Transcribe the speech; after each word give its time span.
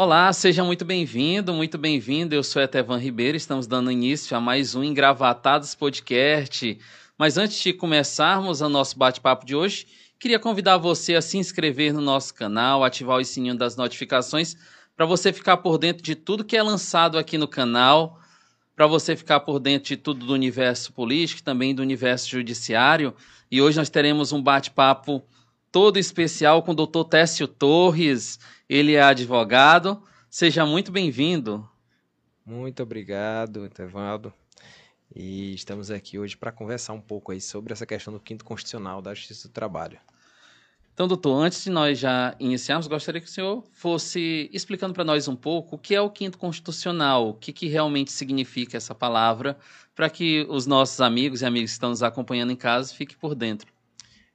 Olá, 0.00 0.32
seja 0.32 0.62
muito 0.62 0.84
bem-vindo, 0.84 1.52
muito 1.52 1.76
bem-vindo. 1.76 2.32
Eu 2.32 2.44
sou 2.44 2.62
Etevan 2.62 2.98
Ribeiro, 2.98 3.36
estamos 3.36 3.66
dando 3.66 3.90
início 3.90 4.36
a 4.36 4.40
mais 4.40 4.76
um 4.76 4.84
Engravatados 4.84 5.74
Podcast. 5.74 6.78
Mas 7.18 7.36
antes 7.36 7.60
de 7.60 7.72
começarmos 7.72 8.60
o 8.60 8.68
nosso 8.68 8.96
bate-papo 8.96 9.44
de 9.44 9.56
hoje, 9.56 9.88
queria 10.16 10.38
convidar 10.38 10.76
você 10.76 11.16
a 11.16 11.20
se 11.20 11.36
inscrever 11.36 11.92
no 11.92 12.00
nosso 12.00 12.32
canal, 12.32 12.84
ativar 12.84 13.18
o 13.18 13.24
sininho 13.24 13.56
das 13.56 13.74
notificações 13.74 14.56
para 14.96 15.04
você 15.04 15.32
ficar 15.32 15.56
por 15.56 15.78
dentro 15.78 16.00
de 16.00 16.14
tudo 16.14 16.44
que 16.44 16.56
é 16.56 16.62
lançado 16.62 17.18
aqui 17.18 17.36
no 17.36 17.48
canal, 17.48 18.20
para 18.76 18.86
você 18.86 19.16
ficar 19.16 19.40
por 19.40 19.58
dentro 19.58 19.88
de 19.88 19.96
tudo 19.96 20.24
do 20.24 20.32
universo 20.32 20.92
político, 20.92 21.42
também 21.42 21.74
do 21.74 21.82
universo 21.82 22.30
judiciário. 22.30 23.12
E 23.50 23.60
hoje 23.60 23.76
nós 23.76 23.90
teremos 23.90 24.30
um 24.30 24.40
bate-papo 24.40 25.24
todo 25.70 25.98
especial 25.98 26.62
com 26.62 26.72
o 26.72 26.86
Dr. 26.86 27.04
Técio 27.08 27.46
Torres. 27.46 28.38
Ele 28.68 28.94
é 28.94 29.02
advogado. 29.02 30.02
Seja 30.30 30.64
muito 30.66 30.90
bem-vindo. 30.92 31.68
Muito 32.44 32.82
obrigado, 32.82 33.64
Etevaldo. 33.64 34.32
E 35.14 35.54
estamos 35.54 35.90
aqui 35.90 36.18
hoje 36.18 36.36
para 36.36 36.52
conversar 36.52 36.92
um 36.92 37.00
pouco 37.00 37.32
aí 37.32 37.40
sobre 37.40 37.72
essa 37.72 37.86
questão 37.86 38.12
do 38.12 38.20
quinto 38.20 38.44
constitucional 38.44 39.00
da 39.00 39.14
Justiça 39.14 39.48
do 39.48 39.52
Trabalho. 39.52 39.98
Então, 40.92 41.06
doutor, 41.06 41.40
antes 41.40 41.62
de 41.62 41.70
nós 41.70 41.98
já 41.98 42.34
iniciarmos, 42.40 42.88
gostaria 42.88 43.20
que 43.20 43.28
o 43.28 43.30
senhor 43.30 43.62
fosse 43.72 44.50
explicando 44.52 44.92
para 44.92 45.04
nós 45.04 45.28
um 45.28 45.36
pouco 45.36 45.76
o 45.76 45.78
que 45.78 45.94
é 45.94 46.00
o 46.00 46.10
quinto 46.10 46.36
constitucional, 46.36 47.28
o 47.28 47.34
que, 47.34 47.52
que 47.52 47.68
realmente 47.68 48.10
significa 48.10 48.76
essa 48.76 48.94
palavra, 48.94 49.56
para 49.94 50.10
que 50.10 50.44
os 50.48 50.66
nossos 50.66 51.00
amigos 51.00 51.40
e 51.40 51.46
amigas 51.46 51.70
que 51.70 51.74
estão 51.74 51.90
nos 51.90 52.02
acompanhando 52.02 52.50
em 52.50 52.56
casa 52.56 52.92
fiquem 52.92 53.16
por 53.16 53.36
dentro. 53.36 53.77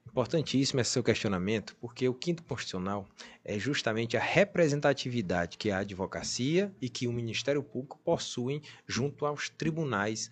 Importantíssimo 0.05 0.79
esse 0.79 0.91
seu 0.91 1.03
questionamento, 1.03 1.75
porque 1.81 2.07
o 2.07 2.13
quinto 2.13 2.43
constitucional 2.43 3.07
é 3.43 3.57
justamente 3.57 4.15
a 4.15 4.21
representatividade 4.21 5.57
que 5.57 5.71
a 5.71 5.79
advocacia 5.79 6.71
e 6.79 6.87
que 6.87 7.07
o 7.07 7.13
Ministério 7.13 7.63
Público 7.63 7.99
possuem 8.03 8.61
junto 8.87 9.25
aos 9.25 9.49
tribunais 9.49 10.29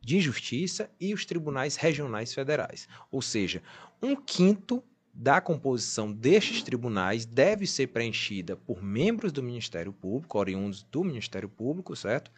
de 0.00 0.20
justiça 0.20 0.90
e 1.00 1.14
os 1.14 1.24
tribunais 1.24 1.76
regionais 1.76 2.34
federais. 2.34 2.88
Ou 3.10 3.22
seja, 3.22 3.62
um 4.02 4.16
quinto 4.16 4.82
da 5.14 5.40
composição 5.40 6.10
destes 6.12 6.62
tribunais 6.62 7.24
deve 7.24 7.66
ser 7.66 7.88
preenchida 7.88 8.56
por 8.56 8.82
membros 8.82 9.30
do 9.30 9.42
Ministério 9.42 9.92
Público, 9.92 10.38
oriundos 10.38 10.82
do 10.84 11.04
Ministério 11.04 11.48
Público, 11.48 11.94
certo? 11.94 12.30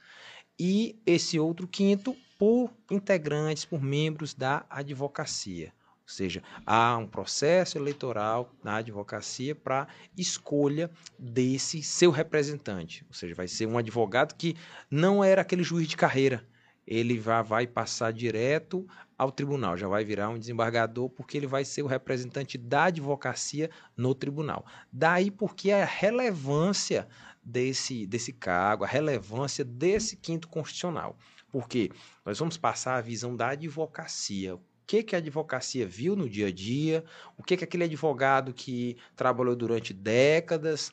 E 0.58 1.00
esse 1.06 1.38
outro 1.38 1.66
quinto 1.66 2.16
por 2.38 2.70
integrantes, 2.90 3.64
por 3.64 3.80
membros 3.80 4.34
da 4.34 4.66
advocacia. 4.68 5.72
Ou 6.06 6.10
seja, 6.12 6.42
há 6.66 6.98
um 6.98 7.06
processo 7.06 7.78
eleitoral 7.78 8.52
na 8.62 8.76
advocacia 8.76 9.54
para 9.54 9.88
escolha 10.16 10.90
desse 11.18 11.82
seu 11.82 12.10
representante. 12.10 13.06
Ou 13.08 13.14
seja, 13.14 13.34
vai 13.34 13.48
ser 13.48 13.66
um 13.66 13.78
advogado 13.78 14.34
que 14.34 14.54
não 14.90 15.24
era 15.24 15.40
aquele 15.40 15.62
juiz 15.62 15.88
de 15.88 15.96
carreira. 15.96 16.46
Ele 16.86 17.18
vai, 17.18 17.42
vai 17.42 17.66
passar 17.66 18.12
direto 18.12 18.86
ao 19.16 19.32
tribunal, 19.32 19.78
já 19.78 19.88
vai 19.88 20.04
virar 20.04 20.28
um 20.28 20.38
desembargador, 20.38 21.08
porque 21.08 21.38
ele 21.38 21.46
vai 21.46 21.64
ser 21.64 21.82
o 21.82 21.86
representante 21.86 22.58
da 22.58 22.84
advocacia 22.84 23.70
no 23.96 24.14
tribunal. 24.14 24.66
Daí 24.92 25.30
porque 25.30 25.70
a 25.70 25.86
relevância 25.86 27.08
desse, 27.42 28.06
desse 28.06 28.32
cargo, 28.32 28.84
a 28.84 28.86
relevância 28.86 29.64
desse 29.64 30.16
quinto 30.16 30.48
constitucional. 30.48 31.16
Porque 31.50 31.90
nós 32.26 32.38
vamos 32.38 32.58
passar 32.58 32.96
a 32.96 33.00
visão 33.00 33.34
da 33.34 33.48
advocacia 33.48 34.58
que, 34.86 35.02
que 35.02 35.14
a 35.14 35.18
advocacia 35.18 35.86
viu 35.86 36.14
no 36.16 36.28
dia 36.28 36.48
a 36.48 36.52
dia, 36.52 37.04
o 37.36 37.42
que, 37.42 37.56
que 37.56 37.64
aquele 37.64 37.84
advogado 37.84 38.52
que 38.52 38.96
trabalhou 39.16 39.56
durante 39.56 39.92
décadas, 39.92 40.92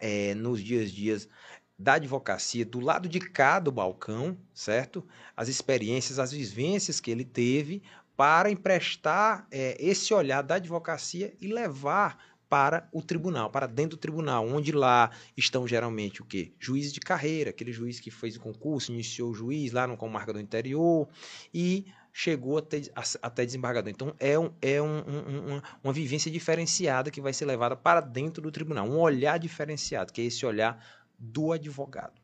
é, 0.00 0.34
nos 0.34 0.62
dias 0.62 0.90
a 0.90 0.94
dias 0.94 1.28
da 1.78 1.94
advocacia, 1.94 2.64
do 2.64 2.80
lado 2.80 3.08
de 3.08 3.20
cá 3.20 3.60
do 3.60 3.70
balcão, 3.70 4.36
certo? 4.52 5.06
As 5.36 5.48
experiências, 5.48 6.18
as 6.18 6.32
vivências 6.32 6.98
que 6.98 7.10
ele 7.10 7.24
teve 7.24 7.82
para 8.16 8.50
emprestar 8.50 9.46
é, 9.50 9.76
esse 9.78 10.12
olhar 10.12 10.42
da 10.42 10.56
advocacia 10.56 11.32
e 11.40 11.46
levar 11.46 12.18
para 12.48 12.88
o 12.92 13.02
tribunal, 13.02 13.50
para 13.50 13.66
dentro 13.66 13.96
do 13.96 14.00
tribunal, 14.00 14.46
onde 14.46 14.72
lá 14.72 15.10
estão 15.36 15.68
geralmente 15.68 16.22
o 16.22 16.24
quê? 16.24 16.52
Juízes 16.58 16.92
de 16.92 16.98
carreira, 16.98 17.50
aquele 17.50 17.72
juiz 17.72 18.00
que 18.00 18.10
fez 18.10 18.36
o 18.36 18.40
concurso, 18.40 18.90
iniciou 18.90 19.30
o 19.30 19.34
juiz 19.34 19.70
lá 19.70 19.86
no 19.86 19.96
comarca 19.96 20.32
do 20.32 20.40
interior 20.40 21.06
e 21.52 21.86
chegou 22.18 22.58
até, 22.58 22.82
até 23.22 23.46
desembargador. 23.46 23.88
Então, 23.88 24.12
é, 24.18 24.36
um, 24.36 24.50
é 24.60 24.82
um, 24.82 25.04
um, 25.06 25.46
uma, 25.46 25.62
uma 25.84 25.92
vivência 25.92 26.28
diferenciada 26.28 27.12
que 27.12 27.20
vai 27.20 27.32
ser 27.32 27.44
levada 27.44 27.76
para 27.76 28.00
dentro 28.00 28.42
do 28.42 28.50
tribunal, 28.50 28.88
um 28.88 28.98
olhar 28.98 29.38
diferenciado, 29.38 30.12
que 30.12 30.20
é 30.20 30.24
esse 30.24 30.44
olhar 30.44 30.84
do 31.16 31.52
advogado. 31.52 32.20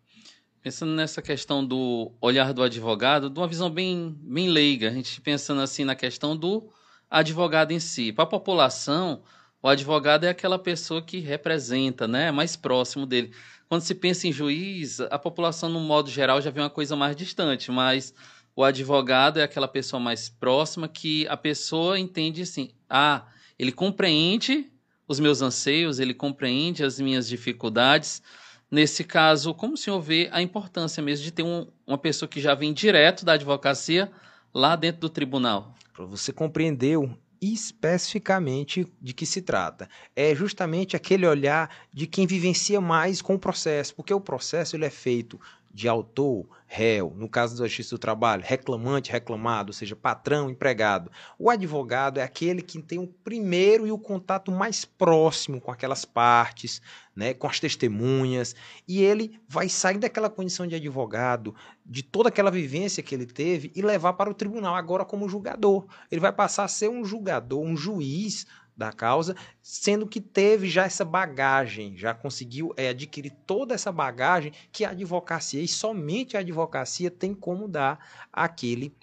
Pensando 0.61 0.91
nessa 0.95 1.23
questão 1.23 1.65
do 1.65 2.11
olhar 2.21 2.53
do 2.53 2.65
advogado, 2.65 3.31
de 3.31 3.39
uma 3.39 3.47
visão 3.47 3.71
bem, 3.71 4.19
bem 4.21 4.49
leiga, 4.49 4.89
a 4.89 4.93
gente 4.93 5.21
pensando 5.21 5.61
assim 5.61 5.85
na 5.85 5.95
questão 5.95 6.37
do 6.37 6.69
advogado 7.09 7.71
em 7.71 7.79
si. 7.79 8.13
Para 8.13 8.25
a 8.25 8.27
população, 8.27 9.23
o 9.63 9.69
advogado 9.69 10.25
é 10.25 10.29
aquela 10.29 10.59
pessoa 10.59 11.03
que 11.03 11.21
representa, 11.21 12.09
né, 12.09 12.33
mais 12.33 12.57
próximo 12.57 13.07
dele. 13.07 13.33
Quando 13.69 13.83
se 13.83 13.95
pensa 13.95 14.27
em 14.27 14.33
juiz, 14.33 15.01
a 15.01 15.21
população, 15.21 15.69
no 15.69 15.79
modo 15.79 16.11
geral, 16.11 16.41
já 16.41 16.51
vê 16.51 16.59
uma 16.59 16.69
coisa 16.69 16.97
mais 16.97 17.15
distante, 17.15 17.71
mas 17.71 18.13
o 18.57 18.63
advogado 18.63 19.41
é 19.41 19.43
aquela 19.43 19.69
pessoa 19.69 19.99
mais 19.99 20.29
próxima 20.29 20.89
que 20.89 21.27
a 21.29 21.37
pessoa 21.37 21.99
entende 21.99 22.43
assim: 22.43 22.71
ah, 22.89 23.27
ele 23.59 23.73
compreende 23.73 24.71
os 25.07 25.21
meus 25.21 25.43
anseios, 25.43 25.99
ele 25.99 26.15
compreende 26.15 26.85
as 26.85 26.99
minhas 27.01 27.27
dificuldades. 27.29 28.23
Nesse 28.71 29.05
caso, 29.05 29.55
como 29.55 29.75
o 29.75 29.77
senhor 29.77 30.01
vê 30.01 30.29
a 30.33 30.41
importância 30.41 31.03
mesmo 31.03 31.25
de 31.25 31.31
ter 31.31 31.43
um, 31.43 31.67
uma 31.87 31.99
pessoa 31.99 32.29
que 32.29 32.41
já 32.41 32.55
vem 32.55 32.73
direto 32.73 33.25
da 33.25 33.35
advocacia 33.35 34.11
lá 34.53 34.75
dentro 34.75 35.03
do 35.03 35.11
tribunal? 35.11 35.75
Você 35.97 36.33
compreendeu 36.33 37.17
especificamente 37.41 38.87
de 39.01 39.13
que 39.13 39.27
se 39.27 39.43
trata. 39.43 39.89
É 40.17 40.35
justamente 40.35 40.97
aquele 40.97 41.27
olhar 41.27 41.71
de 41.93 42.07
quem 42.07 42.27
vivencia 42.27 42.81
mais 42.81 43.21
com 43.21 43.35
o 43.35 43.39
processo, 43.39 43.95
porque 43.95 44.15
o 44.15 44.21
processo 44.21 44.75
ele 44.75 44.87
é 44.87 44.91
feito 44.91 45.39
de 45.75 45.89
autor, 45.89 46.47
réu, 46.69 47.13
no 47.17 47.29
caso 47.29 47.59
da 47.59 47.67
justiça 47.67 47.97
do 47.97 47.99
trabalho, 47.99 48.45
reclamante, 48.47 49.11
reclamado, 49.11 49.71
ou 49.71 49.73
seja, 49.73 49.97
patrão, 49.97 50.49
empregado. 50.49 51.11
O 51.37 51.51
advogado 51.51 52.19
é 52.19 52.23
aquele 52.23 52.63
que 52.63 52.81
tem 52.81 53.01
o 53.01 53.09
primeiro 53.09 53.85
e 53.85 53.91
o 53.91 53.99
contato 53.99 54.53
mais 54.53 54.85
próximo 54.85 55.61
com 55.61 55.73
aquelas 55.73 56.05
partes, 56.05 56.81
né, 57.15 57.35
com 57.35 57.49
as 57.49 57.59
testemunhas, 57.59 58.55
e 58.87 59.03
ele 59.03 59.41
vai 59.49 59.69
sair 59.69 59.99
daquela 59.99 60.31
condição 60.31 60.65
de 60.65 60.77
advogado, 60.77 61.57
de 61.85 62.05
toda 62.05 62.29
aquela 62.29 62.53
vivência 62.53 63.03
que 63.03 63.13
ele 63.13 63.27
teve 63.27 63.73
e 63.75 63.83
levar 63.83 64.13
para 64.13 64.31
o 64.31 64.35
tribunal 64.35 64.77
agora 64.77 65.05
como 65.05 65.29
julgador. 65.29 65.87
Ele 66.09 66.21
vai 66.21 66.33
passar 66.33 66.65
a 66.65 66.69
ser 66.69 66.89
um 66.89 67.05
julgador, 67.05 67.61
um 67.61 67.77
juiz 67.77 68.47
da 68.77 68.93
causa, 68.93 69.37
sendo 69.63 70.07
que 70.07 70.21
teve 70.21 70.69
já 70.69 70.85
essa 70.85 71.05
bagagem, 71.05 71.97
já 71.97 72.13
conseguiu 72.13 72.73
é, 72.77 72.89
adquirir 72.89 73.33
toda 73.47 73.75
essa 73.75 73.93
bagagem 73.93 74.53
que 74.73 74.85
a 74.85 74.91
advocacia 74.91 75.63
e 75.63 75.69
somente 75.69 76.37
a 76.37 76.41
advocacia 76.41 77.11
tem 77.11 77.35
como 77.35 77.69
dar 77.69 78.27
aquele 78.33 78.95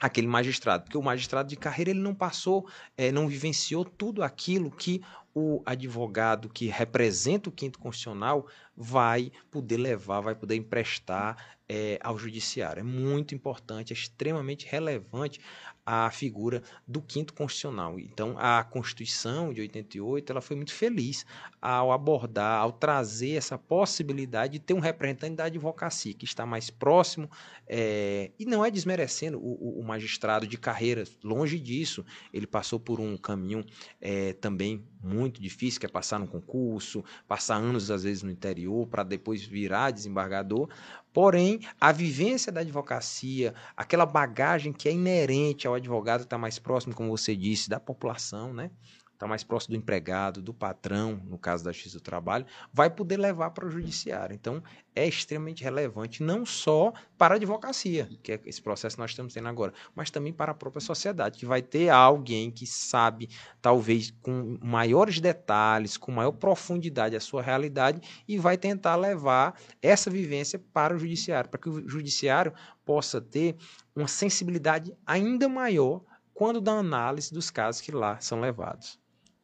aquele 0.00 0.28
magistrado, 0.28 0.84
porque 0.84 0.96
o 0.96 1.02
magistrado 1.02 1.48
de 1.48 1.56
carreira 1.56 1.90
ele 1.90 1.98
não 1.98 2.14
passou, 2.14 2.68
é, 2.96 3.10
não 3.10 3.26
vivenciou 3.26 3.84
tudo 3.84 4.22
aquilo 4.22 4.70
que 4.70 5.02
o 5.34 5.62
advogado 5.66 6.48
que 6.48 6.66
representa 6.66 7.48
o 7.48 7.52
quinto 7.52 7.78
constitucional 7.78 8.46
vai 8.76 9.30
poder 9.50 9.76
levar, 9.76 10.20
vai 10.20 10.34
poder 10.34 10.56
emprestar 10.56 11.56
é, 11.68 11.98
ao 12.02 12.18
judiciário. 12.18 12.80
É 12.80 12.82
muito 12.82 13.34
importante, 13.34 13.92
é 13.92 13.96
extremamente 13.96 14.66
relevante 14.66 15.40
a 15.90 16.10
figura 16.10 16.62
do 16.86 17.00
quinto 17.00 17.32
constitucional. 17.32 17.98
Então, 17.98 18.34
a 18.36 18.62
Constituição 18.62 19.54
de 19.54 19.62
88 19.62 20.30
ela 20.30 20.42
foi 20.42 20.54
muito 20.54 20.74
feliz 20.74 21.24
ao 21.62 21.90
abordar, 21.92 22.60
ao 22.60 22.72
trazer 22.72 23.36
essa 23.36 23.56
possibilidade 23.56 24.52
de 24.52 24.58
ter 24.58 24.74
um 24.74 24.80
representante 24.80 25.36
da 25.36 25.44
advocacia 25.44 26.12
que 26.12 26.26
está 26.26 26.44
mais 26.44 26.68
próximo 26.68 27.30
é, 27.66 28.30
e 28.38 28.44
não 28.44 28.62
é 28.62 28.70
desmerecendo 28.70 29.38
o, 29.38 29.80
o, 29.80 29.82
magistrado 29.82 30.46
de 30.46 30.58
carreira, 30.58 31.04
longe 31.24 31.58
disso. 31.58 32.04
Ele 32.34 32.46
passou 32.46 32.78
por 32.78 33.00
um 33.00 33.16
caminho 33.16 33.64
é, 33.98 34.34
também 34.34 34.86
muito 35.02 35.40
difícil, 35.40 35.80
que 35.80 35.86
é 35.86 35.88
passar 35.88 36.18
no 36.18 36.26
concurso, 36.26 37.04
passar 37.26 37.56
anos 37.56 37.90
às 37.90 38.02
vezes 38.02 38.22
no 38.22 38.30
interior 38.30 38.86
para 38.86 39.02
depois 39.02 39.44
virar 39.44 39.90
desembargador, 39.90 40.68
Porém, 41.12 41.60
a 41.80 41.90
vivência 41.90 42.52
da 42.52 42.60
advocacia, 42.60 43.52
aquela 43.76 44.06
bagagem 44.06 44.72
que 44.72 44.88
é 44.88 44.92
inerente 44.92 45.66
ao 45.66 45.74
advogado 45.74 46.20
que 46.20 46.26
está 46.26 46.38
mais 46.38 46.58
próximo, 46.60 46.94
como 46.94 47.10
você 47.10 47.34
disse, 47.34 47.68
da 47.68 47.80
população, 47.80 48.54
né? 48.54 48.70
Está 49.18 49.26
mais 49.26 49.42
próximo 49.42 49.74
do 49.74 49.78
empregado, 49.78 50.40
do 50.40 50.54
patrão, 50.54 51.20
no 51.26 51.36
caso 51.36 51.64
da 51.64 51.72
Justiça 51.72 51.98
do 51.98 52.02
Trabalho, 52.02 52.46
vai 52.72 52.88
poder 52.88 53.16
levar 53.16 53.50
para 53.50 53.66
o 53.66 53.70
judiciário. 53.70 54.32
Então, 54.32 54.62
é 54.94 55.06
extremamente 55.08 55.64
relevante, 55.64 56.22
não 56.22 56.46
só 56.46 56.92
para 57.16 57.34
a 57.34 57.36
advocacia, 57.36 58.08
que 58.22 58.32
é 58.32 58.40
esse 58.46 58.62
processo 58.62 58.94
que 58.94 59.02
nós 59.02 59.10
estamos 59.10 59.34
tendo 59.34 59.48
agora, 59.48 59.74
mas 59.92 60.08
também 60.08 60.32
para 60.32 60.52
a 60.52 60.54
própria 60.54 60.80
sociedade, 60.80 61.36
que 61.36 61.44
vai 61.44 61.60
ter 61.60 61.88
alguém 61.88 62.48
que 62.48 62.64
sabe, 62.64 63.28
talvez 63.60 64.12
com 64.22 64.56
maiores 64.62 65.20
detalhes, 65.20 65.96
com 65.96 66.12
maior 66.12 66.32
profundidade 66.32 67.16
a 67.16 67.20
sua 67.20 67.42
realidade 67.42 68.00
e 68.26 68.38
vai 68.38 68.56
tentar 68.56 68.94
levar 68.94 69.60
essa 69.82 70.08
vivência 70.08 70.60
para 70.72 70.94
o 70.94 70.98
judiciário, 70.98 71.50
para 71.50 71.58
que 71.58 71.68
o 71.68 71.88
judiciário 71.88 72.52
possa 72.84 73.20
ter 73.20 73.56
uma 73.96 74.06
sensibilidade 74.06 74.96
ainda 75.04 75.48
maior 75.48 76.02
quando 76.32 76.60
da 76.60 76.74
análise 76.74 77.34
dos 77.34 77.50
casos 77.50 77.80
que 77.80 77.90
lá 77.90 78.20
são 78.20 78.40
levados. 78.40 78.96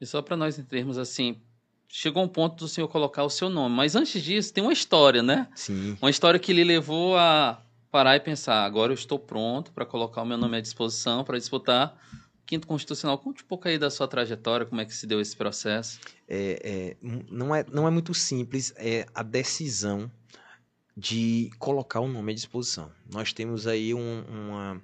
E 0.04 0.06
só 0.06 0.20
para 0.20 0.36
nós 0.36 0.58
entendermos 0.58 0.98
assim, 0.98 1.40
chegou 1.88 2.22
um 2.22 2.28
ponto 2.28 2.56
do 2.56 2.68
senhor 2.68 2.88
colocar 2.88 3.24
o 3.24 3.30
seu 3.30 3.48
nome, 3.48 3.74
mas 3.74 3.96
antes 3.96 4.22
disso 4.22 4.52
tem 4.52 4.62
uma 4.62 4.72
história, 4.72 5.22
né? 5.22 5.48
Sim. 5.54 5.96
Uma 6.00 6.10
história 6.10 6.38
que 6.38 6.52
lhe 6.52 6.62
levou 6.62 7.16
a 7.16 7.62
parar 7.90 8.14
e 8.14 8.20
pensar, 8.20 8.64
agora 8.64 8.92
eu 8.92 8.94
estou 8.94 9.18
pronto 9.18 9.72
para 9.72 9.86
colocar 9.86 10.20
o 10.20 10.26
meu 10.26 10.36
nome 10.36 10.58
à 10.58 10.60
disposição 10.60 11.24
para 11.24 11.38
disputar 11.38 11.98
o 12.12 12.44
quinto 12.44 12.66
constitucional. 12.66 13.16
Conte 13.16 13.42
um 13.42 13.46
pouco 13.46 13.66
aí 13.66 13.78
da 13.78 13.88
sua 13.88 14.06
trajetória, 14.06 14.66
como 14.66 14.82
é 14.82 14.84
que 14.84 14.94
se 14.94 15.06
deu 15.06 15.22
esse 15.22 15.34
processo. 15.34 15.98
É, 16.28 16.60
é, 16.62 16.96
não, 17.30 17.54
é, 17.54 17.64
não 17.72 17.88
é 17.88 17.90
muito 17.90 18.12
simples 18.12 18.74
é 18.76 19.06
a 19.14 19.22
decisão 19.22 20.10
de 20.94 21.50
colocar 21.58 22.00
o 22.00 22.08
nome 22.08 22.32
à 22.32 22.34
disposição. 22.34 22.92
Nós 23.10 23.32
temos 23.32 23.66
aí 23.66 23.94
um, 23.94 24.24
uma 24.28 24.82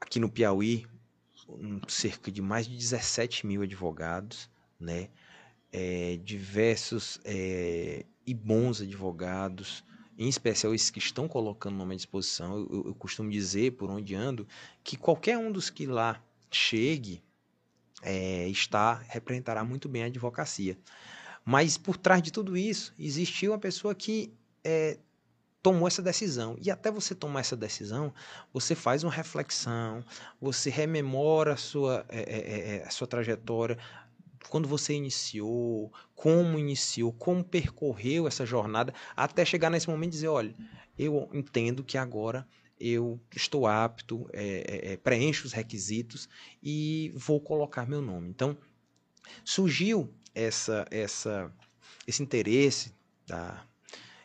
aqui 0.00 0.18
no 0.18 0.30
Piauí 0.30 0.86
cerca 1.88 2.30
de 2.30 2.42
mais 2.42 2.66
de 2.66 2.76
17 2.76 3.46
mil 3.46 3.62
advogados, 3.62 4.50
né? 4.78 5.08
É, 5.72 6.18
diversos 6.24 7.20
é, 7.24 8.04
e 8.26 8.32
bons 8.32 8.80
advogados, 8.80 9.84
em 10.18 10.28
especial 10.28 10.74
esses 10.74 10.90
que 10.90 10.98
estão 10.98 11.28
colocando 11.28 11.74
o 11.74 11.78
nome 11.78 11.94
à 11.94 11.96
disposição. 11.96 12.56
Eu, 12.56 12.84
eu, 12.86 12.94
costumo 12.94 13.30
dizer, 13.30 13.72
por 13.72 13.90
onde 13.90 14.14
ando, 14.14 14.46
que 14.82 14.96
qualquer 14.96 15.36
um 15.36 15.52
dos 15.52 15.68
que 15.68 15.86
lá 15.86 16.22
chegue 16.50 17.22
é, 18.02 18.48
está 18.48 18.94
representará 19.08 19.64
muito 19.64 19.88
bem 19.88 20.04
a 20.04 20.06
advocacia. 20.06 20.78
Mas 21.44 21.76
por 21.76 21.96
trás 21.96 22.22
de 22.22 22.32
tudo 22.32 22.56
isso, 22.56 22.94
existiu 22.98 23.52
uma 23.52 23.58
pessoa 23.58 23.94
que 23.94 24.32
é, 24.64 24.98
tomou 25.66 25.88
essa 25.88 26.00
decisão. 26.00 26.56
E 26.62 26.70
até 26.70 26.92
você 26.92 27.12
tomar 27.12 27.40
essa 27.40 27.56
decisão, 27.56 28.14
você 28.52 28.72
faz 28.72 29.02
uma 29.02 29.12
reflexão, 29.12 30.04
você 30.40 30.70
rememora 30.70 31.54
a 31.54 31.56
sua, 31.56 32.06
é, 32.08 32.20
é, 32.20 32.76
é, 32.76 32.84
a 32.84 32.90
sua 32.90 33.04
trajetória, 33.08 33.76
quando 34.48 34.68
você 34.68 34.94
iniciou, 34.94 35.92
como 36.14 36.56
iniciou, 36.56 37.12
como 37.12 37.42
percorreu 37.42 38.28
essa 38.28 38.46
jornada, 38.46 38.94
até 39.16 39.44
chegar 39.44 39.68
nesse 39.68 39.90
momento 39.90 40.10
e 40.10 40.12
dizer, 40.12 40.28
olha, 40.28 40.54
eu 40.96 41.28
entendo 41.32 41.82
que 41.82 41.98
agora 41.98 42.46
eu 42.78 43.18
estou 43.34 43.66
apto, 43.66 44.30
é, 44.32 44.90
é, 44.90 44.92
é, 44.92 44.96
preencho 44.96 45.48
os 45.48 45.52
requisitos 45.52 46.28
e 46.62 47.12
vou 47.16 47.40
colocar 47.40 47.88
meu 47.88 48.00
nome. 48.00 48.28
Então, 48.28 48.56
surgiu 49.44 50.14
essa, 50.32 50.86
essa, 50.92 51.52
esse 52.06 52.22
interesse 52.22 52.94
da, 53.26 53.66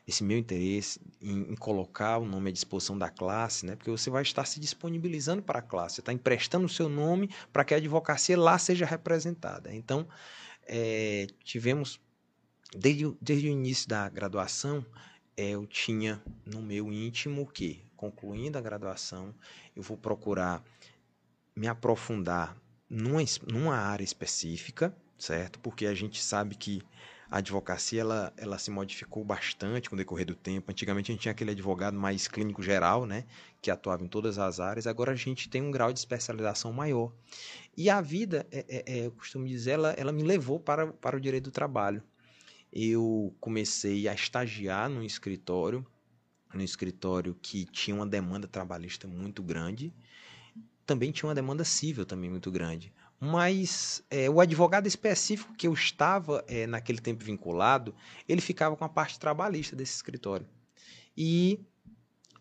esse 0.07 0.23
meu 0.23 0.37
interesse 0.37 0.99
em, 1.21 1.51
em, 1.51 1.55
colocar 1.55 2.17
o 2.17 2.25
nome 2.25 2.49
à 2.49 2.53
disposição 2.53 2.97
da 2.97 3.09
classe, 3.09 3.65
né? 3.65 3.75
porque 3.75 3.91
você 3.91 4.09
vai 4.09 4.23
estar 4.23 4.45
se 4.45 4.59
disponibilizando 4.59 5.41
para 5.41 5.59
a 5.59 5.61
classe, 5.61 5.95
você 5.95 6.01
está 6.01 6.11
emprestando 6.11 6.65
o 6.65 6.69
seu 6.69 6.89
nome 6.89 7.29
para 7.53 7.63
que 7.63 7.73
a 7.73 7.77
advocacia 7.77 8.37
lá 8.37 8.57
seja 8.57 8.85
representada. 8.85 9.73
Então, 9.73 10.07
é, 10.63 11.27
tivemos, 11.43 11.99
desde, 12.75 13.15
desde 13.21 13.47
o 13.47 13.51
início 13.51 13.87
da 13.87 14.09
graduação, 14.09 14.85
é, 15.37 15.51
eu 15.51 15.65
tinha 15.65 16.21
no 16.45 16.61
meu 16.61 16.91
íntimo 16.91 17.49
que, 17.51 17.83
concluindo 17.95 18.57
a 18.57 18.61
graduação, 18.61 19.33
eu 19.75 19.83
vou 19.83 19.97
procurar 19.97 20.63
me 21.55 21.67
aprofundar 21.67 22.57
numa, 22.89 23.21
numa 23.47 23.75
área 23.75 24.03
específica, 24.03 24.95
certo? 25.17 25.59
Porque 25.59 25.85
a 25.85 25.93
gente 25.93 26.21
sabe 26.21 26.55
que 26.55 26.81
a 27.31 27.37
advocacia 27.37 28.01
ela, 28.01 28.33
ela 28.35 28.59
se 28.59 28.69
modificou 28.69 29.23
bastante 29.23 29.89
com 29.89 29.95
o 29.95 29.97
decorrer 29.97 30.25
do 30.25 30.35
tempo. 30.35 30.69
Antigamente 30.69 31.09
a 31.09 31.13
gente 31.13 31.21
tinha 31.21 31.31
aquele 31.31 31.51
advogado 31.51 31.97
mais 31.97 32.27
clínico 32.27 32.61
geral, 32.61 33.05
né, 33.05 33.23
que 33.61 33.71
atuava 33.71 34.03
em 34.03 34.07
todas 34.09 34.37
as 34.37 34.59
áreas. 34.59 34.85
Agora 34.85 35.13
a 35.13 35.15
gente 35.15 35.47
tem 35.47 35.61
um 35.61 35.71
grau 35.71 35.93
de 35.93 35.99
especialização 35.99 36.73
maior. 36.73 37.13
E 37.75 37.89
a 37.89 38.01
vida, 38.01 38.45
é, 38.51 38.65
é, 38.67 38.83
é, 38.85 39.05
eu 39.05 39.11
costumo 39.13 39.47
dizer, 39.47 39.71
ela, 39.71 39.91
ela 39.93 40.11
me 40.11 40.23
levou 40.23 40.59
para, 40.59 40.87
para 40.91 41.15
o 41.15 41.21
direito 41.21 41.45
do 41.45 41.51
trabalho. 41.51 42.03
Eu 42.69 43.33
comecei 43.39 44.09
a 44.09 44.13
estagiar 44.13 44.89
num 44.89 45.01
escritório, 45.01 45.87
num 46.53 46.63
escritório 46.63 47.33
que 47.41 47.63
tinha 47.63 47.95
uma 47.95 48.05
demanda 48.05 48.45
trabalhista 48.45 49.07
muito 49.07 49.41
grande. 49.41 49.93
Também 50.85 51.13
tinha 51.13 51.29
uma 51.29 51.35
demanda 51.35 51.63
civil 51.63 52.05
também 52.05 52.29
muito 52.29 52.51
grande 52.51 52.91
mas 53.23 54.03
é, 54.09 54.27
o 54.27 54.41
advogado 54.41 54.87
específico 54.87 55.53
que 55.53 55.67
eu 55.67 55.73
estava 55.73 56.43
é, 56.47 56.65
naquele 56.65 56.99
tempo 56.99 57.23
vinculado, 57.23 57.93
ele 58.27 58.41
ficava 58.41 58.75
com 58.75 58.83
a 58.83 58.89
parte 58.89 59.19
trabalhista 59.19 59.75
desse 59.75 59.93
escritório. 59.93 60.47
E 61.15 61.59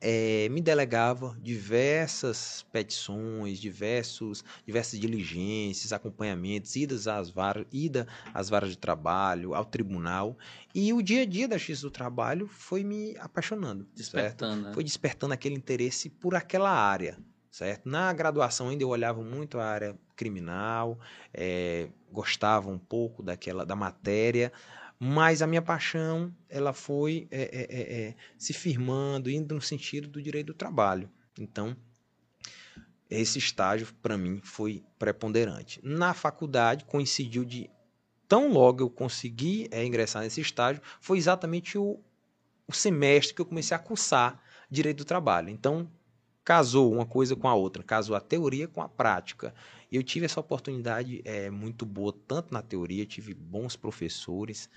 é, 0.01 0.49
me 0.49 0.63
delegava 0.63 1.37
diversas 1.39 2.65
petições, 2.73 3.59
diversos, 3.59 4.43
diversas 4.65 4.99
diligências, 4.99 5.93
acompanhamentos, 5.93 6.75
idas 6.75 7.07
às 7.07 7.29
varas, 7.29 7.67
ida 7.71 8.09
às 8.33 8.49
varas 8.49 8.71
de 8.71 8.79
trabalho, 8.79 9.55
ao 9.55 9.67
tribunal. 9.67 10.39
E 10.75 10.95
o 10.95 11.03
dia 11.03 11.23
a 11.23 11.27
dia 11.27 11.47
da 11.47 11.59
justiça 11.59 11.83
do 11.83 11.91
trabalho 11.91 12.49
foi 12.49 12.83
me 12.83 13.15
apaixonando. 13.19 13.87
Despertando. 13.95 14.69
Né? 14.69 14.73
Foi 14.73 14.83
despertando 14.83 15.35
aquele 15.35 15.57
interesse 15.57 16.09
por 16.09 16.35
aquela 16.35 16.71
área 16.71 17.19
certo? 17.51 17.89
Na 17.89 18.13
graduação 18.13 18.69
ainda 18.69 18.85
eu 18.85 18.89
olhava 18.89 19.23
muito 19.23 19.59
a 19.59 19.67
área 19.67 19.99
criminal, 20.21 20.99
é, 21.33 21.89
gostava 22.13 22.69
um 22.69 22.79
pouco 22.79 23.23
daquela 23.23 23.65
da 23.65 23.75
matéria, 23.75 24.53
mas 24.99 25.41
a 25.41 25.47
minha 25.47 25.63
paixão 25.63 26.31
ela 26.47 26.75
foi 26.75 27.27
é, 27.31 27.43
é, 27.43 28.01
é, 28.03 28.15
se 28.37 28.53
firmando, 28.53 29.31
indo 29.31 29.55
no 29.55 29.63
sentido 29.63 30.09
do 30.09 30.21
direito 30.21 30.49
do 30.49 30.55
trabalho. 30.55 31.11
Então, 31.39 31.75
esse 33.09 33.39
estágio 33.39 33.89
para 34.03 34.19
mim 34.19 34.43
foi 34.45 34.85
preponderante. 34.99 35.81
Na 35.83 36.13
faculdade 36.13 36.85
coincidiu 36.85 37.43
de 37.43 37.71
tão 38.29 38.53
logo 38.53 38.83
eu 38.83 38.91
consegui 38.91 39.71
ingressar 39.73 40.23
nesse 40.23 40.43
estágio, 40.43 40.83
foi 41.01 41.17
exatamente 41.17 41.79
o, 41.79 41.99
o 42.69 42.75
semestre 42.75 43.35
que 43.35 43.41
eu 43.41 43.47
comecei 43.47 43.75
a 43.75 43.81
cursar 43.81 44.39
direito 44.71 44.99
do 44.99 45.05
trabalho. 45.07 45.49
Então, 45.49 45.91
casou 46.45 46.93
uma 46.93 47.07
coisa 47.07 47.37
com 47.37 47.49
a 47.49 47.55
outra, 47.55 47.83
casou 47.83 48.17
a 48.17 48.21
teoria 48.21 48.67
com 48.67 48.83
a 48.83 48.89
prática. 48.89 49.55
Eu 49.91 50.03
tive 50.03 50.27
essa 50.27 50.41
oportunidade 50.41 51.21
é, 51.25 51.51
muito 51.51 51.85
boa, 51.85 52.15
tanto 52.27 52.53
na 52.53 52.63
teoria, 52.63 53.05
tive 53.05 53.35
bons 53.35 53.77
professores, 53.77 54.69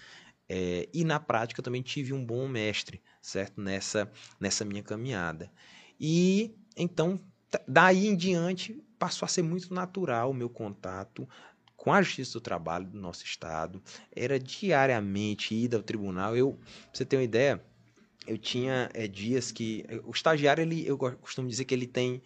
é, 0.50 0.88
e 0.94 1.04
na 1.04 1.20
prática 1.20 1.62
também 1.62 1.82
tive 1.82 2.14
um 2.14 2.26
bom 2.26 2.48
mestre, 2.48 3.02
certo? 3.22 3.62
Nessa, 3.62 4.12
nessa 4.40 4.66
minha 4.66 4.84
caminhada. 4.84 5.52
E 6.00 6.56
então, 6.76 7.20
daí 7.68 8.08
em 8.08 8.16
diante, 8.16 8.84
passou 8.98 9.26
a 9.26 9.30
ser 9.30 9.42
muito 9.42 9.74
natural 9.74 10.32
o 10.32 10.34
meu 10.34 10.50
contato 10.50 11.28
com 11.76 11.92
a 11.92 12.02
Justiça 12.02 12.34
do 12.34 12.42
Trabalho 12.42 12.88
do 12.88 13.00
nosso 13.00 13.26
estado. 13.26 13.82
Era 14.16 14.40
diariamente 14.40 15.54
ida 15.54 15.78
ao 15.78 15.84
tribunal. 15.84 16.36
Eu, 16.36 16.54
pra 16.54 16.90
você 16.94 17.06
ter 17.06 17.18
uma 17.18 17.24
ideia, 17.24 17.64
eu 18.26 18.38
tinha 18.38 18.90
é, 18.94 19.08
dias 19.08 19.52
que 19.52 19.86
o 20.06 20.12
estagiário 20.12 20.62
ele 20.62 20.88
eu 20.88 20.98
costumo 20.98 21.48
dizer 21.48 21.66
que 21.66 21.74
ele 21.74 21.88
tem 21.88 22.22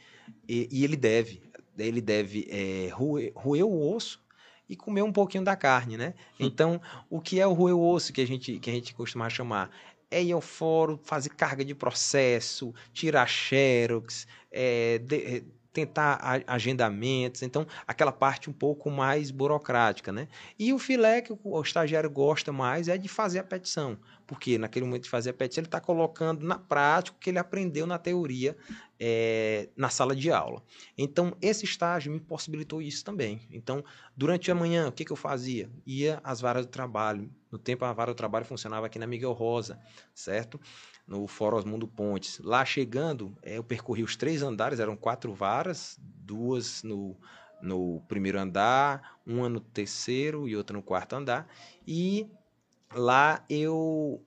e, 0.47 0.67
e 0.71 0.83
ele 0.83 0.95
deve 0.95 1.41
ele 1.77 2.01
deve 2.01 2.47
é, 2.49 2.89
roer, 2.91 3.31
roer, 3.35 3.65
o 3.65 3.95
osso 3.95 4.21
e 4.69 4.75
comer 4.75 5.01
um 5.01 5.13
pouquinho 5.13 5.43
da 5.43 5.55
carne, 5.55 5.97
né? 5.97 6.13
Então, 6.39 6.81
o 7.09 7.21
que 7.21 7.39
é 7.39 7.47
o 7.47 7.53
roer 7.53 7.75
o 7.75 7.93
osso 7.93 8.11
que 8.11 8.21
a 8.21 8.27
gente 8.27 8.59
que 8.59 8.69
a 8.69 8.73
gente 8.73 8.93
costuma 8.93 9.29
chamar 9.29 9.71
é 10.09 10.23
ir 10.23 10.31
ao 10.31 10.41
fórum, 10.41 10.97
fazer 11.03 11.29
carga 11.29 11.65
de 11.65 11.75
processo, 11.75 12.73
tirar 12.93 13.27
xerox, 13.27 14.25
é, 14.51 14.99
de, 14.99 15.43
tentar 15.77 16.19
agendamentos, 16.47 17.43
então 17.43 17.67
aquela 17.85 18.11
parte 18.11 18.49
um 18.49 18.53
pouco 18.53 18.89
mais 18.89 19.29
burocrática, 19.29 20.11
né? 20.11 20.27
E 20.57 20.73
o 20.73 20.79
filé 20.79 21.21
que 21.21 21.31
o 21.43 21.61
estagiário 21.61 22.09
gosta 22.09 22.51
mais 22.51 22.87
é 22.87 22.97
de 22.97 23.07
fazer 23.07 23.37
a 23.37 23.43
petição, 23.43 23.95
porque 24.25 24.57
naquele 24.57 24.87
momento 24.87 25.03
de 25.03 25.09
fazer 25.09 25.29
a 25.29 25.33
petição 25.33 25.61
ele 25.61 25.67
está 25.67 25.79
colocando 25.79 26.43
na 26.43 26.57
prática 26.57 27.15
o 27.15 27.19
que 27.19 27.29
ele 27.29 27.37
aprendeu 27.37 27.85
na 27.85 27.99
teoria 27.99 28.57
é, 28.99 29.69
na 29.77 29.91
sala 29.91 30.15
de 30.15 30.31
aula. 30.31 30.63
Então 30.97 31.37
esse 31.39 31.63
estágio 31.63 32.11
me 32.11 32.19
possibilitou 32.19 32.81
isso 32.81 33.05
também. 33.05 33.47
Então 33.51 33.85
durante 34.15 34.49
a 34.49 34.55
manhã 34.55 34.87
o 34.87 34.91
que, 34.91 35.05
que 35.05 35.11
eu 35.11 35.15
fazia? 35.15 35.69
Ia 35.85 36.19
às 36.23 36.41
varas 36.41 36.65
do 36.65 36.71
trabalho. 36.71 37.29
No 37.51 37.59
tempo 37.59 37.85
a 37.85 37.93
vara 37.93 38.11
do 38.11 38.17
trabalho 38.17 38.45
funcionava 38.45 38.87
aqui 38.87 38.97
na 38.97 39.05
Miguel 39.05 39.31
Rosa, 39.31 39.79
certo? 40.13 40.59
No 41.07 41.25
Fórum 41.27 41.57
Osmundo 41.57 41.87
Pontes. 41.87 42.39
Lá 42.43 42.65
chegando, 42.65 43.35
é, 43.41 43.57
eu 43.57 43.63
percorri 43.63 44.03
os 44.03 44.15
três 44.15 44.41
andares, 44.41 44.79
eram 44.79 44.95
quatro 44.95 45.33
varas, 45.33 45.97
duas 46.01 46.83
no, 46.83 47.15
no 47.61 48.01
primeiro 48.07 48.39
andar, 48.39 49.17
uma 49.25 49.47
no 49.47 49.59
terceiro 49.59 50.47
e 50.47 50.55
outra 50.55 50.75
no 50.75 50.83
quarto 50.83 51.13
andar. 51.13 51.47
E 51.87 52.27
lá 52.93 53.43
eu 53.49 54.21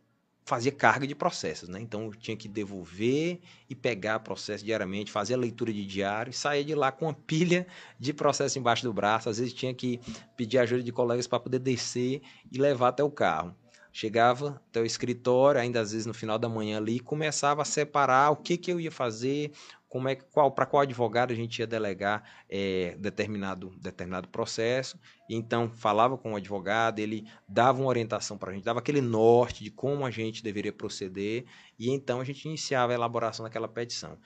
fazia 0.51 0.73
carga 0.73 1.07
de 1.07 1.15
processos, 1.15 1.69
né? 1.69 1.81
Então 1.81 2.07
eu 2.07 2.11
tinha 2.13 2.37
que 2.37 2.49
devolver 2.49 3.41
e 3.69 3.75
pegar 3.75 4.19
processo 4.19 4.65
diariamente, 4.65 5.13
fazer 5.13 5.35
a 5.35 5.37
leitura 5.37 5.73
de 5.73 5.87
diário 5.87 6.31
e 6.31 6.33
sair 6.33 6.65
de 6.65 6.75
lá 6.75 6.91
com 6.91 7.05
uma 7.05 7.15
pilha 7.15 7.67
de 8.01 8.13
processo 8.13 8.59
embaixo 8.59 8.83
do 8.83 8.93
braço. 8.93 9.29
Às 9.29 9.39
vezes 9.39 9.53
tinha 9.53 9.73
que 9.73 10.01
pedir 10.37 10.59
ajuda 10.59 10.83
de 10.83 10.91
colegas 10.91 11.29
para 11.29 11.39
poder 11.39 11.61
descer 11.61 12.21
e 12.51 12.59
levar 12.59 12.89
até 12.89 13.05
o 13.05 13.11
carro. 13.11 13.55
Chegava 13.93 14.63
até 14.69 14.81
o 14.81 14.87
escritório, 14.87 15.61
ainda 15.61 15.81
às 15.81 15.93
vezes 15.93 16.07
no 16.07 16.15
final 16.15 16.39
da 16.39 16.49
manhã 16.49 16.77
ali, 16.77 17.01
começava 17.01 17.63
a 17.63 17.65
separar 17.65 18.31
o 18.31 18.37
que, 18.37 18.57
que 18.57 18.71
eu 18.73 18.79
ia 18.79 18.91
fazer, 18.91 19.53
como 19.91 20.09
é 20.09 20.15
qual 20.15 20.53
para 20.53 20.65
qual 20.65 20.83
advogado 20.83 21.33
a 21.33 21.35
gente 21.35 21.59
ia 21.59 21.67
delegar 21.67 22.23
é, 22.49 22.95
determinado 22.97 23.75
determinado 23.77 24.29
processo. 24.29 24.99
Então 25.29 25.69
falava 25.69 26.17
com 26.17 26.33
o 26.33 26.37
advogado 26.37 27.01
ele 27.01 27.27
dava 27.49 27.81
uma 27.81 27.89
orientação 27.89 28.39
para 28.39 28.53
a 28.53 28.55
gente 28.55 28.65
dava 28.65 28.79
aquele 28.79 29.01
norte 29.01 29.65
de 29.65 29.71
como 29.71 30.07
a 30.07 30.11
gente 30.11 30.45
deveria 30.45 30.73
proceder 30.73 31.45
e 31.77 31.91
então 31.91 32.21
a 32.21 32.25
gente 32.25 32.47
iniciava 32.47 32.93
a 32.93 32.95
elaboração 32.95 33.43
daquela 33.45 33.67
petição. 33.67 34.17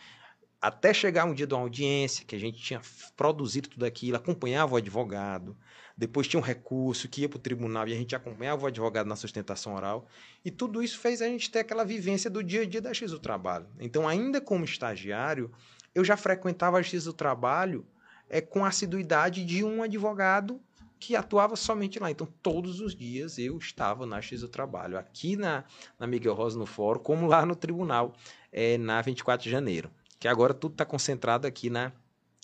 Até 0.61 0.92
chegar 0.92 1.25
um 1.25 1.35
dia 1.35 1.47
de 1.47 1.54
uma 1.54 1.62
audiência 1.62 2.26
que 2.26 2.37
a 2.37 2.38
gente 2.38 2.59
tinha 2.59 2.80
produzido 3.16 3.71
tudo 3.71 3.87
aquilo 3.87 4.18
acompanhava 4.18 4.75
o 4.75 4.76
advogado 4.76 5.56
depois 5.97 6.27
tinha 6.27 6.41
um 6.41 6.43
recurso 6.43 7.09
que 7.09 7.21
ia 7.21 7.29
para 7.29 7.37
o 7.37 7.41
tribunal 7.41 7.87
e 7.87 7.93
a 7.93 7.97
gente 7.97 8.17
acompanhava 8.17 8.65
o 8.65 8.67
advogado 8.67 9.07
na 9.07 9.15
sustentação 9.15 9.75
oral. 9.75 10.07
E 10.45 10.51
tudo 10.51 10.83
isso 10.83 10.99
fez 10.99 11.23
a 11.23 11.27
gente 11.27 11.51
ter 11.51 11.61
aquela 11.61 11.85
vivência 11.85 12.29
do 12.29 12.43
dia 12.43 12.63
a 12.63 12.67
dia 12.67 12.81
da 12.81 12.93
X 12.93 13.13
do 13.13 13.19
Trabalho. 13.21 13.67
Então, 13.79 14.09
ainda 14.09 14.41
como 14.41 14.65
estagiário, 14.65 15.53
eu 15.95 16.05
já 16.05 16.17
frequentava 16.17 16.79
a 16.79 16.83
X 16.83 17.05
do 17.05 17.13
Trabalho 17.13 17.87
é, 18.29 18.41
com 18.41 18.65
a 18.65 18.69
assiduidade 18.69 19.45
de 19.45 19.63
um 19.63 19.83
advogado 19.83 20.61
que 20.99 21.15
atuava 21.15 21.55
somente 21.55 22.01
lá. 22.01 22.11
Então, 22.11 22.27
todos 22.43 22.81
os 22.81 22.95
dias 22.97 23.39
eu 23.39 23.57
estava 23.57 24.05
na 24.05 24.21
X 24.21 24.41
do 24.41 24.49
Trabalho, 24.49 24.99
aqui 24.99 25.37
na, 25.37 25.63
na 25.99 26.07
Miguel 26.07 26.35
Rosa 26.35 26.59
no 26.59 26.67
Fórum, 26.67 27.01
como 27.01 27.27
lá 27.27 27.47
no 27.47 27.55
tribunal, 27.55 28.15
é, 28.51 28.77
na 28.79 29.01
24 29.01 29.45
de 29.45 29.51
janeiro. 29.51 29.91
Que 30.19 30.27
agora 30.27 30.55
tudo 30.55 30.73
está 30.73 30.85
concentrado 30.85 31.47
aqui 31.47 31.71
na, 31.71 31.93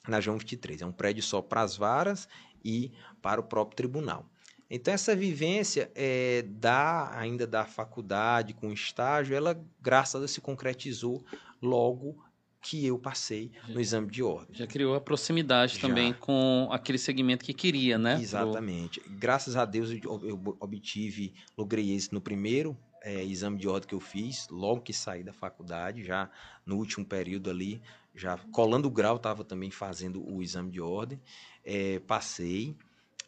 na 0.07 0.21
João 0.21 0.38
23. 0.38 0.83
É 0.83 0.87
um 0.87 0.92
prédio 0.92 1.23
só 1.23 1.40
para 1.40 1.62
as 1.62 1.76
varas 1.76 2.28
e 2.64 2.93
para 3.21 3.40
o 3.40 3.45
próprio 3.45 3.76
tribunal. 3.76 4.26
Então 4.71 4.95
essa 4.95 5.17
vivência 5.17 5.90
é, 5.97 6.43
da 6.43 7.17
ainda 7.19 7.47
da 7.47 7.64
faculdade 7.64 8.55
com 8.55 8.73
estágio, 8.73 9.35
ela 9.35 9.61
graças 9.83 10.14
a 10.14 10.19
Deus 10.21 10.31
se 10.31 10.40
concretizou 10.40 11.25
logo 11.61 12.17
que 12.62 12.87
eu 12.87 12.99
passei 12.99 13.50
no 13.69 13.81
exame 13.81 14.09
de 14.11 14.23
ordem. 14.23 14.55
Já 14.55 14.67
criou 14.67 14.95
a 14.95 15.00
proximidade 15.00 15.76
Já. 15.76 15.81
também 15.81 16.12
com 16.12 16.69
aquele 16.71 16.99
segmento 16.99 17.45
que 17.45 17.55
queria, 17.55 17.99
né? 17.99 18.21
Exatamente. 18.21 19.00
Graças 19.09 19.57
a 19.57 19.64
Deus 19.64 19.90
eu, 19.90 20.21
eu 20.25 20.57
obtive, 20.61 21.35
logrei 21.57 21.93
esse 21.95 22.12
no 22.12 22.21
primeiro 22.21 22.76
é, 23.02 23.25
exame 23.25 23.59
de 23.59 23.67
ordem 23.67 23.88
que 23.88 23.95
eu 23.95 24.00
fiz, 24.00 24.47
logo 24.50 24.83
que 24.83 24.93
saí 24.93 25.23
da 25.23 25.33
faculdade, 25.33 26.05
já 26.05 26.31
no 26.67 26.76
último 26.76 27.05
período 27.05 27.50
ali, 27.50 27.81
já 28.14 28.37
colando 28.52 28.88
o 28.88 28.90
grau, 28.90 29.17
estava 29.17 29.43
também 29.43 29.71
fazendo 29.71 30.23
o 30.31 30.43
exame 30.43 30.71
de 30.71 30.81
ordem 30.81 31.19
é, 31.64 31.99
passei 32.00 32.76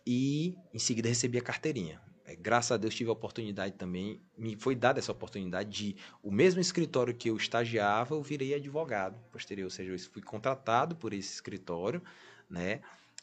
e 0.07 0.57
em 0.73 0.79
seguida 0.79 1.09
recebi 1.09 1.39
a 1.39 1.43
carteirinha. 1.43 2.01
É, 2.25 2.37
graças 2.37 2.73
a 2.73 2.77
Deus 2.77 2.95
tive 2.95 3.11
a 3.11 3.13
oportunidade 3.13 3.75
também, 3.75 4.21
me 4.37 4.57
foi 4.57 4.75
dada 4.75 4.99
essa 4.99 5.13
oportunidade 5.13 5.71
de 5.71 5.97
o 6.23 6.31
mesmo 6.31 6.61
escritório 6.61 7.15
que 7.15 7.29
eu 7.29 7.37
estagiava, 7.37 8.15
eu 8.15 8.23
virei 8.23 8.55
advogado 8.55 9.19
posterior, 9.31 9.65
ou 9.65 9.71
seja, 9.71 9.93
eu 9.93 9.99
fui 10.11 10.23
contratado 10.23 10.97
por 10.97 11.13
esse 11.13 11.35
escritório, 11.35 12.03
né? 12.49 12.81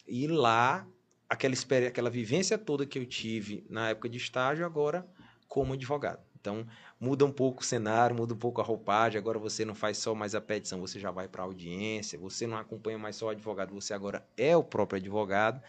E 0.08 0.28
lá 0.28 0.88
aquela 1.30 1.56
aquela 1.88 2.10
vivência 2.10 2.58
toda 2.58 2.86
que 2.86 2.98
eu 2.98 3.06
tive 3.06 3.66
na 3.70 3.89
época 3.89 4.10
de 4.10 4.18
estágio 4.18 4.66
agora 4.66 5.08
como 5.48 5.74
advogado. 5.74 6.22
Então, 6.39 6.66
muda 7.00 7.25
um 7.25 7.32
pouco 7.32 7.62
o 7.62 7.65
cenário, 7.65 8.15
muda 8.15 8.34
um 8.34 8.38
pouco 8.38 8.60
a 8.60 8.63
roupagem. 8.63 9.18
Agora 9.18 9.39
você 9.39 9.63
não 9.63 9.74
faz 9.74 9.98
só 9.98 10.13
mais 10.13 10.36
a 10.36 10.41
petição, 10.41 10.82
você 10.82 11.00
já 11.00 11.12
vai 11.12 11.27
para 11.27 11.41
a 11.41 11.46
audiência, 11.46 12.20
você 12.20 12.46
não 12.46 12.58
acompanha 12.58 12.98
mais 12.98 13.15
só 13.15 13.27
o 13.27 13.29
advogado, 13.29 13.74
você 13.74 13.94
agora 13.94 14.27
é 14.36 14.56
o 14.56 14.63
próprio 14.63 14.98
advogado. 14.98 15.62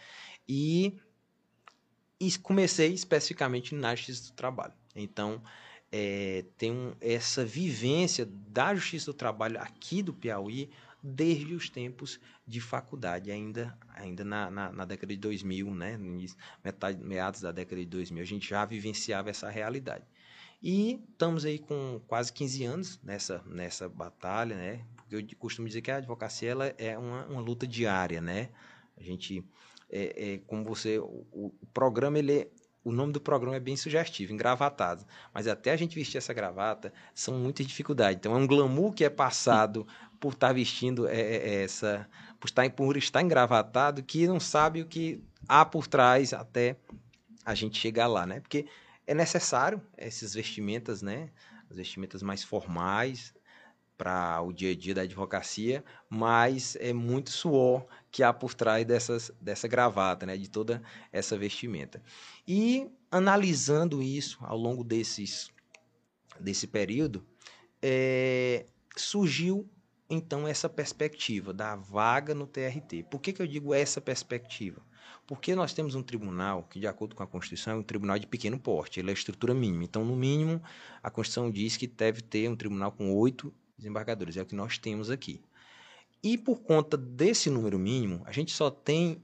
E, 0.47 0.99
e 2.19 2.31
comecei 2.39 2.93
especificamente 2.93 3.73
na 3.73 3.95
Justiça 3.95 4.31
do 4.31 4.35
Trabalho. 4.35 4.73
Então, 4.95 5.41
é, 5.91 6.45
tem 6.57 6.93
essa 6.99 7.45
vivência 7.45 8.25
da 8.25 8.75
Justiça 8.75 9.11
do 9.11 9.15
Trabalho 9.15 9.59
aqui 9.59 10.03
do 10.03 10.13
Piauí 10.13 10.69
desde 11.01 11.53
os 11.55 11.69
tempos 11.69 12.19
de 12.45 12.61
faculdade, 12.61 13.31
ainda, 13.31 13.77
ainda 13.95 14.23
na, 14.23 14.51
na, 14.51 14.71
na 14.71 14.85
década 14.85 15.13
de 15.13 15.19
2000, 15.19 15.73
né? 15.73 15.97
Metade, 16.63 17.03
meados 17.03 17.41
da 17.41 17.51
década 17.51 17.81
de 17.81 17.87
2000, 17.87 18.21
a 18.21 18.25
gente 18.25 18.49
já 18.49 18.65
vivenciava 18.65 19.29
essa 19.29 19.49
realidade. 19.49 20.05
E 20.61 21.03
estamos 21.11 21.43
aí 21.43 21.57
com 21.57 21.99
quase 22.07 22.31
15 22.31 22.63
anos 22.65 22.99
nessa, 23.03 23.43
nessa 23.47 23.89
batalha, 23.89 24.55
né? 24.55 24.85
Porque 24.95 25.15
eu 25.15 25.37
costumo 25.39 25.67
dizer 25.67 25.81
que 25.81 25.89
a 25.89 25.97
advocacia 25.97 26.51
ela 26.51 26.67
é 26.77 26.95
uma, 26.97 27.25
uma 27.25 27.41
luta 27.41 27.65
diária, 27.65 28.21
né? 28.21 28.49
A 28.95 29.01
gente, 29.01 29.43
é, 29.89 30.33
é 30.33 30.37
como 30.45 30.63
você, 30.63 30.99
o, 30.99 31.25
o, 31.31 31.51
programa, 31.73 32.19
ele 32.19 32.41
é, 32.41 32.47
o 32.83 32.91
nome 32.91 33.13
do 33.13 33.21
programa 33.21 33.55
é 33.55 33.59
bem 33.59 33.77
sugestivo, 33.77 34.33
engravatado. 34.33 35.05
Mas 35.33 35.47
até 35.47 35.71
a 35.71 35.75
gente 35.75 35.95
vestir 35.95 36.17
essa 36.17 36.33
gravata, 36.33 36.91
são 37.13 37.37
muitas 37.37 37.65
dificuldades. 37.65 38.17
Então, 38.17 38.33
é 38.33 38.37
um 38.37 38.47
glamour 38.47 38.93
que 38.93 39.03
é 39.03 39.09
passado 39.09 39.85
por 40.19 40.33
estar 40.33 40.53
vestindo 40.53 41.07
é, 41.07 41.19
é, 41.19 41.35
é, 41.35 41.63
essa... 41.63 42.07
Por 42.39 42.47
estar, 42.47 42.69
por 42.71 42.97
estar 42.97 43.21
engravatado, 43.21 44.01
que 44.01 44.27
não 44.27 44.39
sabe 44.39 44.81
o 44.81 44.87
que 44.87 45.23
há 45.47 45.63
por 45.63 45.85
trás 45.85 46.33
até 46.33 46.75
a 47.45 47.53
gente 47.53 47.77
chegar 47.77 48.07
lá, 48.07 48.25
né? 48.25 48.39
Porque 48.39 48.65
é 49.05 49.13
necessário 49.13 49.81
essas 49.95 50.33
vestimentas, 50.33 51.03
né? 51.03 51.29
As 51.69 51.77
vestimentas 51.77 52.23
mais 52.23 52.43
formais 52.43 53.33
para 53.95 54.41
o 54.41 54.51
dia 54.51 54.71
a 54.71 54.75
dia 54.75 54.95
da 54.95 55.03
advocacia, 55.03 55.83
mas 56.09 56.75
é 56.79 56.91
muito 56.91 57.29
suor 57.29 57.85
que 58.11 58.21
há 58.21 58.33
por 58.33 58.53
trás 58.53 58.85
dessas, 58.85 59.31
dessa 59.39 59.67
gravata, 59.67 60.25
né? 60.25 60.35
De 60.35 60.49
toda 60.49 60.81
essa 61.11 61.37
vestimenta. 61.37 62.03
E 62.47 62.89
analisando 63.09 64.03
isso 64.03 64.37
ao 64.41 64.57
longo 64.57 64.83
desses, 64.83 65.49
desse 66.39 66.67
período, 66.67 67.25
é, 67.81 68.65
surgiu 68.95 69.67
então 70.09 70.45
essa 70.45 70.67
perspectiva 70.67 71.53
da 71.53 71.75
vaga 71.75 72.35
no 72.35 72.45
TRT. 72.45 73.03
Por 73.09 73.21
que, 73.21 73.31
que 73.31 73.41
eu 73.41 73.47
digo 73.47 73.73
essa 73.73 74.01
perspectiva? 74.01 74.81
Porque 75.25 75.55
nós 75.55 75.73
temos 75.73 75.95
um 75.95 76.03
tribunal 76.03 76.63
que, 76.63 76.79
de 76.79 76.87
acordo 76.87 77.15
com 77.15 77.23
a 77.23 77.27
Constituição, 77.27 77.73
é 77.73 77.77
um 77.77 77.83
tribunal 77.83 78.19
de 78.19 78.27
pequeno 78.27 78.59
porte, 78.59 78.99
ele 78.99 79.09
é 79.09 79.11
a 79.11 79.13
estrutura 79.13 79.53
mínima. 79.53 79.85
Então, 79.85 80.03
no 80.03 80.15
mínimo, 80.15 80.61
a 81.01 81.09
Constituição 81.09 81.49
diz 81.49 81.77
que 81.77 81.87
deve 81.87 82.21
ter 82.21 82.49
um 82.49 82.55
tribunal 82.57 82.91
com 82.91 83.13
oito 83.13 83.53
desembargadores, 83.77 84.35
é 84.35 84.41
o 84.41 84.45
que 84.45 84.55
nós 84.55 84.77
temos 84.77 85.09
aqui. 85.09 85.41
E 86.23 86.37
por 86.37 86.61
conta 86.61 86.95
desse 86.97 87.49
número 87.49 87.79
mínimo, 87.79 88.21
a 88.25 88.31
gente 88.31 88.51
só 88.51 88.69
tem 88.69 89.23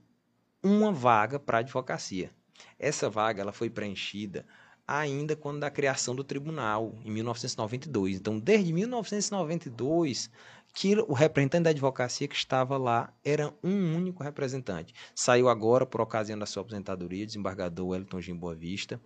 uma 0.64 0.92
vaga 0.92 1.40
para 1.40 1.60
advocacia. 1.60 2.32
Essa 2.80 3.10
vaga 3.10 3.42
ela 3.42 3.52
foi 3.52 3.70
preenchida 3.70 4.46
ainda 4.88 5.36
quando 5.36 5.60
da 5.60 5.70
criação 5.70 6.16
do 6.16 6.24
tribunal, 6.24 6.96
em 7.04 7.12
1992. 7.12 8.16
Então, 8.16 8.40
desde 8.40 8.72
1992, 8.72 10.32
que 10.74 10.96
o 10.96 11.14
representante 11.14 11.64
da 11.64 11.70
advocacia 11.72 12.28
que 12.28 12.36
estava 12.36 12.78
lá 12.78 13.14
era 13.24 13.54
um 13.64 13.96
único 13.96 14.24
representante. 14.24 14.94
Saiu 15.14 15.50
agora, 15.50 15.86
por 15.86 16.00
ocasião 16.00 16.40
da 16.40 16.46
sua 16.46 16.62
aposentadoria, 16.62 17.26
desembargador 17.26 17.88
Wellington 17.88 18.22
Gim 18.22 18.36
Boa 18.36 18.56
Vista, 18.56 19.02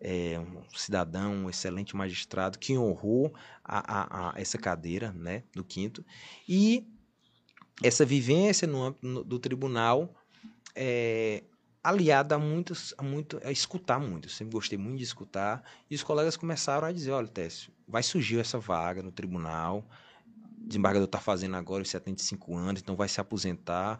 é, 0.00 0.38
um 0.38 0.62
cidadão, 0.74 1.32
um 1.32 1.50
excelente 1.50 1.96
magistrado, 1.96 2.58
que 2.58 2.78
honrou 2.78 3.34
a, 3.64 3.78
a, 3.78 4.30
a 4.30 4.40
essa 4.40 4.56
cadeira 4.56 5.12
né, 5.12 5.42
do 5.54 5.64
quinto. 5.64 6.04
E 6.48 6.86
essa 7.82 8.04
vivência 8.04 8.66
no 8.66 8.82
âmbito 8.82 9.24
do 9.24 9.38
tribunal 9.38 10.14
é, 10.74 11.42
aliada 11.82 12.34
a 12.34 12.38
muitos, 12.38 12.94
a 12.96 13.02
muito, 13.02 13.40
a 13.44 13.50
escutar 13.50 13.98
muito. 13.98 14.26
Eu 14.26 14.32
sempre 14.32 14.54
gostei 14.54 14.78
muito 14.78 14.98
de 14.98 15.04
escutar. 15.04 15.62
E 15.90 15.94
os 15.94 16.02
colegas 16.02 16.36
começaram 16.36 16.86
a 16.86 16.92
dizer: 16.92 17.10
olha, 17.12 17.28
Técio, 17.28 17.72
vai 17.86 18.02
surgir 18.02 18.38
essa 18.38 18.58
vaga 18.58 19.02
no 19.02 19.12
tribunal 19.12 19.84
desembargador 20.66 21.06
está 21.06 21.20
fazendo 21.20 21.56
agora 21.56 21.82
os 21.82 21.90
75 21.90 22.56
anos, 22.56 22.82
então 22.82 22.96
vai 22.96 23.08
se 23.08 23.20
aposentar. 23.20 23.98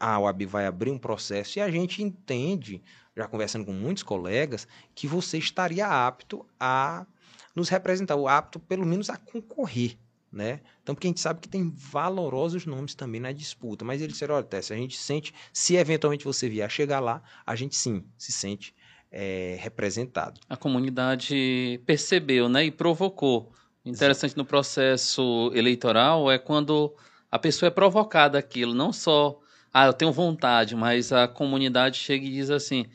A 0.00 0.18
OAB 0.18 0.46
vai 0.46 0.66
abrir 0.66 0.90
um 0.90 0.98
processo 0.98 1.58
e 1.58 1.62
a 1.62 1.70
gente 1.70 2.02
entende, 2.02 2.82
já 3.16 3.28
conversando 3.28 3.64
com 3.64 3.72
muitos 3.72 4.02
colegas, 4.02 4.66
que 4.94 5.06
você 5.06 5.38
estaria 5.38 5.86
apto 5.86 6.44
a 6.58 7.06
nos 7.54 7.68
representar, 7.68 8.16
ou 8.16 8.26
apto 8.26 8.58
pelo 8.58 8.86
menos 8.86 9.10
a 9.10 9.16
concorrer. 9.16 9.96
Né? 10.32 10.60
Então, 10.82 10.94
porque 10.94 11.06
a 11.06 11.10
gente 11.10 11.20
sabe 11.20 11.40
que 11.40 11.48
tem 11.48 11.70
valorosos 11.76 12.64
nomes 12.64 12.94
também 12.94 13.20
na 13.20 13.32
disputa, 13.32 13.84
mas 13.84 14.00
ele 14.00 14.12
disseram, 14.12 14.34
olha, 14.34 14.44
Tessa, 14.44 14.72
a 14.72 14.76
gente 14.76 14.96
sente, 14.96 15.34
se 15.52 15.76
eventualmente 15.76 16.24
você 16.24 16.48
vier 16.48 16.70
chegar 16.70 17.00
lá, 17.00 17.22
a 17.44 17.54
gente 17.54 17.76
sim 17.76 18.02
se 18.16 18.32
sente 18.32 18.74
é, 19.10 19.58
representado. 19.60 20.40
A 20.48 20.56
comunidade 20.56 21.82
percebeu, 21.84 22.48
né, 22.48 22.64
e 22.64 22.70
provocou 22.70 23.52
Interessante 23.84 24.36
no 24.36 24.44
processo 24.44 25.50
eleitoral 25.54 26.30
é 26.30 26.38
quando 26.38 26.94
a 27.30 27.38
pessoa 27.38 27.66
é 27.66 27.70
provocada 27.70 28.38
aquilo, 28.38 28.72
não 28.72 28.92
só 28.92 29.40
ah, 29.74 29.86
eu 29.86 29.92
tenho 29.92 30.12
vontade, 30.12 30.76
mas 30.76 31.12
a 31.12 31.26
comunidade 31.26 31.96
chega 31.98 32.24
e 32.24 32.30
diz 32.30 32.50
assim, 32.50 32.86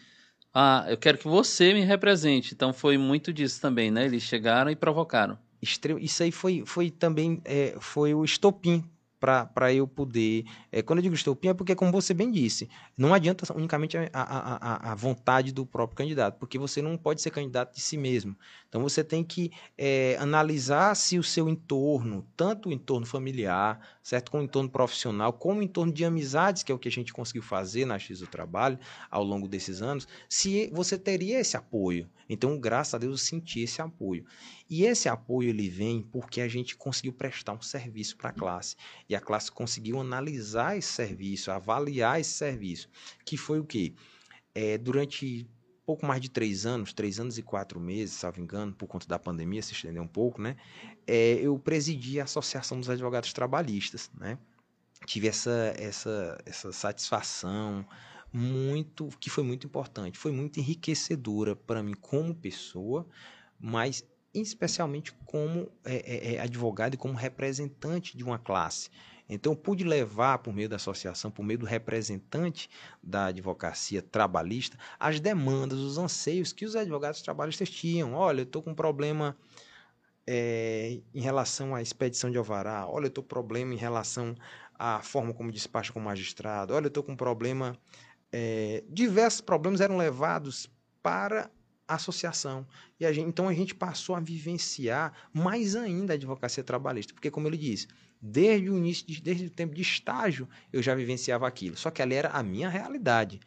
ah, 0.54 0.86
eu 0.88 0.98
quero 0.98 1.18
que 1.18 1.28
você 1.28 1.74
me 1.74 1.82
represente. 1.82 2.54
Então 2.54 2.72
foi 2.72 2.98
muito 2.98 3.34
disso 3.34 3.60
também, 3.60 3.92
né? 3.92 4.06
Eles 4.06 4.24
chegaram 4.24 4.72
e 4.72 4.76
provocaram. 4.76 5.38
Isso 5.62 6.24
aí 6.24 6.32
foi, 6.32 6.64
foi 6.66 6.92
também 6.92 7.42
é, 7.46 7.76
foi 7.80 8.14
o 8.14 8.24
estopim 8.24 8.84
para 9.20 9.74
eu 9.74 9.88
poder. 9.88 10.46
É, 10.72 10.82
quando 10.82 11.00
eu 11.00 11.04
digo 11.04 11.16
estopim, 11.16 11.50
é 11.50 11.54
porque, 11.54 11.76
como 11.76 11.92
você 11.92 12.14
bem 12.14 12.32
disse, 12.32 12.70
não 12.96 13.14
adianta 13.14 13.52
unicamente 13.56 13.98
a, 13.98 14.10
a, 14.14 14.56
a, 14.56 14.92
a, 14.92 14.96
vontade 14.96 15.52
do 15.52 15.66
próprio 15.66 15.98
candidato, 15.98 16.38
porque 16.38 16.58
você 16.58 16.82
não 16.82 16.98
pode 16.98 17.22
ser 17.22 17.32
candidato 17.32 17.74
de 17.74 17.82
si 17.82 17.98
mesmo. 17.98 18.36
Então 18.70 18.82
você 18.82 19.04
tem 19.04 19.24
que 19.24 19.52
é, 19.78 20.18
analisar 20.20 20.96
se 20.96 21.18
o 21.18 21.24
seu 21.24 21.50
entorno, 21.50 22.28
tanto 22.36 22.70
o 22.70 22.72
entorno 22.72 23.06
familiar, 23.06 23.80
certo, 24.04 24.30
como 24.32 24.44
o 24.44 24.46
entorno 24.46 24.70
profissional, 24.70 25.34
como 25.34 25.62
o 25.62 25.64
entorno 25.64 25.92
de 25.92 26.06
amizades, 26.06 26.62
que 26.64 26.72
é 26.72 26.76
o 26.76 26.80
que 26.80 26.88
a 26.88 26.92
gente 26.92 27.12
conseguiu 27.12 27.42
fazer 27.42 27.86
na 27.86 27.98
X 27.98 28.20
do 28.20 28.28
Trabalho 28.28 28.78
ao 29.10 29.24
longo 29.24 29.48
desses 29.48 29.82
anos, 29.82 30.08
se 30.30 30.70
você 30.74 30.98
teria 30.98 31.40
esse 31.40 31.58
apoio. 31.58 32.08
Então, 32.30 32.60
graças 32.60 32.94
a 32.94 32.98
Deus, 32.98 33.12
eu 33.14 33.18
senti 33.18 33.62
esse 33.62 33.82
apoio. 33.82 34.26
E 34.70 34.84
esse 34.84 35.08
apoio 35.08 35.50
ele 35.50 35.70
vem 35.70 36.02
porque 36.02 36.42
a 36.42 36.48
gente 36.48 36.76
conseguiu 36.76 37.14
prestar 37.14 37.54
um 37.54 37.62
serviço 37.62 38.18
para 38.18 38.30
a 38.30 38.34
classe. 38.34 38.76
E 39.08 39.16
a 39.16 39.22
classe 39.22 39.52
conseguiu 39.52 40.00
analisar 40.00 40.78
esse 40.78 40.90
serviço, 40.90 41.52
avaliar 41.52 42.20
esse 42.20 42.32
serviço. 42.32 42.90
Que 43.26 43.38
foi 43.38 43.60
o 43.60 43.66
quê? 43.66 43.94
É, 44.54 44.78
durante 44.78 45.48
pouco 45.88 46.06
mais 46.06 46.20
de 46.20 46.30
três 46.30 46.66
anos, 46.66 46.92
três 46.92 47.18
anos 47.18 47.38
e 47.38 47.42
quatro 47.42 47.80
meses, 47.80 48.16
salvo 48.16 48.42
engano, 48.42 48.74
por 48.74 48.88
conta 48.88 49.08
da 49.08 49.18
pandemia, 49.18 49.62
se 49.62 49.72
estendeu 49.72 50.04
um 50.04 50.08
pouco, 50.08 50.42
né? 50.42 50.58
É, 51.08 51.36
eu 51.36 51.58
presidi 51.58 52.20
a 52.20 52.26
Associação 52.26 52.78
dos 52.78 52.90
Advogados 52.90 53.32
Trabalhistas, 53.32 54.12
né? 54.20 54.38
Tive 55.06 55.30
essa, 55.30 55.74
essa, 55.78 56.38
essa 56.46 56.74
satisfação 56.74 57.88
muito, 58.34 59.08
que 59.18 59.30
foi 59.30 59.46
muito 59.46 59.66
importante, 59.66 60.18
foi 60.18 60.34
muito 60.34 60.60
enriquecedora 60.60 61.56
para 61.56 61.82
mim 61.82 61.94
como 61.94 62.36
pessoa, 62.36 63.08
mas 63.58 64.04
especialmente 64.42 65.14
como 65.26 65.70
é, 65.86 65.96
é, 65.96 66.36
é, 66.36 66.40
advogado 66.40 66.94
e 66.94 66.98
como 66.98 67.14
representante 67.14 68.18
de 68.18 68.24
uma 68.24 68.40
classe. 68.40 68.90
Então, 69.30 69.54
pude 69.56 69.84
levar, 69.84 70.38
por 70.38 70.54
meio 70.54 70.70
da 70.70 70.78
associação, 70.78 71.30
por 71.30 71.44
meio 71.44 71.60
do 71.60 71.66
representante 71.66 72.70
da 73.04 73.26
advocacia 73.26 74.02
trabalhista, 74.02 74.78
as 74.98 75.20
demandas, 75.20 75.80
os 75.80 75.98
anseios 75.98 76.54
que 76.54 76.64
os 76.66 76.76
advogados 76.76 77.22
trabalhistas 77.22 77.70
tinham. 77.70 78.14
Olha, 78.14 78.42
eu 78.42 78.44
estou 78.44 78.64
com 78.64 78.72
um 78.72 78.76
problema 78.76 79.36
é, 80.26 81.00
em 81.14 81.22
relação 81.22 81.76
à 81.76 81.82
expedição 81.82 82.32
de 82.32 82.38
alvará. 82.38 82.88
Olha, 82.88 83.06
eu 83.06 83.10
estou 83.10 83.24
com 83.24 83.28
problema 83.28 83.74
em 83.74 83.78
relação 83.78 84.34
à 84.80 85.02
forma 85.02 85.34
como 85.34 85.52
despacha 85.52 85.92
com 85.92 86.00
o 86.00 86.04
magistrado. 86.04 86.74
Olha, 86.74 86.86
eu 86.86 86.90
estou 86.90 87.04
com 87.04 87.16
problema. 87.16 87.78
É, 88.32 88.84
diversos 88.90 89.42
problemas 89.42 89.82
eram 89.82 89.98
levados 89.98 90.70
para 91.02 91.50
associação. 91.88 92.68
E 93.00 93.06
a 93.06 93.14
gente, 93.14 93.28
então 93.28 93.48
a 93.48 93.54
gente 93.54 93.74
passou 93.74 94.16
a 94.16 94.20
vivenciar 94.20 95.14
mais 95.34 95.76
ainda 95.76 96.14
a 96.14 96.16
advocacia 96.16 96.64
trabalhista, 96.64 97.14
porque 97.14 97.32
como 97.32 97.48
ele 97.48 97.58
disse, 97.58 97.88
desde 98.22 98.70
o 98.70 98.78
início, 98.78 99.06
desde 99.22 99.46
o 99.46 99.50
tempo 99.50 99.74
de 99.74 99.82
estágio, 99.82 100.48
eu 100.74 100.82
já 100.82 100.96
vivenciava 100.96 101.48
aquilo. 101.48 101.78
Só 101.78 101.92
que 101.92 102.02
ali 102.02 102.16
era 102.16 102.30
a 102.30 102.44
minha 102.44 102.70
realidade. 102.70 103.40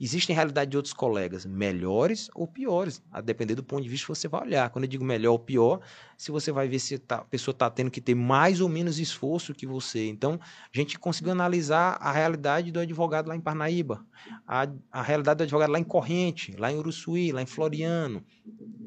Existem 0.00 0.34
realidade 0.34 0.72
de 0.72 0.76
outros 0.76 0.92
colegas 0.92 1.46
melhores 1.46 2.28
ou 2.34 2.48
piores, 2.48 3.00
a 3.12 3.20
depender 3.20 3.54
do 3.54 3.62
ponto 3.62 3.82
de 3.82 3.88
vista 3.88 4.06
que 4.06 4.14
você 4.14 4.26
vai 4.26 4.42
olhar. 4.42 4.68
Quando 4.70 4.84
eu 4.84 4.88
digo 4.88 5.04
melhor 5.04 5.32
ou 5.32 5.38
pior, 5.38 5.80
se 6.18 6.32
você 6.32 6.50
vai 6.50 6.66
ver 6.66 6.80
se 6.80 6.98
tá, 6.98 7.16
a 7.16 7.24
pessoa 7.24 7.52
está 7.52 7.70
tendo 7.70 7.92
que 7.92 8.00
ter 8.00 8.14
mais 8.14 8.60
ou 8.60 8.68
menos 8.68 8.98
esforço 8.98 9.54
que 9.54 9.66
você. 9.66 10.08
Então, 10.08 10.40
a 10.42 10.76
gente 10.76 10.98
conseguiu 10.98 11.30
analisar 11.30 11.96
a 12.00 12.10
realidade 12.10 12.72
do 12.72 12.80
advogado 12.80 13.28
lá 13.28 13.36
em 13.36 13.40
Parnaíba, 13.40 14.04
a, 14.46 14.68
a 14.90 15.00
realidade 15.00 15.38
do 15.38 15.42
advogado 15.44 15.70
lá 15.70 15.78
em 15.78 15.84
Corrente, 15.84 16.56
lá 16.58 16.72
em 16.72 16.76
Uruçuí, 16.76 17.30
lá 17.30 17.40
em 17.40 17.46
Floriano. 17.46 18.24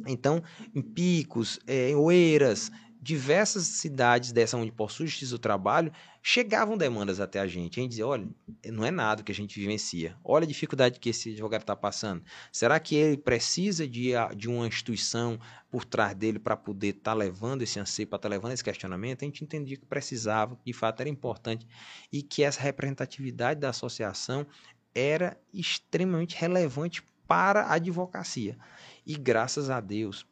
Então, 0.06 0.44
em 0.76 0.82
Picos, 0.82 1.58
é, 1.66 1.90
em 1.92 1.96
Oeiras, 1.96 2.70
diversas 3.08 3.64
cidades 3.64 4.34
dessa 4.34 4.58
onde 4.58 4.70
possui 4.70 5.08
justiça 5.08 5.32
do 5.32 5.40
trabalho 5.40 5.94
chegavam 6.22 6.78
demandas 6.78 7.22
até 7.22 7.40
a 7.40 7.48
gente. 7.48 7.80
A 7.80 7.82
gente 7.82 7.92
dizia, 7.92 8.06
olha, 8.06 8.28
não 8.66 8.84
é 8.84 8.92
nada 8.92 9.24
que 9.24 9.32
a 9.32 9.36
gente 9.36 9.58
vivencia. 9.58 10.18
Olha 10.22 10.44
a 10.44 10.48
dificuldade 10.48 11.00
que 11.00 11.12
esse 11.12 11.30
advogado 11.30 11.62
está 11.62 11.74
passando. 11.74 12.22
Será 12.52 12.78
que 12.82 12.96
ele 12.96 13.16
precisa 13.16 13.88
de, 13.88 14.12
de 14.36 14.50
uma 14.50 14.68
instituição 14.68 15.40
por 15.72 15.86
trás 15.86 16.14
dele 16.16 16.38
para 16.38 16.58
poder 16.58 16.90
estar 16.90 17.12
tá 17.12 17.14
levando 17.14 17.62
esse 17.62 17.80
anseio, 17.80 18.10
para 18.10 18.18
estar 18.18 18.28
tá 18.28 18.36
levando 18.36 18.52
esse 18.52 18.64
questionamento? 18.64 19.22
A 19.22 19.26
gente 19.26 19.42
entendia 19.42 19.78
que 19.78 19.86
precisava, 19.86 20.58
que 20.58 20.66
de 20.66 20.74
fato 20.74 21.00
era 21.00 21.10
importante 21.10 21.66
e 22.12 22.22
que 22.22 22.44
essa 22.44 22.60
representatividade 22.60 23.62
da 23.62 23.70
associação 23.70 24.46
era 24.94 25.40
extremamente 25.54 26.36
relevante 26.36 27.02
para 27.26 27.62
a 27.62 27.76
advocacia. 27.76 28.58
E 29.06 29.16
graças 29.16 29.70
a 29.70 29.80
Deus, 29.80 30.26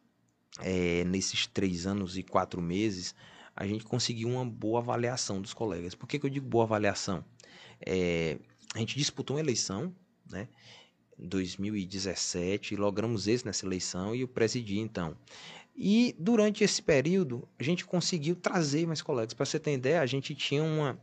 é, 0.61 1.03
nesses 1.05 1.47
três 1.47 1.85
anos 1.85 2.17
e 2.17 2.23
quatro 2.23 2.61
meses, 2.61 3.15
a 3.55 3.65
gente 3.65 3.83
conseguiu 3.85 4.29
uma 4.29 4.45
boa 4.45 4.79
avaliação 4.79 5.41
dos 5.41 5.53
colegas. 5.53 5.95
Por 5.95 6.07
que, 6.07 6.19
que 6.19 6.25
eu 6.25 6.29
digo 6.29 6.47
boa 6.47 6.65
avaliação? 6.65 7.23
É, 7.85 8.37
a 8.73 8.79
gente 8.79 8.97
disputou 8.97 9.35
uma 9.35 9.41
eleição, 9.41 9.93
né? 10.29 10.47
2017, 11.17 12.75
logramos 12.75 13.27
esse 13.27 13.45
nessa 13.45 13.65
eleição 13.65 14.13
e 14.13 14.21
eu 14.21 14.27
presidi 14.27 14.79
então. 14.79 15.15
E 15.75 16.15
durante 16.19 16.63
esse 16.63 16.81
período, 16.81 17.47
a 17.59 17.63
gente 17.63 17.85
conseguiu 17.85 18.35
trazer 18.35 18.85
mais 18.85 19.01
colegas. 19.01 19.33
Para 19.33 19.45
você 19.45 19.59
ter 19.59 19.73
ideia, 19.73 20.01
a 20.01 20.05
gente 20.05 20.35
tinha 20.35 20.63
uma, 20.63 20.99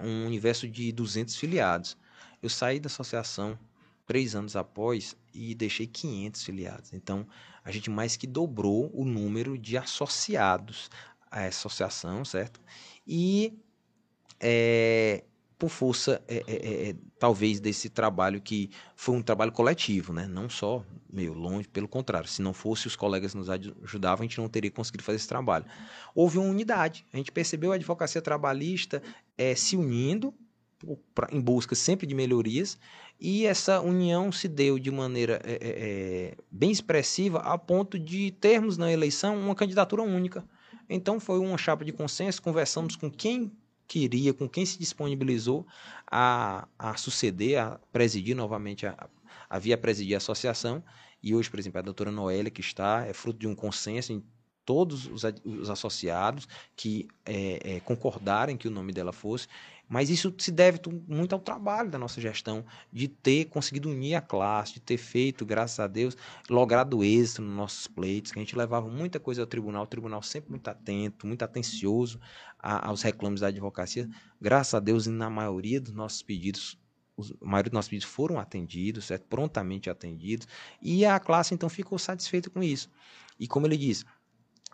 um 0.00 0.26
universo 0.26 0.68
de 0.68 0.90
200 0.92 1.36
filiados. 1.36 1.96
Eu 2.42 2.48
saí 2.48 2.78
da 2.78 2.86
associação 2.86 3.58
três 4.06 4.34
anos 4.34 4.56
após 4.56 5.16
e 5.34 5.54
deixei 5.54 5.86
500 5.86 6.42
filiados. 6.44 6.92
Então, 6.92 7.26
a 7.68 7.70
gente 7.70 7.90
mais 7.90 8.16
que 8.16 8.26
dobrou 8.26 8.90
o 8.94 9.04
número 9.04 9.58
de 9.58 9.76
associados 9.76 10.88
à 11.30 11.44
associação, 11.44 12.24
certo? 12.24 12.58
E 13.06 13.58
é, 14.40 15.22
por 15.58 15.68
força, 15.68 16.22
é, 16.26 16.36
é, 16.36 16.42
é, 16.46 16.88
é, 16.88 16.96
talvez, 17.18 17.60
desse 17.60 17.90
trabalho 17.90 18.40
que 18.40 18.70
foi 18.96 19.16
um 19.16 19.20
trabalho 19.20 19.52
coletivo, 19.52 20.14
né? 20.14 20.26
Não 20.26 20.48
só 20.48 20.82
meio 21.12 21.34
longe, 21.34 21.68
pelo 21.68 21.86
contrário. 21.86 22.26
Se 22.26 22.40
não 22.40 22.54
fosse 22.54 22.86
os 22.86 22.96
colegas 22.96 23.34
nos 23.34 23.50
ajudavam, 23.50 24.24
a 24.24 24.26
gente 24.26 24.38
não 24.38 24.48
teria 24.48 24.70
conseguido 24.70 25.04
fazer 25.04 25.16
esse 25.16 25.28
trabalho. 25.28 25.66
Houve 26.14 26.38
uma 26.38 26.48
unidade. 26.48 27.04
A 27.12 27.18
gente 27.18 27.30
percebeu 27.30 27.72
a 27.72 27.74
advocacia 27.74 28.22
trabalhista 28.22 29.02
é, 29.36 29.54
se 29.54 29.76
unindo 29.76 30.32
pra, 31.14 31.28
em 31.32 31.40
busca 31.40 31.74
sempre 31.74 32.06
de 32.06 32.14
melhorias 32.14 32.78
e 33.20 33.46
essa 33.46 33.80
união 33.80 34.30
se 34.30 34.46
deu 34.46 34.78
de 34.78 34.90
maneira 34.90 35.40
é, 35.44 35.58
é, 35.62 36.36
bem 36.50 36.70
expressiva 36.70 37.38
a 37.40 37.58
ponto 37.58 37.98
de 37.98 38.30
termos 38.32 38.78
na 38.78 38.90
eleição 38.92 39.36
uma 39.36 39.54
candidatura 39.54 40.02
única. 40.02 40.44
Então 40.88 41.18
foi 41.18 41.38
uma 41.38 41.58
chapa 41.58 41.84
de 41.84 41.92
consenso, 41.92 42.40
conversamos 42.40 42.96
com 42.96 43.10
quem 43.10 43.52
queria, 43.86 44.32
com 44.32 44.48
quem 44.48 44.64
se 44.64 44.78
disponibilizou 44.78 45.66
a, 46.06 46.68
a 46.78 46.96
suceder, 46.96 47.60
a 47.60 47.80
presidir 47.92 48.36
novamente, 48.36 48.86
a, 48.86 49.08
a 49.48 49.58
via 49.58 49.76
presidir 49.76 50.14
a 50.14 50.18
associação. 50.18 50.82
E 51.22 51.34
hoje, 51.34 51.50
por 51.50 51.58
exemplo, 51.58 51.78
a 51.78 51.82
doutora 51.82 52.12
Noélia, 52.12 52.50
que 52.50 52.60
está, 52.60 53.04
é 53.04 53.12
fruto 53.12 53.40
de 53.40 53.48
um 53.48 53.54
consenso 53.54 54.12
em 54.12 54.22
todos 54.64 55.06
os, 55.06 55.22
os 55.44 55.70
associados 55.70 56.46
que 56.76 57.08
é, 57.24 57.76
é, 57.76 57.80
concordarem 57.80 58.54
que 58.54 58.68
o 58.68 58.70
nome 58.70 58.92
dela 58.92 59.14
fosse. 59.14 59.48
Mas 59.88 60.10
isso 60.10 60.34
se 60.38 60.52
deve 60.52 60.80
muito 61.06 61.32
ao 61.34 61.40
trabalho 61.40 61.90
da 61.90 61.98
nossa 61.98 62.20
gestão, 62.20 62.64
de 62.92 63.08
ter 63.08 63.46
conseguido 63.46 63.88
unir 63.88 64.14
a 64.14 64.20
classe, 64.20 64.74
de 64.74 64.80
ter 64.80 64.98
feito, 64.98 65.46
graças 65.46 65.80
a 65.80 65.86
Deus, 65.86 66.16
logrado 66.50 67.02
êxito 67.02 67.40
nos 67.40 67.56
nossos 67.56 67.86
pleitos, 67.86 68.30
que 68.30 68.38
a 68.38 68.42
gente 68.42 68.56
levava 68.56 68.88
muita 68.88 69.18
coisa 69.18 69.40
ao 69.40 69.46
tribunal, 69.46 69.84
o 69.84 69.86
tribunal 69.86 70.22
sempre 70.22 70.50
muito 70.50 70.68
atento, 70.68 71.26
muito 71.26 71.42
atencioso 71.42 72.20
aos 72.58 73.02
reclames 73.02 73.40
da 73.40 73.46
advocacia. 73.48 74.08
Graças 74.40 74.74
a 74.74 74.80
Deus, 74.80 75.06
na 75.06 75.30
maioria 75.30 75.80
dos 75.80 75.92
nossos 75.92 76.22
pedidos, 76.22 76.78
a 77.18 77.46
maioria 77.46 77.70
dos 77.70 77.76
nossos 77.76 77.88
pedidos 77.88 78.08
foram 78.08 78.38
atendidos, 78.38 79.06
certo? 79.06 79.26
prontamente 79.26 79.88
atendidos, 79.88 80.46
e 80.82 81.06
a 81.06 81.18
classe 81.18 81.54
então 81.54 81.68
ficou 81.68 81.98
satisfeita 81.98 82.50
com 82.50 82.62
isso. 82.62 82.90
E 83.38 83.46
como 83.46 83.66
ele 83.66 83.76
disse, 83.76 84.04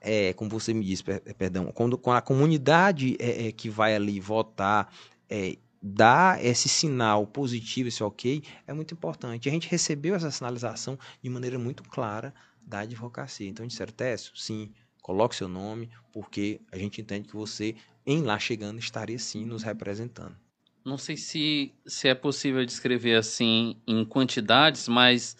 é, 0.04 0.32
como 0.34 0.50
você 0.50 0.74
me 0.74 0.84
disse, 0.84 1.02
perdão, 1.02 1.72
quando, 1.72 1.96
quando 1.96 2.18
a 2.18 2.22
comunidade 2.22 3.16
é, 3.18 3.48
é, 3.48 3.52
que 3.52 3.70
vai 3.70 3.94
ali 3.96 4.20
votar 4.20 4.92
é, 5.28 5.56
dá 5.82 6.38
esse 6.40 6.68
sinal 6.68 7.26
positivo, 7.26 7.88
esse 7.88 8.02
ok, 8.02 8.42
é 8.66 8.72
muito 8.72 8.94
importante. 8.94 9.48
A 9.48 9.52
gente 9.52 9.68
recebeu 9.68 10.14
essa 10.14 10.30
sinalização 10.30 10.98
de 11.22 11.28
maneira 11.28 11.58
muito 11.58 11.82
clara 11.82 12.34
da 12.66 12.80
advocacia. 12.80 13.48
Então, 13.48 13.66
disseram, 13.66 13.92
Técio, 13.92 14.32
sim, 14.36 14.70
coloque 15.02 15.36
seu 15.36 15.48
nome, 15.48 15.90
porque 16.12 16.60
a 16.72 16.78
gente 16.78 17.00
entende 17.00 17.28
que 17.28 17.36
você, 17.36 17.74
em 18.06 18.22
lá 18.22 18.38
chegando, 18.38 18.78
estaria 18.78 19.18
sim 19.18 19.44
nos 19.44 19.62
representando. 19.62 20.36
Não 20.84 20.98
sei 20.98 21.16
se, 21.16 21.72
se 21.86 22.08
é 22.08 22.14
possível 22.14 22.64
descrever 22.64 23.16
assim 23.16 23.76
em 23.86 24.04
quantidades, 24.04 24.86
mas 24.86 25.36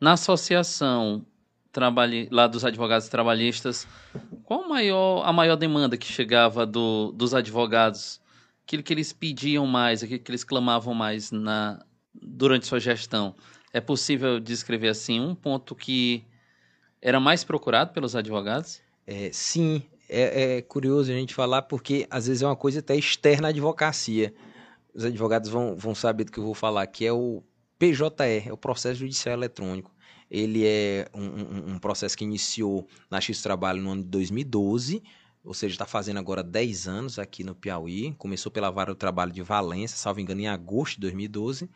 na 0.00 0.12
associação, 0.12 1.24
trabalhe, 1.72 2.28
lá 2.30 2.46
dos 2.46 2.64
advogados 2.64 3.08
trabalhistas, 3.08 3.88
qual 4.44 4.68
maior, 4.68 5.26
a 5.26 5.32
maior 5.32 5.56
demanda 5.56 5.96
que 5.96 6.06
chegava 6.06 6.66
do, 6.66 7.10
dos 7.12 7.34
advogados 7.34 8.20
aquilo 8.64 8.82
que 8.82 8.92
eles 8.92 9.12
pediam 9.12 9.66
mais, 9.66 10.02
aquilo 10.02 10.20
que 10.20 10.30
eles 10.30 10.44
clamavam 10.44 10.94
mais 10.94 11.30
na 11.32 11.84
durante 12.14 12.66
sua 12.66 12.78
gestão. 12.78 13.34
É 13.72 13.80
possível 13.80 14.38
descrever 14.38 14.88
assim 14.88 15.18
um 15.18 15.34
ponto 15.34 15.74
que 15.74 16.24
era 17.00 17.18
mais 17.18 17.42
procurado 17.42 17.92
pelos 17.92 18.14
advogados? 18.14 18.80
É, 19.06 19.30
sim, 19.32 19.82
é, 20.08 20.58
é, 20.58 20.62
curioso 20.62 21.10
a 21.10 21.14
gente 21.14 21.34
falar 21.34 21.62
porque 21.62 22.06
às 22.10 22.26
vezes 22.26 22.42
é 22.42 22.46
uma 22.46 22.54
coisa 22.54 22.80
até 22.80 22.94
externa 22.94 23.48
à 23.48 23.50
advocacia. 23.50 24.32
Os 24.94 25.04
advogados 25.04 25.48
vão, 25.48 25.74
vão 25.74 25.94
saber 25.94 26.24
do 26.24 26.32
que 26.32 26.38
eu 26.38 26.44
vou 26.44 26.54
falar, 26.54 26.86
que 26.86 27.04
é 27.06 27.12
o 27.12 27.42
PJE, 27.78 28.46
é 28.46 28.52
o 28.52 28.58
processo 28.58 29.00
judicial 29.00 29.34
eletrônico. 29.34 29.90
Ele 30.32 30.64
é 30.64 31.06
um, 31.12 31.74
um, 31.74 31.78
processo 31.78 32.16
que 32.16 32.24
iniciou 32.24 32.88
na 33.10 33.20
X 33.20 33.42
Trabalho 33.42 33.82
no 33.82 33.90
ano 33.90 34.02
de 34.02 34.08
2012, 34.08 35.02
ou 35.44 35.52
seja, 35.52 35.74
está 35.74 35.84
fazendo 35.84 36.18
agora 36.18 36.42
10 36.42 36.88
anos 36.88 37.18
aqui 37.18 37.44
no 37.44 37.54
Piauí. 37.54 38.14
Começou 38.16 38.50
pela 38.50 38.70
Vara 38.70 38.94
do 38.94 38.96
Trabalho 38.96 39.30
de 39.30 39.42
Valência, 39.42 39.94
salvo 39.98 40.20
engano, 40.20 40.40
em 40.40 40.48
agosto 40.48 40.94
de 40.94 41.00
2012. 41.02 41.68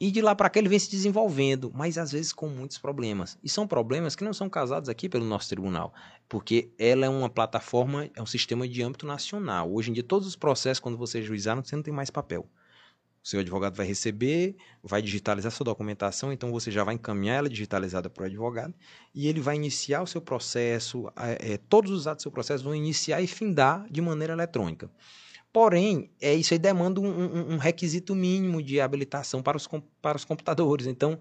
E 0.00 0.10
de 0.10 0.22
lá 0.22 0.34
para 0.34 0.48
cá 0.48 0.58
ele 0.58 0.70
vem 0.70 0.78
se 0.78 0.90
desenvolvendo, 0.90 1.70
mas 1.74 1.98
às 1.98 2.10
vezes 2.10 2.32
com 2.32 2.48
muitos 2.48 2.78
problemas. 2.78 3.38
E 3.44 3.48
são 3.50 3.66
problemas 3.66 4.16
que 4.16 4.24
não 4.24 4.32
são 4.32 4.48
causados 4.48 4.88
aqui 4.88 5.06
pelo 5.06 5.26
nosso 5.26 5.50
tribunal, 5.50 5.92
porque 6.30 6.72
ela 6.78 7.04
é 7.04 7.10
uma 7.10 7.28
plataforma, 7.28 8.08
é 8.16 8.22
um 8.22 8.26
sistema 8.26 8.66
de 8.66 8.82
âmbito 8.82 9.06
nacional. 9.06 9.70
Hoje 9.70 9.90
em 9.90 9.92
dia, 9.92 10.02
todos 10.02 10.26
os 10.26 10.34
processos, 10.34 10.80
quando 10.80 10.96
você 10.96 11.18
é 11.18 11.22
juizar, 11.22 11.62
você 11.62 11.76
não 11.76 11.82
tem 11.82 11.92
mais 11.92 12.08
papel. 12.08 12.48
O 13.24 13.28
seu 13.28 13.38
advogado 13.38 13.76
vai 13.76 13.86
receber, 13.86 14.56
vai 14.82 15.00
digitalizar 15.00 15.52
sua 15.52 15.64
documentação, 15.64 16.32
então 16.32 16.50
você 16.50 16.72
já 16.72 16.82
vai 16.82 16.94
encaminhar 16.94 17.36
ela 17.36 17.48
digitalizada 17.48 18.10
para 18.10 18.24
o 18.24 18.26
advogado 18.26 18.74
e 19.14 19.28
ele 19.28 19.40
vai 19.40 19.54
iniciar 19.54 20.02
o 20.02 20.06
seu 20.06 20.20
processo, 20.20 21.08
é, 21.16 21.56
todos 21.56 21.92
os 21.92 22.08
atos 22.08 22.22
do 22.22 22.22
seu 22.24 22.32
processo 22.32 22.64
vão 22.64 22.74
iniciar 22.74 23.22
e 23.22 23.28
findar 23.28 23.86
de 23.88 24.00
maneira 24.00 24.32
eletrônica. 24.32 24.90
Porém, 25.52 26.10
é, 26.20 26.34
isso 26.34 26.52
aí 26.54 26.58
demanda 26.58 26.98
um, 26.98 27.06
um, 27.06 27.54
um, 27.54 27.56
requisito 27.58 28.14
mínimo 28.14 28.62
de 28.62 28.80
habilitação 28.80 29.42
para 29.42 29.56
os, 29.56 29.68
para 30.00 30.16
os 30.16 30.24
computadores. 30.24 30.86
Então, 30.86 31.18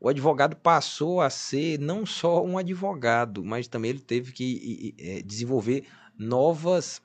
o 0.00 0.08
advogado 0.08 0.56
passou 0.56 1.20
a 1.20 1.30
ser 1.30 1.78
não 1.78 2.04
só 2.04 2.42
um 2.42 2.58
advogado, 2.58 3.44
mas 3.44 3.68
também 3.68 3.90
ele 3.90 4.00
teve 4.00 4.32
que 4.32 4.94
é, 4.98 5.22
desenvolver 5.22 5.84
novas 6.18 7.00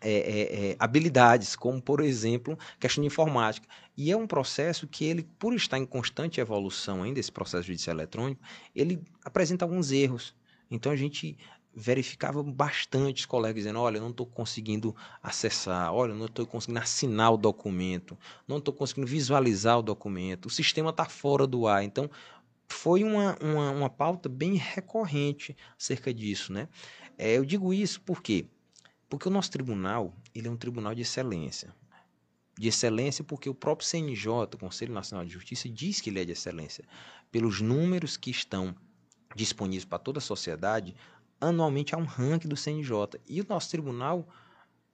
é, 0.00 0.12
é, 0.12 0.70
é, 0.70 0.76
habilidades, 0.78 1.54
como, 1.54 1.80
por 1.80 2.00
exemplo, 2.00 2.58
questão 2.78 3.02
de 3.02 3.06
informática. 3.08 3.66
E 3.96 4.10
é 4.10 4.16
um 4.16 4.26
processo 4.26 4.86
que 4.86 5.04
ele, 5.04 5.22
por 5.38 5.54
estar 5.54 5.78
em 5.78 5.84
constante 5.84 6.40
evolução 6.40 7.02
ainda, 7.02 7.20
esse 7.20 7.30
processo 7.30 7.66
judicial 7.66 7.96
eletrônico, 7.96 8.40
ele 8.74 9.02
apresenta 9.24 9.64
alguns 9.64 9.92
erros. 9.92 10.34
Então, 10.70 10.90
a 10.90 10.96
gente 10.96 11.36
verificava 11.74 12.42
bastante 12.42 13.20
os 13.20 13.26
colegas 13.26 13.56
dizendo: 13.56 13.78
olha, 13.80 13.98
eu 13.98 14.02
não 14.02 14.10
estou 14.10 14.26
conseguindo 14.26 14.94
acessar, 15.22 15.92
olha, 15.92 16.12
eu 16.12 16.16
não 16.16 16.26
estou 16.26 16.46
conseguindo 16.46 16.80
assinar 16.80 17.32
o 17.32 17.36
documento, 17.36 18.16
não 18.46 18.58
estou 18.58 18.72
conseguindo 18.72 19.06
visualizar 19.06 19.78
o 19.78 19.82
documento, 19.82 20.46
o 20.46 20.50
sistema 20.50 20.90
está 20.90 21.04
fora 21.04 21.46
do 21.46 21.66
ar. 21.66 21.84
Então, 21.84 22.10
foi 22.66 23.02
uma, 23.02 23.36
uma, 23.40 23.70
uma, 23.70 23.90
pauta 23.90 24.28
bem 24.28 24.54
recorrente 24.54 25.56
acerca 25.78 26.14
disso. 26.14 26.52
Né? 26.52 26.68
É, 27.18 27.36
eu 27.36 27.44
digo 27.44 27.74
isso 27.74 28.00
porque 28.00 28.46
porque 29.10 29.28
o 29.28 29.30
nosso 29.30 29.50
tribunal 29.50 30.14
ele 30.32 30.46
é 30.46 30.50
um 30.50 30.56
tribunal 30.56 30.94
de 30.94 31.02
excelência. 31.02 31.74
De 32.56 32.68
excelência 32.68 33.24
porque 33.24 33.50
o 33.50 33.54
próprio 33.54 33.86
CNJ, 33.86 34.28
o 34.54 34.58
Conselho 34.58 34.94
Nacional 34.94 35.26
de 35.26 35.32
Justiça, 35.32 35.68
diz 35.68 36.00
que 36.00 36.08
ele 36.08 36.20
é 36.20 36.24
de 36.24 36.32
excelência. 36.32 36.84
Pelos 37.30 37.60
números 37.60 38.16
que 38.16 38.30
estão 38.30 38.74
disponíveis 39.34 39.84
para 39.84 39.98
toda 39.98 40.18
a 40.18 40.22
sociedade, 40.22 40.94
anualmente 41.40 41.92
há 41.92 41.98
um 41.98 42.04
ranking 42.04 42.48
do 42.48 42.56
CNJ. 42.56 43.20
E 43.28 43.40
o 43.40 43.46
nosso 43.48 43.68
tribunal, 43.68 44.28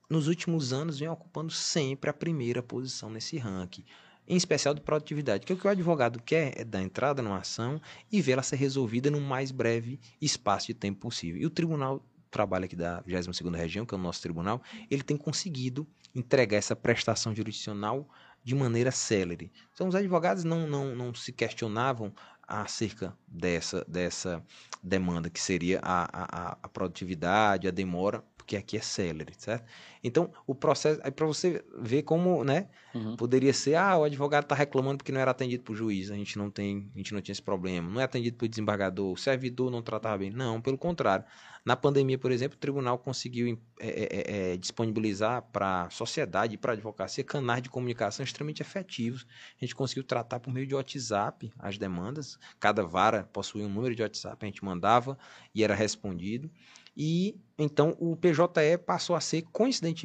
nos 0.09 0.27
últimos 0.27 0.73
anos, 0.73 0.97
vem 0.97 1.07
ocupando 1.07 1.53
sempre 1.53 2.09
a 2.09 2.13
primeira 2.13 2.63
posição 2.63 3.11
nesse 3.11 3.37
ranking, 3.37 3.85
em 4.27 4.35
especial 4.35 4.73
de 4.73 4.81
produtividade. 4.81 5.45
Que 5.45 5.53
o 5.53 5.57
que 5.57 5.67
o 5.67 5.69
advogado 5.69 6.19
quer 6.23 6.59
é 6.59 6.63
dar 6.63 6.81
entrada 6.81 7.21
numa 7.21 7.37
ação 7.37 7.79
e 8.11 8.19
ver 8.19 8.31
ela 8.31 8.43
ser 8.43 8.55
resolvida 8.55 9.11
no 9.11 9.21
mais 9.21 9.51
breve 9.51 9.99
espaço 10.19 10.67
de 10.67 10.73
tempo 10.73 11.01
possível. 11.01 11.39
E 11.39 11.45
o 11.45 11.51
tribunal 11.51 12.03
trabalho 12.37 12.65
aqui 12.65 12.75
da 12.75 13.01
22ª 13.03 13.55
região, 13.55 13.85
que 13.85 13.95
é 13.95 13.97
o 13.97 14.01
nosso 14.01 14.21
tribunal, 14.21 14.61
ele 14.91 15.01
tem 15.01 15.17
conseguido 15.17 15.87
entregar 16.13 16.57
essa 16.57 16.75
prestação 16.75 17.35
jurisdicional 17.35 18.07
de 18.43 18.53
maneira 18.53 18.91
célere. 18.91 19.51
Então, 19.73 19.87
os 19.87 19.95
advogados 19.95 20.43
não, 20.43 20.67
não, 20.67 20.95
não 20.95 21.13
se 21.13 21.33
questionavam 21.33 22.13
acerca 22.47 23.17
dessa, 23.27 23.83
dessa 23.87 24.41
demanda, 24.81 25.29
que 25.29 25.41
seria 25.41 25.79
a, 25.83 26.51
a, 26.51 26.57
a 26.63 26.69
produtividade, 26.69 27.67
a 27.67 27.71
demora, 27.71 28.23
porque 28.37 28.55
aqui 28.55 28.77
é 28.77 28.81
célere, 28.81 29.33
certo? 29.37 29.65
Então, 30.07 30.31
o 30.45 30.55
processo, 30.55 30.99
aí 31.03 31.11
para 31.11 31.25
você 31.25 31.63
ver 31.79 32.03
como, 32.03 32.43
né, 32.43 32.69
uhum. 32.95 33.15
poderia 33.15 33.53
ser, 33.53 33.75
ah, 33.75 33.97
o 33.97 34.03
advogado 34.03 34.43
está 34.43 34.55
reclamando 34.55 34.97
porque 34.97 35.11
não 35.11 35.19
era 35.19 35.31
atendido 35.31 35.63
por 35.63 35.75
juiz, 35.75 36.09
a 36.09 36.15
gente 36.15 36.37
não 36.37 36.49
tem, 36.49 36.89
a 36.95 36.97
gente 36.97 37.13
não 37.13 37.21
tinha 37.21 37.33
esse 37.33 37.41
problema, 37.41 37.89
não 37.89 37.99
é 37.99 38.03
atendido 38.03 38.37
por 38.37 38.47
desembargador, 38.47 39.11
o 39.11 39.17
servidor 39.17 39.69
não 39.69 39.81
tratava 39.81 40.17
bem. 40.17 40.31
Não, 40.31 40.61
pelo 40.61 40.77
contrário. 40.77 41.25
Na 41.67 41.75
pandemia, 41.75 42.17
por 42.17 42.31
exemplo, 42.31 42.55
o 42.55 42.59
tribunal 42.59 42.97
conseguiu 42.97 43.59
é, 43.77 43.87
é, 43.89 44.53
é, 44.53 44.57
disponibilizar 44.57 45.41
para 45.51 45.83
a 45.83 45.89
sociedade 45.89 46.55
e 46.55 46.57
para 46.57 46.71
a 46.71 46.75
advocacia 46.75 47.25
canais 47.25 47.61
de 47.61 47.69
comunicação 47.69 48.23
extremamente 48.23 48.61
efetivos. 48.61 49.27
A 49.61 49.65
gente 49.65 49.75
conseguiu 49.75 50.05
tratar 50.05 50.39
por 50.39 50.53
meio 50.53 50.65
de 50.65 50.73
WhatsApp 50.73 51.51
as 51.59 51.77
demandas. 51.77 52.39
Cada 52.57 52.83
vara 52.85 53.29
possuía 53.33 53.65
um 53.65 53.69
número 53.69 53.93
de 53.93 54.01
WhatsApp, 54.01 54.37
a 54.41 54.45
gente 54.45 54.63
mandava 54.63 55.17
e 55.53 55.61
era 55.61 55.75
respondido. 55.75 56.49
E 56.95 57.39
então 57.59 57.95
o 57.99 58.15
PJE 58.15 58.77
passou 58.85 59.15
a 59.15 59.19
ser, 59.19 59.43
coincidentemente, 59.51 59.96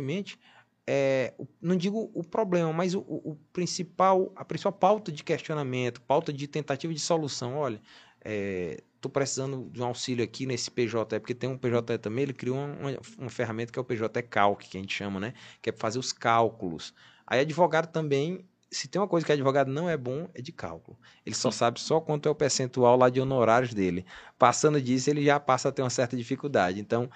é, 0.86 1.34
não 1.60 1.76
digo 1.76 2.10
o 2.14 2.24
problema, 2.24 2.72
mas 2.72 2.94
o, 2.94 3.00
o, 3.00 3.36
principal, 3.52 4.32
a 4.34 4.44
principal 4.44 4.72
pauta 4.72 5.12
de 5.12 5.22
questionamento, 5.22 6.00
pauta 6.00 6.32
de 6.32 6.46
tentativa 6.46 6.92
de 6.92 7.00
solução. 7.00 7.56
Olha, 7.56 7.80
é, 8.24 8.82
estou 8.96 9.10
precisando 9.10 9.68
de 9.70 9.80
um 9.80 9.84
auxílio 9.84 10.24
aqui 10.24 10.46
nesse 10.46 10.70
PJ, 10.70 11.20
porque 11.20 11.34
tem 11.34 11.48
um 11.48 11.58
PJ 11.58 11.98
também, 11.98 12.24
ele 12.24 12.32
criou 12.32 12.56
uma, 12.56 12.98
uma, 13.18 13.30
ferramenta 13.30 13.72
que 13.72 13.78
é 13.78 13.82
o 13.82 13.84
PJ 13.84 14.22
Calc, 14.22 14.68
que 14.68 14.76
a 14.76 14.80
gente 14.80 14.94
chama, 14.94 15.20
né? 15.20 15.34
Que 15.60 15.70
é 15.70 15.72
para 15.72 15.80
fazer 15.80 15.98
os 15.98 16.12
cálculos. 16.12 16.92
Aí 17.26 17.40
advogado 17.40 17.92
também, 17.92 18.44
se 18.70 18.88
tem 18.88 19.00
uma 19.00 19.08
coisa 19.08 19.24
que 19.24 19.32
advogado 19.32 19.70
não 19.70 19.88
é 19.88 19.96
bom, 19.96 20.28
é 20.34 20.42
de 20.42 20.50
cálculo. 20.50 20.98
Ele 21.24 21.34
só 21.34 21.50
sabe 21.50 21.80
só 21.80 22.00
quanto 22.00 22.28
é 22.28 22.32
o 22.32 22.34
percentual 22.34 22.96
lá 22.96 23.08
de 23.08 23.20
honorários 23.20 23.72
dele. 23.72 24.04
Passando 24.38 24.80
disso, 24.80 25.10
ele 25.10 25.24
já 25.24 25.38
passa 25.38 25.68
a 25.68 25.72
ter 25.72 25.82
uma 25.82 25.90
certa 25.90 26.16
dificuldade. 26.16 26.80
Então, 26.80 27.08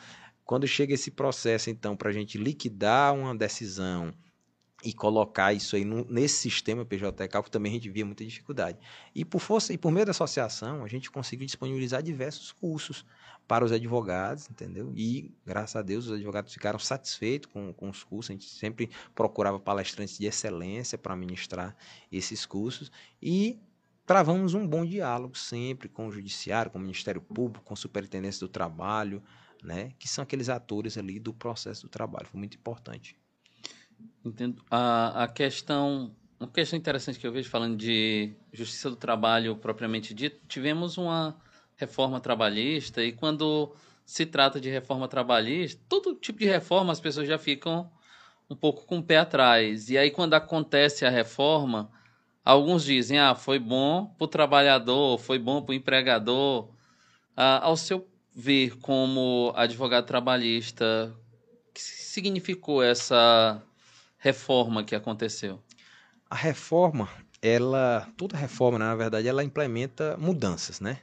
quando 0.47 0.67
chega 0.67 0.95
esse 0.95 1.11
processo, 1.11 1.69
então, 1.69 1.95
para 1.95 2.09
a 2.09 2.13
gente 2.13 2.39
liquidar 2.39 3.15
uma 3.15 3.37
decisão, 3.37 4.15
e 4.85 4.93
colocar 4.93 5.53
isso 5.53 5.75
aí 5.75 5.85
no, 5.85 6.05
nesse 6.05 6.37
sistema 6.37 6.85
PJ 6.85 7.27
Cálculo 7.29 7.51
também 7.51 7.73
a 7.73 7.75
gente 7.75 7.91
via 7.91 8.05
muita 8.05 8.25
dificuldade. 8.25 8.79
E 9.15 9.25
por 9.25 9.41
força 9.41 9.73
e 9.73 9.79
por 9.79 9.91
meio 9.91 10.07
da 10.07 10.11
associação, 10.11 10.85
a 10.85 10.89
gente 10.89 11.11
conseguiu 11.11 11.47
disponibilizar 11.47 12.03
diversos 12.03 12.53
cursos 12.53 13.05
para 13.49 13.65
os 13.65 13.73
advogados, 13.73 14.49
entendeu? 14.51 14.93
E 14.95 15.35
graças 15.45 15.77
a 15.77 15.83
Deus 15.83 16.07
os 16.07 16.13
advogados 16.13 16.53
ficaram 16.53 16.79
satisfeitos 16.79 17.51
com, 17.51 17.73
com 17.73 17.89
os 17.89 18.05
cursos. 18.05 18.31
A 18.31 18.35
gente 18.35 18.49
sempre 18.49 18.91
procurava 19.15 19.59
palestrantes 19.59 20.19
de 20.19 20.27
excelência 20.27 20.99
para 20.99 21.17
ministrar 21.17 21.75
esses 22.13 22.45
cursos 22.45 22.93
e 23.21 23.59
travamos 24.05 24.55
um 24.55 24.67
bom 24.67 24.85
diálogo 24.85 25.37
sempre 25.37 25.89
com 25.89 26.07
o 26.07 26.13
judiciário, 26.13 26.71
com 26.71 26.79
o 26.79 26.83
Ministério 26.83 27.21
Público, 27.21 27.65
com 27.65 27.75
a 27.75 27.77
Superintendência 27.77 28.47
do 28.47 28.49
Trabalho, 28.49 29.23
né? 29.63 29.93
Que 29.99 30.09
são 30.09 30.23
aqueles 30.23 30.49
atores 30.49 30.97
ali 30.99 31.19
do 31.19 31.33
processo 31.33 31.83
do 31.83 31.89
trabalho. 31.89 32.27
Foi 32.27 32.39
muito 32.39 32.57
importante. 32.57 33.17
Entendo. 34.25 34.63
A, 34.71 35.25
a 35.25 35.29
questão, 35.29 36.15
uma 36.39 36.49
questão 36.49 36.79
interessante 36.79 37.19
que 37.19 37.27
eu 37.27 37.33
vejo 37.33 37.49
falando 37.49 37.77
de 37.77 38.35
justiça 38.53 38.91
do 38.91 38.97
trabalho 38.97 39.57
propriamente 39.57 40.13
dito, 40.13 40.41
tivemos 40.49 40.99
uma 40.99 41.37
reforma 41.77 42.21
trabalhista 42.21 43.03
e 43.03 43.13
quando 43.13 43.75
se 44.05 44.27
trata 44.27 44.61
de 44.61 44.69
reforma 44.71 45.09
trabalhista, 45.09 45.83
todo 45.89 46.15
tipo 46.15 46.39
de 46.39 46.47
reforma 46.47 46.93
as 46.93 47.01
pessoas 47.01 47.29
já 47.29 47.39
ficam 47.39 47.91
um 48.49 48.57
pouco 48.57 48.85
com 48.87 48.99
o 48.99 49.03
pé 49.03 49.19
atrás. 49.19 49.91
E 49.91 49.99
aí 49.99 50.11
quando 50.11 50.35
acontece 50.35 51.05
a 51.05 51.11
reforma, 51.11 51.91
alguns 52.45 52.85
dizem: 52.85 53.19
"Ah, 53.19 53.35
foi 53.35 53.59
bom 53.59 54.07
para 54.19 54.25
o 54.25 54.29
trabalhador, 54.29 55.19
foi 55.19 55.39
bom 55.39 55.63
para 55.63 55.73
o 55.73 55.75
empregador". 55.75 56.71
Ah, 57.37 57.61
ao 57.65 57.77
seu 57.77 58.09
ver 58.37 58.77
como 58.81 59.51
advogado 59.57 60.05
trabalhista, 60.05 61.11
que 61.73 61.81
significou 61.81 62.83
essa 62.83 63.63
reforma 64.19 64.85
que 64.85 64.95
aconteceu? 64.95 65.59
A 66.29 66.35
reforma, 66.35 67.09
ela, 67.41 68.07
toda 68.15 68.37
reforma, 68.37 68.79
né, 68.79 68.85
na 68.85 68.95
verdade, 68.95 69.27
ela 69.27 69.43
implementa 69.43 70.19
mudanças, 70.19 70.81
né? 70.81 70.99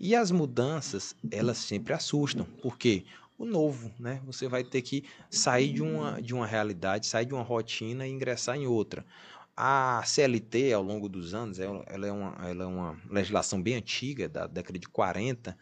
E 0.00 0.16
as 0.16 0.30
mudanças, 0.30 1.14
elas 1.30 1.58
sempre 1.58 1.92
assustam, 1.92 2.46
porque 2.62 3.04
o 3.36 3.44
novo, 3.44 3.92
né? 4.00 4.22
Você 4.24 4.48
vai 4.48 4.64
ter 4.64 4.80
que 4.80 5.04
sair 5.28 5.74
de 5.74 5.82
uma, 5.82 6.22
de 6.22 6.32
uma 6.32 6.46
realidade, 6.46 7.06
sair 7.06 7.26
de 7.26 7.34
uma 7.34 7.42
rotina 7.42 8.06
e 8.06 8.10
ingressar 8.10 8.56
em 8.56 8.66
outra. 8.66 9.04
A 9.54 10.02
CLT, 10.06 10.72
ao 10.72 10.82
longo 10.82 11.08
dos 11.08 11.34
anos, 11.34 11.58
ela, 11.58 11.84
é, 11.86 12.12
uma, 12.12 12.48
ela 12.48 12.64
é 12.64 12.66
uma 12.66 12.96
legislação 13.10 13.60
bem 13.60 13.74
antiga, 13.74 14.28
da 14.28 14.46
década 14.46 14.78
de 14.78 14.88
40, 14.88 15.58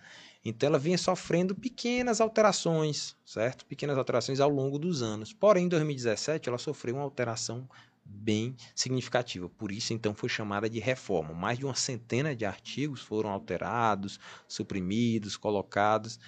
Então 0.49 0.69
ela 0.69 0.79
vinha 0.79 0.99
sofrendo 0.99 1.55
pequenas 1.55 2.21
alterações, 2.21 3.17
certo? 3.25 3.67
Pequenas 3.67 3.99
alterações 3.99 4.41
ao 4.41 4.49
longo 4.49 4.79
dos 4.79 5.03
anos. 5.03 5.33
Porém, 5.33 5.67
em 5.67 5.69
2017 5.69 6.49
ela 6.49 6.59
sofreu 6.59 6.97
uma 6.97 7.05
alteração 7.05 7.69
bem 8.05 8.55
significativa. 8.75 9.49
Por 9.49 9.73
isso, 9.73 9.93
então, 9.93 10.15
foi 10.15 10.29
chamada 10.29 10.71
de 10.71 10.79
reforma. 10.79 11.35
Mais 11.35 11.59
de 11.59 11.65
uma 11.65 11.75
centena 11.75 12.35
de 12.35 12.45
artigos 12.45 13.01
foram 13.01 13.31
alterados, 13.31 14.21
suprimidos, 14.47 15.37
colocados, 15.37 16.19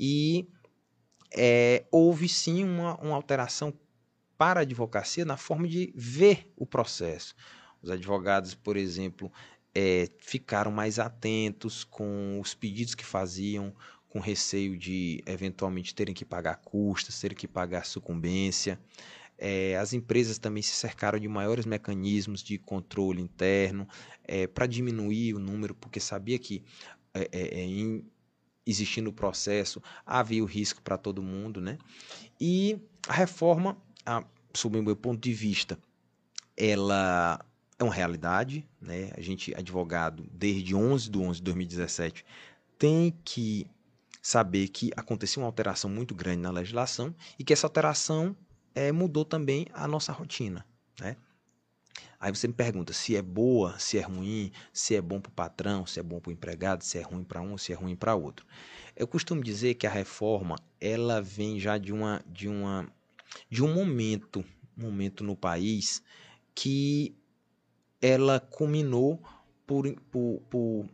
e 0.00 0.48
é, 1.34 1.84
houve 1.90 2.28
sim 2.28 2.64
uma, 2.64 2.96
uma 3.00 3.14
alteração 3.14 3.72
para 4.38 4.60
a 4.60 4.62
advocacia 4.62 5.24
na 5.24 5.36
forma 5.36 5.68
de 5.68 5.92
ver 5.94 6.50
o 6.56 6.66
processo. 6.66 7.34
Os 7.82 7.90
advogados, 7.90 8.54
por 8.54 8.76
exemplo, 8.76 9.30
é, 9.78 10.08
ficaram 10.18 10.70
mais 10.70 10.98
atentos 10.98 11.84
com 11.84 12.40
os 12.40 12.54
pedidos 12.54 12.94
que 12.94 13.04
faziam, 13.04 13.74
com 14.08 14.18
receio 14.18 14.74
de 14.74 15.22
eventualmente 15.26 15.94
terem 15.94 16.14
que 16.14 16.24
pagar 16.24 16.56
custas, 16.64 17.20
terem 17.20 17.36
que 17.36 17.46
pagar 17.46 17.84
sucumbência. 17.84 18.80
É, 19.36 19.76
as 19.76 19.92
empresas 19.92 20.38
também 20.38 20.62
se 20.62 20.72
cercaram 20.72 21.18
de 21.18 21.28
maiores 21.28 21.66
mecanismos 21.66 22.42
de 22.42 22.56
controle 22.56 23.20
interno 23.20 23.86
é, 24.24 24.46
para 24.46 24.66
diminuir 24.66 25.34
o 25.34 25.38
número, 25.38 25.74
porque 25.74 26.00
sabia 26.00 26.38
que 26.38 26.64
é, 27.12 27.28
é, 27.30 27.60
é 27.60 27.64
em, 27.66 28.02
existindo 28.66 29.10
o 29.10 29.12
processo 29.12 29.82
havia 30.06 30.42
o 30.42 30.46
risco 30.46 30.80
para 30.80 30.96
todo 30.96 31.22
mundo. 31.22 31.60
Né? 31.60 31.76
E 32.40 32.80
a 33.06 33.12
reforma, 33.12 33.76
a, 34.06 34.24
sob 34.54 34.78
o 34.78 34.82
meu 34.82 34.96
ponto 34.96 35.20
de 35.20 35.34
vista, 35.34 35.78
ela 36.56 37.44
é 37.78 37.84
uma 37.84 37.94
realidade. 37.94 38.66
Né? 38.80 39.10
A 39.16 39.20
gente, 39.20 39.54
advogado, 39.54 40.26
desde 40.32 40.74
11 40.74 41.10
de 41.10 41.18
11 41.18 41.38
de 41.38 41.44
2017, 41.44 42.24
tem 42.78 43.16
que 43.24 43.66
saber 44.20 44.68
que 44.68 44.90
aconteceu 44.96 45.42
uma 45.42 45.48
alteração 45.48 45.88
muito 45.88 46.14
grande 46.14 46.42
na 46.42 46.50
legislação 46.50 47.14
e 47.38 47.44
que 47.44 47.52
essa 47.52 47.66
alteração 47.66 48.36
é, 48.74 48.90
mudou 48.90 49.24
também 49.24 49.66
a 49.72 49.86
nossa 49.86 50.12
rotina, 50.12 50.66
né? 51.00 51.16
Aí 52.18 52.34
você 52.34 52.48
me 52.48 52.54
pergunta 52.54 52.92
se 52.92 53.14
é 53.14 53.22
boa, 53.22 53.78
se 53.78 53.98
é 53.98 54.00
ruim, 54.00 54.50
se 54.72 54.94
é 54.94 55.00
bom 55.00 55.20
para 55.20 55.30
o 55.30 55.32
patrão, 55.32 55.86
se 55.86 56.00
é 56.00 56.02
bom 56.02 56.18
para 56.18 56.30
o 56.30 56.32
empregado, 56.32 56.82
se 56.82 56.98
é 56.98 57.02
ruim 57.02 57.22
para 57.22 57.40
um, 57.40 57.56
se 57.58 57.72
é 57.72 57.76
ruim 57.76 57.94
para 57.94 58.14
outro. 58.14 58.46
Eu 58.96 59.06
costumo 59.06 59.42
dizer 59.42 59.74
que 59.74 59.86
a 59.86 59.90
reforma 59.90 60.56
ela 60.80 61.20
vem 61.20 61.60
já 61.60 61.78
de 61.78 61.92
uma 61.92 62.22
de 62.26 62.48
uma 62.48 62.90
de 63.50 63.62
um 63.62 63.72
momento, 63.72 64.44
momento 64.76 65.22
no 65.22 65.36
país 65.36 66.02
que 66.54 67.14
ela 68.00 68.40
culminou 68.40 69.22
por, 69.66 69.90
por, 70.10 70.40
por 70.48 70.86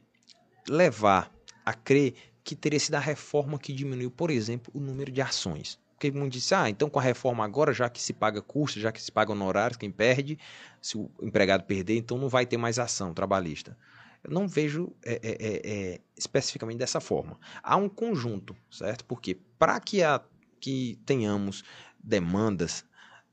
levar 0.68 1.32
a 1.64 1.74
crer 1.74 2.14
que 2.44 2.56
teria 2.56 2.80
sido 2.80 2.96
a 2.96 3.00
reforma 3.00 3.58
que 3.58 3.72
diminuiu, 3.72 4.10
por 4.10 4.30
exemplo, 4.30 4.72
o 4.74 4.80
número 4.80 5.10
de 5.10 5.20
ações. 5.20 5.78
Porque 5.92 6.10
mundo 6.10 6.32
disse, 6.32 6.52
ah, 6.52 6.68
então 6.68 6.90
com 6.90 6.98
a 6.98 7.02
reforma 7.02 7.44
agora, 7.44 7.72
já 7.72 7.88
que 7.88 8.02
se 8.02 8.12
paga 8.12 8.42
custos, 8.42 8.82
já 8.82 8.90
que 8.90 9.00
se 9.00 9.12
paga 9.12 9.30
honorários, 9.30 9.76
quem 9.76 9.90
perde, 9.90 10.36
se 10.80 10.98
o 10.98 11.08
empregado 11.22 11.62
perder, 11.62 11.96
então 11.96 12.18
não 12.18 12.28
vai 12.28 12.44
ter 12.44 12.56
mais 12.56 12.78
ação 12.78 13.14
trabalhista. 13.14 13.76
Eu 14.24 14.32
não 14.32 14.48
vejo 14.48 14.92
é, 15.04 15.20
é, 15.22 15.30
é, 15.30 15.92
é 15.94 16.00
especificamente 16.16 16.78
dessa 16.78 17.00
forma. 17.00 17.38
Há 17.62 17.76
um 17.76 17.88
conjunto, 17.88 18.56
certo? 18.68 19.04
Porque 19.04 19.38
para 19.58 19.78
que, 19.78 20.02
a, 20.02 20.20
que 20.60 20.98
tenhamos 21.06 21.62
demandas, 22.02 22.84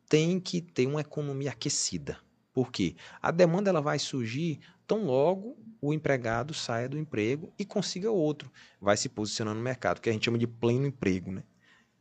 tem 0.08 0.40
que 0.40 0.62
ter 0.62 0.86
uma 0.86 1.02
economia 1.02 1.52
aquecida. 1.52 2.20
Por 2.54 2.72
quê? 2.72 2.96
A 3.22 3.32
demanda 3.32 3.70
ela 3.70 3.82
vai 3.82 4.00
surgir 4.00 4.60
tão 4.88 5.06
logo 5.06 5.58
o 5.82 5.94
empregado 5.94 6.54
saia 6.54 6.90
do 6.90 6.98
emprego 6.98 7.54
e 7.58 7.64
consiga 7.64 8.12
outro. 8.12 8.52
Vai 8.82 8.98
se 8.98 9.08
posicionando 9.08 9.58
no 9.58 9.64
mercado, 9.64 10.02
que 10.02 10.10
a 10.10 10.14
gente 10.14 10.26
chama 10.26 10.38
de 10.38 10.48
pleno 10.48 10.88
emprego, 10.88 11.32
né? 11.32 11.44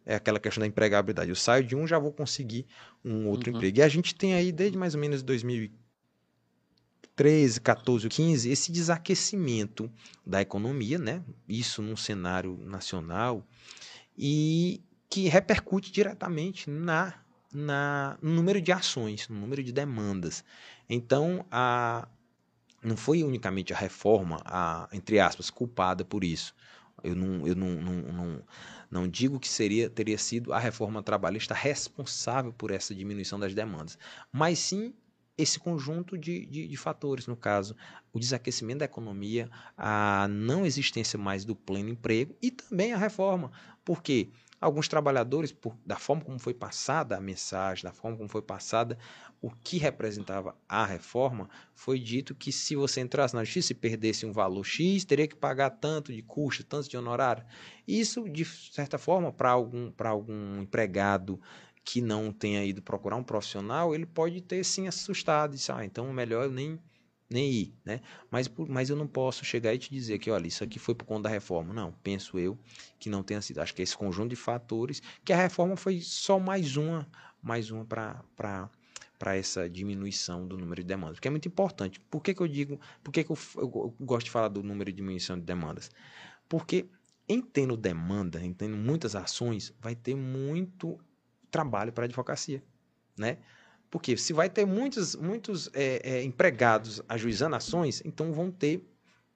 é 0.08 0.14
aquela 0.14 0.40
questão 0.40 0.62
da 0.62 0.66
empregabilidade. 0.66 1.28
Eu 1.28 1.36
saio 1.36 1.62
de 1.62 1.76
um, 1.76 1.86
já 1.86 1.98
vou 1.98 2.10
conseguir 2.10 2.64
um 3.04 3.28
outro 3.28 3.50
uhum. 3.50 3.58
emprego. 3.58 3.78
E 3.78 3.82
a 3.82 3.88
gente 3.88 4.14
tem 4.14 4.32
aí, 4.32 4.50
desde 4.50 4.78
mais 4.78 4.94
ou 4.94 5.00
menos 5.00 5.22
2013, 5.22 7.60
14, 7.60 8.08
15, 8.08 8.50
esse 8.50 8.72
desaquecimento 8.72 9.92
da 10.26 10.40
economia, 10.40 10.96
né? 10.96 11.22
Isso 11.46 11.82
num 11.82 11.94
cenário 11.94 12.56
nacional, 12.64 13.46
e 14.16 14.82
que 15.10 15.28
repercute 15.28 15.92
diretamente 15.92 16.70
na, 16.70 17.12
na, 17.52 18.18
no 18.20 18.30
número 18.30 18.60
de 18.60 18.72
ações, 18.72 19.28
no 19.28 19.38
número 19.38 19.62
de 19.62 19.72
demandas. 19.72 20.44
Então, 20.88 21.44
a, 21.50 22.08
não 22.82 22.96
foi 22.96 23.22
unicamente 23.22 23.72
a 23.72 23.76
reforma, 23.76 24.40
a, 24.44 24.88
entre 24.92 25.18
aspas, 25.20 25.50
culpada 25.50 26.04
por 26.04 26.24
isso. 26.24 26.54
Eu 27.02 27.14
não, 27.14 27.46
eu 27.46 27.54
não, 27.54 27.68
não, 27.68 28.12
não 28.12 28.42
não 28.90 29.06
digo 29.06 29.38
que 29.38 29.48
seria, 29.48 29.90
teria 29.90 30.16
sido 30.16 30.52
a 30.52 30.58
reforma 30.58 31.02
trabalhista 31.02 31.54
responsável 31.54 32.52
por 32.52 32.70
essa 32.70 32.94
diminuição 32.94 33.38
das 33.38 33.54
demandas, 33.54 33.98
mas 34.32 34.58
sim 34.58 34.94
esse 35.36 35.60
conjunto 35.60 36.18
de, 36.18 36.44
de, 36.46 36.66
de, 36.66 36.76
fatores, 36.76 37.28
no 37.28 37.36
caso, 37.36 37.76
o 38.12 38.18
desaquecimento 38.18 38.80
da 38.80 38.86
economia, 38.86 39.48
a 39.76 40.26
não 40.28 40.66
existência 40.66 41.16
mais 41.16 41.44
do 41.44 41.54
pleno 41.54 41.90
emprego 41.90 42.34
e 42.42 42.50
também 42.50 42.92
a 42.92 42.98
reforma. 42.98 43.52
Porque 43.84 44.30
alguns 44.60 44.88
trabalhadores, 44.88 45.52
por, 45.52 45.76
da 45.84 45.96
forma 45.96 46.22
como 46.24 46.38
foi 46.38 46.54
passada 46.54 47.16
a 47.16 47.20
mensagem, 47.20 47.84
da 47.84 47.92
forma 47.92 48.16
como 48.16 48.28
foi 48.28 48.42
passada 48.42 48.98
o 49.40 49.50
que 49.50 49.78
representava 49.78 50.56
a 50.68 50.84
reforma, 50.84 51.48
foi 51.74 51.98
dito 51.98 52.34
que 52.34 52.50
se 52.50 52.74
você 52.74 53.00
entrasse 53.00 53.34
na 53.34 53.44
justiça 53.44 53.72
e 53.72 53.76
perdesse 53.76 54.26
um 54.26 54.32
valor 54.32 54.64
X, 54.64 55.04
teria 55.04 55.28
que 55.28 55.36
pagar 55.36 55.70
tanto 55.70 56.12
de 56.12 56.22
custo, 56.22 56.64
tanto 56.64 56.88
de 56.88 56.96
honorário. 56.96 57.44
Isso, 57.86 58.28
de 58.28 58.44
certa 58.44 58.98
forma, 58.98 59.32
para 59.32 59.50
algum, 59.50 59.92
algum 59.98 60.60
empregado 60.60 61.40
que 61.84 62.02
não 62.02 62.32
tenha 62.32 62.64
ido 62.64 62.82
procurar 62.82 63.16
um 63.16 63.22
profissional, 63.22 63.94
ele 63.94 64.04
pode 64.04 64.40
ter 64.42 64.62
sim 64.64 64.88
assustado 64.88 65.54
e 65.54 65.56
disse, 65.56 65.72
ah, 65.72 65.84
então 65.84 66.12
melhor 66.12 66.44
eu 66.44 66.50
nem, 66.50 66.78
nem 67.30 67.50
ir, 67.50 67.74
né? 67.84 68.00
Mas, 68.30 68.50
mas 68.68 68.88
eu 68.88 68.96
não 68.96 69.06
posso 69.06 69.44
chegar 69.44 69.74
e 69.74 69.78
te 69.78 69.90
dizer 69.90 70.18
que, 70.18 70.30
olha, 70.30 70.46
isso 70.46 70.64
aqui 70.64 70.78
foi 70.78 70.94
por 70.94 71.04
conta 71.04 71.24
da 71.24 71.28
reforma. 71.28 71.74
Não, 71.74 71.92
penso 72.02 72.38
eu 72.38 72.58
que 72.98 73.10
não 73.10 73.22
tenha 73.22 73.42
sido. 73.42 73.60
Acho 73.60 73.74
que 73.74 73.82
é 73.82 73.84
esse 73.84 73.96
conjunto 73.96 74.30
de 74.30 74.36
fatores, 74.36 75.02
que 75.24 75.32
a 75.32 75.36
reforma 75.36 75.76
foi 75.76 76.00
só 76.00 76.38
mais 76.38 76.76
uma, 76.76 77.06
mais 77.42 77.70
uma 77.70 77.84
para 77.84 78.70
para 79.18 79.34
essa 79.34 79.68
diminuição 79.68 80.46
do 80.46 80.56
número 80.56 80.80
de 80.80 80.86
demandas, 80.86 81.16
porque 81.16 81.26
é 81.26 81.30
muito 81.30 81.48
importante. 81.48 81.98
Por 82.08 82.22
que, 82.22 82.32
que 82.32 82.40
eu 82.40 82.46
digo, 82.46 82.80
por 83.02 83.10
que, 83.10 83.24
que 83.24 83.30
eu, 83.32 83.38
eu, 83.56 83.94
gosto 84.00 84.26
de 84.26 84.30
falar 84.30 84.46
do 84.46 84.62
número 84.62 84.92
de 84.92 84.96
diminuição 84.96 85.36
de 85.36 85.44
demandas? 85.44 85.90
Porque 86.48 86.88
em 87.28 87.42
tendo 87.42 87.76
demanda, 87.76 88.40
em 88.40 88.52
tendo 88.52 88.76
muitas 88.76 89.16
ações, 89.16 89.74
vai 89.80 89.96
ter 89.96 90.14
muito 90.14 90.98
trabalho 91.50 91.92
para 91.92 92.04
a 92.04 92.06
advocacia, 92.06 92.62
né? 93.16 93.38
Porque 93.90 94.16
se 94.16 94.32
vai 94.32 94.50
ter 94.50 94.66
muitos, 94.66 95.16
muitos 95.16 95.70
é, 95.72 96.00
é, 96.04 96.22
empregados 96.22 97.00
ajuizando 97.08 97.56
ações, 97.56 98.02
então 98.04 98.32
vão 98.32 98.50
ter 98.50 98.82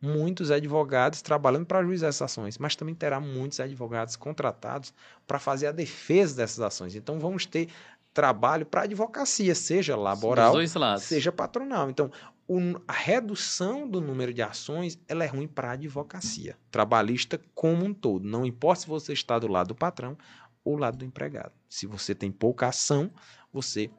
muitos 0.00 0.50
advogados 0.50 1.22
trabalhando 1.22 1.64
para 1.64 1.78
ajuizar 1.78 2.08
essas 2.08 2.22
ações, 2.22 2.58
mas 2.58 2.74
também 2.74 2.94
terá 2.94 3.20
muitos 3.20 3.60
advogados 3.60 4.16
contratados 4.16 4.92
para 5.26 5.38
fazer 5.38 5.68
a 5.68 5.72
defesa 5.72 6.36
dessas 6.36 6.60
ações. 6.60 6.96
Então 6.96 7.20
vamos 7.20 7.46
ter 7.46 7.68
trabalho 8.12 8.66
para 8.66 8.82
advocacia, 8.82 9.54
seja 9.54 9.96
laboral, 9.96 10.52
seja 10.98 11.32
patronal. 11.32 11.88
Então, 11.88 12.10
o, 12.46 12.58
a 12.86 12.92
redução 12.92 13.88
do 13.88 14.00
número 14.00 14.34
de 14.34 14.42
ações 14.42 14.98
ela 15.08 15.24
é 15.24 15.28
ruim 15.28 15.46
para 15.46 15.70
a 15.70 15.72
advocacia 15.72 16.56
trabalhista 16.70 17.40
como 17.54 17.84
um 17.84 17.94
todo. 17.94 18.26
Não 18.26 18.44
importa 18.44 18.82
se 18.82 18.88
você 18.88 19.12
está 19.12 19.38
do 19.38 19.48
lado 19.48 19.68
do 19.68 19.74
patrão 19.74 20.18
ou 20.64 20.76
do 20.76 20.80
lado 20.80 20.98
do 20.98 21.04
empregado. 21.04 21.52
Se 21.68 21.86
você 21.86 22.14
tem 22.14 22.30
pouca 22.30 22.68
ação, 22.68 23.10
você 23.52 23.90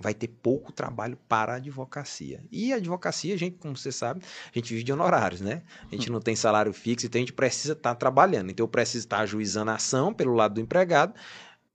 vai 0.00 0.14
ter 0.14 0.28
pouco 0.28 0.72
trabalho 0.72 1.18
para 1.28 1.52
a 1.52 1.56
advocacia. 1.56 2.42
E 2.50 2.72
a 2.72 2.76
advocacia, 2.76 3.34
a 3.34 3.38
gente, 3.38 3.58
como 3.58 3.76
você 3.76 3.92
sabe, 3.92 4.22
a 4.46 4.58
gente 4.58 4.72
vive 4.72 4.82
de 4.82 4.92
honorários, 4.92 5.40
né? 5.40 5.62
A 5.90 5.94
gente 5.94 6.10
não 6.10 6.20
tem 6.20 6.34
salário 6.34 6.72
fixo, 6.72 7.06
então 7.06 7.18
a 7.18 7.22
gente 7.22 7.32
precisa 7.32 7.74
estar 7.74 7.94
trabalhando. 7.94 8.50
Então 8.50 8.64
eu 8.64 8.68
preciso 8.68 9.06
estar 9.06 9.18
ajuizando 9.20 9.70
a 9.70 9.74
ação 9.74 10.12
pelo 10.12 10.34
lado 10.34 10.54
do 10.54 10.60
empregado 10.60 11.14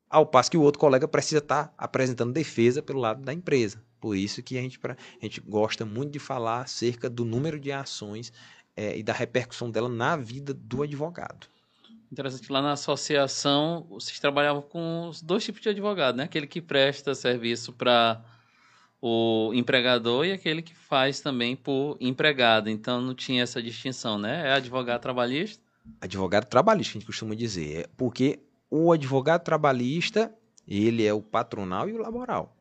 ao 0.09 0.25
passo 0.25 0.51
que 0.51 0.57
o 0.57 0.61
outro 0.61 0.79
colega 0.79 1.07
precisa 1.07 1.39
estar 1.39 1.65
tá 1.65 1.73
apresentando 1.77 2.31
defesa 2.31 2.81
pelo 2.81 2.99
lado 2.99 3.21
da 3.21 3.33
empresa. 3.33 3.81
Por 3.99 4.15
isso 4.15 4.41
que 4.43 4.57
a 4.57 4.61
gente, 4.61 4.79
a 4.85 4.95
gente 5.21 5.41
gosta 5.41 5.85
muito 5.85 6.11
de 6.11 6.19
falar 6.19 6.61
acerca 6.61 7.09
do 7.09 7.25
número 7.25 7.59
de 7.59 7.71
ações 7.71 8.31
é, 8.75 8.97
e 8.97 9.03
da 9.03 9.13
repercussão 9.13 9.69
dela 9.69 9.89
na 9.89 10.15
vida 10.15 10.53
do 10.53 10.83
advogado. 10.83 11.47
Interessante, 12.15 12.49
lá 12.49 12.61
na 12.61 12.71
associação 12.71 13.85
vocês 13.89 14.17
trabalhavam 14.21 14.61
com 14.61 15.09
os 15.09 15.21
dois 15.21 15.43
tipos 15.43 15.59
de 15.59 15.67
advogado, 15.67 16.15
né? 16.15 16.23
Aquele 16.23 16.47
que 16.47 16.61
presta 16.61 17.13
serviço 17.13 17.73
para 17.73 18.23
o 19.01 19.51
empregador 19.53 20.25
e 20.25 20.31
aquele 20.31 20.61
que 20.61 20.73
faz 20.73 21.19
também 21.19 21.57
por 21.57 21.97
empregado. 21.99 22.69
Então 22.69 23.01
não 23.01 23.13
tinha 23.13 23.43
essa 23.43 23.61
distinção, 23.61 24.17
né? 24.17 24.47
É 24.47 24.53
advogado 24.53 25.01
trabalhista? 25.01 25.61
Advogado 25.99 26.45
trabalhista, 26.45 26.91
a 26.91 26.93
gente 26.93 27.05
costuma 27.05 27.35
dizer. 27.35 27.81
É 27.81 27.89
porque 27.97 28.39
o 28.71 28.93
advogado 28.93 29.43
trabalhista, 29.43 30.33
ele 30.65 31.05
é 31.05 31.13
o 31.13 31.21
patronal 31.21 31.89
e 31.89 31.91
o 31.91 31.97
laboral. 31.97 32.55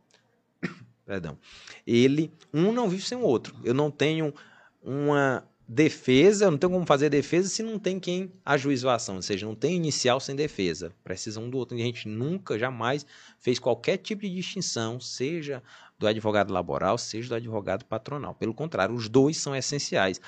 Perdão. 1.07 1.39
Ele, 1.87 2.33
um 2.53 2.73
não 2.73 2.89
vive 2.89 3.05
sem 3.05 3.17
o 3.17 3.23
outro. 3.23 3.55
Eu 3.63 3.73
não 3.73 3.89
tenho 3.89 4.35
uma 4.83 5.45
defesa, 5.67 6.51
não 6.51 6.59
tenho 6.59 6.73
como 6.73 6.87
fazer 6.87 7.09
defesa 7.09 7.49
se 7.49 7.63
não 7.63 7.79
tem 7.79 7.99
quem 7.99 8.33
ajuizou 8.45 8.91
a 8.91 8.95
ação, 8.95 9.17
ou 9.17 9.23
seja, 9.23 9.47
não 9.47 9.55
tem 9.55 9.77
inicial 9.77 10.21
sem 10.21 10.37
defesa. 10.37 10.93
Precisa 11.03 11.41
um 11.41 11.49
do 11.49 11.57
outro. 11.57 11.77
A 11.77 11.81
gente 11.81 12.07
nunca, 12.07 12.59
jamais 12.59 13.07
fez 13.39 13.59
qualquer 13.59 13.97
tipo 13.97 14.23
de 14.23 14.35
distinção, 14.35 15.01
seja 15.01 15.63
do 15.99 16.07
advogado 16.07 16.53
laboral, 16.53 16.99
seja 16.99 17.31
do 17.31 17.35
advogado 17.35 17.85
patronal. 17.85 18.35
Pelo 18.35 18.53
contrário, 18.53 18.95
os 18.95 19.09
dois 19.09 19.37
são 19.37 19.57
essenciais. 19.57 20.21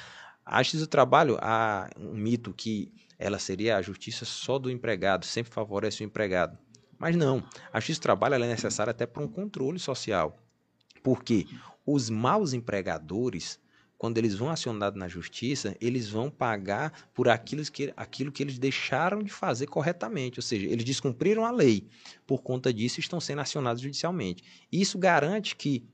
A 0.45 0.63
justiça 0.63 0.85
do 0.85 0.89
trabalho, 0.89 1.37
há 1.41 1.91
um 1.99 2.15
mito 2.15 2.55
que 2.55 2.93
ela 3.19 3.39
seria 3.39 3.77
a 3.77 3.83
justiça 3.83 4.25
só 4.25 4.59
do 4.59 4.71
empregado, 4.71 5.27
sempre 5.27 5.53
favorece 5.53 6.03
o 6.03 6.07
empregado. 6.07 6.57
Mas 6.99 7.15
não, 7.15 7.43
a 7.73 7.79
justiça 7.79 8.01
do 8.01 8.03
trabalho 8.05 8.37
é 8.37 8.39
necessária 8.39 8.91
até 8.91 9.07
para 9.07 9.23
um 9.23 9.29
controle 9.29 9.79
social. 9.79 10.39
Porque 11.03 11.47
os 11.85 12.09
maus 12.09 12.53
empregadores, 12.53 13.61
quando 13.99 14.19
eles 14.19 14.35
vão 14.35 14.51
acionados 14.51 14.99
na 14.99 15.09
justiça, 15.09 15.77
eles 15.81 16.09
vão 16.09 16.31
pagar 16.31 17.09
por 17.15 17.29
aquilo 17.29 17.63
que, 17.65 17.93
aquilo 17.97 18.31
que 18.31 18.43
eles 18.43 18.59
deixaram 18.59 19.23
de 19.23 19.31
fazer 19.31 19.67
corretamente, 19.67 20.39
ou 20.39 20.43
seja, 20.43 20.67
eles 20.67 20.85
descumpriram 20.85 21.45
a 21.45 21.51
lei. 21.51 21.87
Por 22.27 22.43
conta 22.43 22.73
disso, 22.73 23.01
estão 23.01 23.21
sendo 23.21 23.41
acionados 23.41 23.81
judicialmente. 23.81 24.45
Isso 24.71 24.99
garante 24.99 25.57
que 25.57 25.85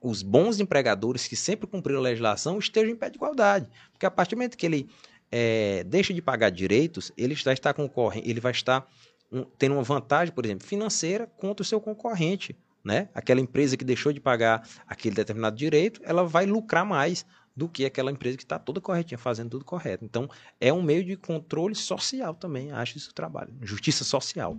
os 0.00 0.22
bons 0.22 0.60
empregadores 0.60 1.26
que 1.26 1.36
sempre 1.36 1.66
cumpriram 1.66 2.00
a 2.00 2.02
legislação 2.02 2.58
estejam 2.58 2.90
em 2.90 2.96
pé 2.96 3.10
de 3.10 3.16
igualdade. 3.16 3.68
Porque 3.92 4.06
a 4.06 4.10
partir 4.10 4.34
do 4.34 4.38
momento 4.38 4.56
que 4.56 4.66
ele 4.66 4.88
é, 5.30 5.84
deixa 5.84 6.12
de 6.12 6.20
pagar 6.20 6.50
direitos, 6.50 7.12
ele 7.16 7.34
vai 7.34 7.54
estar 7.54 7.74
concorrendo, 7.74 8.28
ele 8.28 8.40
vai 8.40 8.52
estar 8.52 8.88
um, 9.30 9.44
tendo 9.44 9.74
uma 9.74 9.82
vantagem, 9.82 10.34
por 10.34 10.44
exemplo, 10.44 10.66
financeira 10.66 11.26
contra 11.26 11.62
o 11.62 11.66
seu 11.66 11.80
concorrente 11.80 12.56
né? 12.86 13.08
Aquela 13.12 13.40
empresa 13.40 13.76
que 13.76 13.84
deixou 13.84 14.12
de 14.12 14.20
pagar 14.20 14.66
aquele 14.86 15.16
determinado 15.16 15.56
direito, 15.56 16.00
ela 16.04 16.22
vai 16.22 16.46
lucrar 16.46 16.86
mais 16.86 17.26
do 17.54 17.68
que 17.68 17.84
aquela 17.84 18.12
empresa 18.12 18.36
que 18.36 18.44
está 18.44 18.60
toda 18.60 18.80
corretinha, 18.80 19.18
fazendo 19.18 19.50
tudo 19.50 19.64
correto. 19.64 20.04
Então, 20.04 20.30
é 20.60 20.72
um 20.72 20.80
meio 20.80 21.02
de 21.02 21.16
controle 21.16 21.74
social 21.74 22.32
também, 22.32 22.70
acho 22.70 22.96
isso 22.96 23.12
trabalho. 23.12 23.52
Justiça 23.60 24.04
social. 24.04 24.56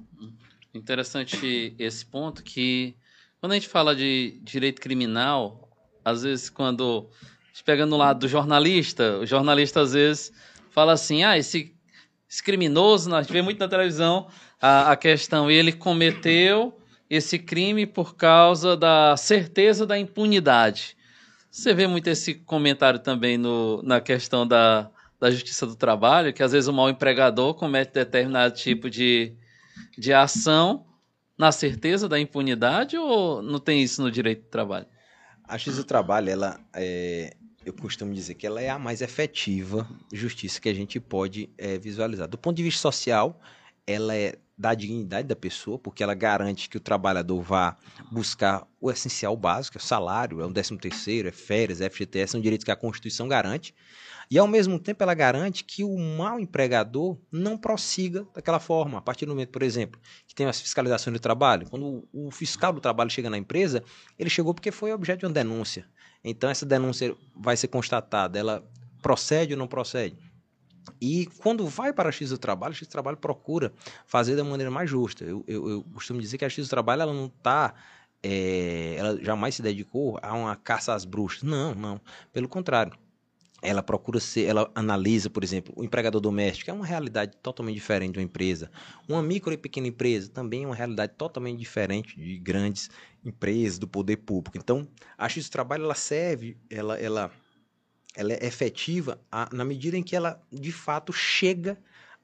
Interessante 0.73 1.73
esse 1.79 2.05
ponto 2.05 2.43
que, 2.43 2.97
quando 3.39 3.53
a 3.53 3.55
gente 3.55 3.69
fala 3.69 3.95
de 3.95 4.41
direito 4.43 4.81
criminal, 4.81 5.69
às 6.03 6.23
vezes 6.23 6.49
quando 6.49 7.09
pega 7.63 7.85
no 7.85 7.95
lado 7.95 8.19
do 8.19 8.27
jornalista, 8.27 9.19
o 9.19 9.25
jornalista 9.25 9.81
às 9.81 9.93
vezes 9.93 10.33
fala 10.69 10.91
assim, 10.91 11.23
ah, 11.23 11.37
esse, 11.37 11.73
esse 12.29 12.43
criminoso, 12.43 13.09
nós 13.09 13.25
vê 13.27 13.41
muito 13.41 13.59
na 13.59 13.69
televisão 13.69 14.27
a, 14.61 14.91
a 14.91 14.95
questão, 14.97 15.49
ele 15.49 15.71
cometeu 15.71 16.77
esse 17.09 17.39
crime 17.39 17.85
por 17.85 18.15
causa 18.15 18.75
da 18.75 19.15
certeza 19.17 19.85
da 19.85 19.97
impunidade. 19.97 20.97
Você 21.49 21.73
vê 21.73 21.87
muito 21.87 22.07
esse 22.07 22.35
comentário 22.35 22.99
também 22.99 23.37
no, 23.37 23.81
na 23.81 24.01
questão 24.01 24.45
da, 24.45 24.91
da 25.19 25.31
justiça 25.31 25.65
do 25.65 25.75
trabalho, 25.75 26.33
que 26.33 26.43
às 26.43 26.51
vezes 26.51 26.67
o 26.67 26.73
mau 26.73 26.89
empregador 26.89 27.53
comete 27.53 27.93
determinado 27.93 28.53
tipo 28.53 28.89
de, 28.89 29.33
de 29.97 30.13
ação 30.13 30.85
na 31.37 31.51
certeza 31.51 32.09
da 32.09 32.19
impunidade 32.19 32.97
ou 32.97 33.41
não 33.41 33.59
tem 33.59 33.81
isso 33.81 34.01
no 34.01 34.11
direito 34.11 34.43
do 34.43 34.49
trabalho? 34.49 34.85
A 35.43 35.57
justiça 35.57 35.77
do 35.77 35.87
trabalho, 35.87 36.29
ela 36.29 36.59
é, 36.73 37.35
eu 37.65 37.73
costumo 37.73 38.13
dizer 38.13 38.35
que 38.35 38.45
ela 38.45 38.61
é 38.61 38.69
a 38.69 38.79
mais 38.79 39.01
efetiva 39.01 39.87
justiça 40.11 40.59
que 40.59 40.69
a 40.69 40.73
gente 40.73 40.99
pode 40.99 41.49
é, 41.57 41.77
visualizar. 41.77 42.27
Do 42.27 42.37
ponto 42.37 42.57
de 42.57 42.63
vista 42.63 42.81
social, 42.81 43.39
ela 43.85 44.15
é 44.15 44.35
da 44.57 44.73
dignidade 44.73 45.27
da 45.27 45.35
pessoa, 45.35 45.77
porque 45.77 46.01
ela 46.01 46.15
garante 46.15 46.67
que 46.67 46.77
o 46.77 46.79
trabalhador 46.79 47.41
vá 47.41 47.77
buscar 48.11 48.67
o 48.81 48.89
essencial 48.89 49.37
básico, 49.37 49.77
é 49.77 49.79
o 49.79 49.83
salário, 49.83 50.41
é 50.41 50.45
o 50.45 50.51
13 50.51 50.77
terceiro, 50.77 51.27
é 51.27 51.31
férias, 51.31 51.79
é 51.79 51.89
FGTS, 51.89 52.31
são 52.31 52.41
direitos 52.41 52.65
que 52.65 52.71
a 52.71 52.75
Constituição 52.75 53.27
garante. 53.27 53.75
E, 54.29 54.37
ao 54.37 54.47
mesmo 54.47 54.77
tempo, 54.77 55.01
ela 55.03 55.13
garante 55.13 55.63
que 55.63 55.83
o 55.83 55.97
mau 55.97 56.39
empregador 56.39 57.17
não 57.31 57.57
prossiga 57.57 58.27
daquela 58.33 58.59
forma. 58.59 58.97
A 58.97 59.01
partir 59.01 59.25
do 59.25 59.29
momento, 59.29 59.51
por 59.51 59.63
exemplo, 59.63 60.01
que 60.27 60.35
tem 60.35 60.47
as 60.47 60.59
fiscalizações 60.59 61.13
do 61.13 61.19
trabalho, 61.19 61.69
quando 61.69 62.05
o 62.11 62.29
fiscal 62.29 62.73
do 62.73 62.81
trabalho 62.81 63.09
chega 63.09 63.29
na 63.29 63.37
empresa, 63.37 63.83
ele 64.19 64.29
chegou 64.29 64.53
porque 64.53 64.71
foi 64.71 64.91
objeto 64.91 65.19
de 65.19 65.25
uma 65.27 65.31
denúncia. 65.31 65.85
Então, 66.23 66.49
essa 66.49 66.65
denúncia 66.65 67.15
vai 67.33 67.55
ser 67.55 67.69
constatada, 67.69 68.37
ela 68.37 68.67
procede 69.01 69.53
ou 69.53 69.59
não 69.59 69.67
procede? 69.67 70.17
E 70.99 71.27
quando 71.37 71.65
vai 71.67 71.93
para 71.93 72.09
a 72.09 72.11
X 72.11 72.29
do 72.29 72.37
Trabalho, 72.37 72.71
a 72.71 72.75
X 72.75 72.87
do 72.87 72.91
Trabalho 72.91 73.17
procura 73.17 73.73
fazer 74.05 74.35
da 74.35 74.43
maneira 74.43 74.71
mais 74.71 74.89
justa. 74.89 75.23
Eu, 75.23 75.43
eu, 75.47 75.69
eu 75.69 75.83
costumo 75.93 76.19
dizer 76.19 76.37
que 76.37 76.45
a 76.45 76.49
X 76.49 76.67
do 76.67 76.69
Trabalho 76.69 77.01
ela 77.03 77.13
não 77.13 77.25
está. 77.25 77.73
É, 78.23 78.95
ela 78.97 79.23
jamais 79.23 79.55
se 79.55 79.61
dedicou 79.61 80.19
a 80.21 80.33
uma 80.33 80.55
caça 80.55 80.93
às 80.93 81.05
bruxas. 81.05 81.43
Não, 81.43 81.73
não. 81.75 82.01
Pelo 82.31 82.47
contrário. 82.47 82.93
Ela 83.59 83.81
procura 83.81 84.19
ser, 84.19 84.43
ela 84.43 84.69
analisa, 84.75 85.31
por 85.31 85.43
exemplo, 85.43 85.73
o 85.75 85.83
empregador 85.83 86.21
doméstico, 86.21 86.69
é 86.69 86.73
uma 86.73 86.85
realidade 86.85 87.35
totalmente 87.41 87.73
diferente 87.73 88.13
de 88.13 88.19
uma 88.19 88.25
empresa. 88.25 88.69
Uma 89.09 89.23
micro 89.23 89.51
e 89.51 89.57
pequena 89.57 89.87
empresa 89.87 90.29
também 90.29 90.63
é 90.63 90.67
uma 90.67 90.75
realidade 90.75 91.13
totalmente 91.17 91.57
diferente 91.57 92.15
de 92.15 92.37
grandes 92.37 92.87
empresas, 93.25 93.79
do 93.79 93.87
poder 93.87 94.17
público. 94.17 94.59
Então, 94.59 94.87
a 95.17 95.27
X 95.27 95.49
do 95.49 95.51
Trabalho 95.51 95.85
ela 95.85 95.95
serve, 95.95 96.55
ela, 96.69 96.99
ela 96.99 97.31
ela 98.17 98.33
é 98.33 98.45
efetiva 98.45 99.21
a, 99.31 99.47
na 99.53 99.63
medida 99.63 99.95
em 99.95 100.01
que 100.01 100.15
ela 100.15 100.41
de 100.51 100.71
fato 100.71 101.13
chega 101.13 101.79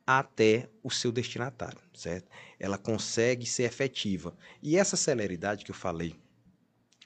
até 0.05 0.67
o 0.81 0.89
seu 0.89 1.11
destinatário, 1.11 1.79
certo? 1.93 2.29
Ela 2.59 2.79
consegue 2.79 3.45
ser 3.45 3.63
efetiva. 3.63 4.35
E 4.61 4.75
essa 4.75 4.97
celeridade 4.97 5.63
que 5.63 5.69
eu 5.69 5.75
falei 5.75 6.15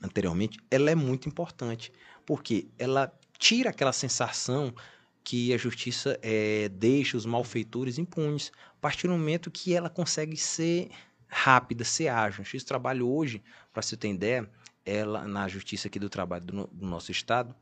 anteriormente, 0.02 0.58
ela 0.72 0.90
é 0.90 0.96
muito 0.96 1.28
importante, 1.28 1.92
porque 2.26 2.70
ela 2.80 3.12
tira 3.38 3.72
aquela 3.72 3.92
sensação 3.92 4.74
que 5.22 5.54
a 5.54 5.58
justiça 5.58 6.18
é, 6.22 6.70
deixa 6.70 7.18
os 7.18 7.26
malfeitores 7.26 7.98
impunes, 7.98 8.54
a 8.78 8.80
partir 8.80 9.08
do 9.08 9.14
momento 9.14 9.52
que 9.52 9.74
ela 9.74 9.90
consegue 9.90 10.38
ser 10.38 10.90
rápida, 11.28 11.84
ser 11.84 12.08
ágil. 12.08 12.42
O 12.42 12.66
trabalho 12.66 13.10
hoje, 13.10 13.44
para 13.74 13.82
você 13.82 13.98
ter 13.98 14.10
ideia, 14.10 14.50
ela 14.86 15.28
na 15.28 15.46
justiça 15.50 15.90
aqui 15.90 16.00
do 16.00 16.10
trabalho 16.10 16.46
do, 16.46 16.68
do 16.68 16.88
nosso 16.88 17.12
estado, 17.12 17.54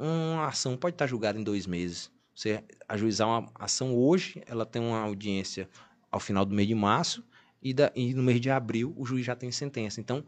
uma 0.00 0.46
ação 0.46 0.76
pode 0.76 0.94
estar 0.94 1.06
julgada 1.06 1.38
em 1.38 1.42
dois 1.42 1.66
meses. 1.66 2.10
Você 2.34 2.64
ajuizar 2.88 3.28
uma 3.28 3.50
ação 3.54 3.94
hoje, 3.94 4.42
ela 4.46 4.64
tem 4.64 4.80
uma 4.80 4.98
audiência 5.00 5.68
ao 6.10 6.18
final 6.18 6.44
do 6.44 6.54
mês 6.54 6.66
de 6.66 6.74
março 6.74 7.22
e, 7.62 7.74
da, 7.74 7.92
e 7.94 8.14
no 8.14 8.22
mês 8.22 8.40
de 8.40 8.50
abril 8.50 8.94
o 8.96 9.04
juiz 9.04 9.26
já 9.26 9.36
tem 9.36 9.52
sentença. 9.52 10.00
Então, 10.00 10.24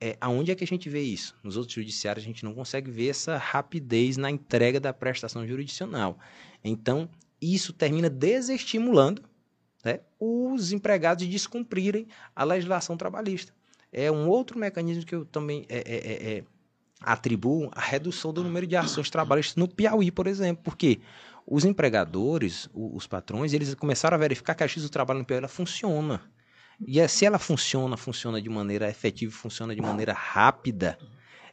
é, 0.00 0.16
aonde 0.20 0.50
é 0.50 0.54
que 0.54 0.64
a 0.64 0.66
gente 0.66 0.88
vê 0.88 1.02
isso? 1.02 1.36
Nos 1.42 1.58
outros 1.58 1.74
judiciários 1.74 2.24
a 2.24 2.26
gente 2.26 2.44
não 2.44 2.54
consegue 2.54 2.90
ver 2.90 3.08
essa 3.08 3.36
rapidez 3.36 4.16
na 4.16 4.30
entrega 4.30 4.80
da 4.80 4.92
prestação 4.92 5.46
jurisdicional. 5.46 6.18
Então, 6.64 7.08
isso 7.40 7.74
termina 7.74 8.08
desestimulando 8.08 9.22
né, 9.84 10.00
os 10.18 10.72
empregados 10.72 11.24
de 11.24 11.30
descumprirem 11.30 12.06
a 12.34 12.44
legislação 12.44 12.96
trabalhista. 12.96 13.52
É 13.92 14.10
um 14.10 14.28
outro 14.28 14.58
mecanismo 14.58 15.04
que 15.04 15.14
eu 15.14 15.26
também 15.26 15.66
é, 15.68 15.78
é, 15.78 16.44
atribuam 17.00 17.70
a 17.74 17.80
redução 17.80 18.32
do 18.32 18.44
número 18.44 18.66
de 18.66 18.76
ações 18.76 19.10
trabalhistas 19.10 19.56
no 19.56 19.66
Piauí, 19.66 20.10
por 20.10 20.26
exemplo, 20.26 20.62
porque 20.62 21.00
os 21.46 21.64
empregadores, 21.64 22.68
os 22.74 23.06
patrões, 23.06 23.52
eles 23.52 23.74
começaram 23.74 24.14
a 24.14 24.18
verificar 24.18 24.54
que 24.54 24.62
a 24.62 24.66
justiça 24.66 24.88
do 24.88 24.92
trabalho 24.92 25.20
no 25.20 25.24
Piauí 25.24 25.38
ela 25.38 25.48
funciona. 25.48 26.22
E 26.86 27.00
é, 27.00 27.08
se 27.08 27.26
ela 27.26 27.38
funciona, 27.38 27.96
funciona 27.96 28.40
de 28.40 28.48
maneira 28.48 28.88
efetiva, 28.88 29.32
funciona 29.32 29.74
de 29.74 29.82
maneira 29.82 30.12
rápida, 30.12 30.98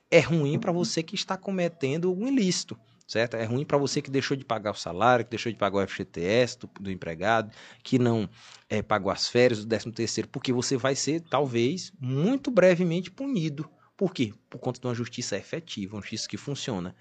é 0.09 0.19
ruim 0.19 0.57
para 0.57 0.71
você 0.71 1.03
que 1.03 1.15
está 1.15 1.35
cometendo 1.35 2.13
um 2.13 2.27
ilícito, 2.27 2.79
certo? 3.05 3.35
É 3.35 3.43
ruim 3.43 3.65
para 3.65 3.77
você 3.77 4.01
que 4.01 4.09
deixou 4.09 4.37
de 4.37 4.45
pagar 4.45 4.71
o 4.71 4.75
salário, 4.75 5.25
que 5.25 5.31
deixou 5.31 5.51
de 5.51 5.57
pagar 5.57 5.83
o 5.83 5.87
FGTS 5.87 6.59
do, 6.59 6.69
do 6.79 6.91
empregado, 6.91 7.51
que 7.83 7.99
não 7.99 8.29
é, 8.69 8.81
pagou 8.81 9.11
as 9.11 9.27
férias 9.27 9.59
do 9.59 9.67
13 9.67 9.91
terceiro, 9.91 10.29
porque 10.29 10.53
você 10.53 10.77
vai 10.77 10.95
ser, 10.95 11.21
talvez, 11.21 11.91
muito 11.99 12.49
brevemente 12.49 13.11
punido 13.11 13.69
por 13.97 14.13
quê? 14.13 14.31
Por 14.47 14.59
conta 14.59 14.79
de 14.79 14.85
uma 14.85 14.93
justiça 14.93 15.35
efetiva, 15.35 15.95
uma 15.95 16.01
justiça 16.01 16.29
que 16.29 16.37
funciona. 16.37 16.95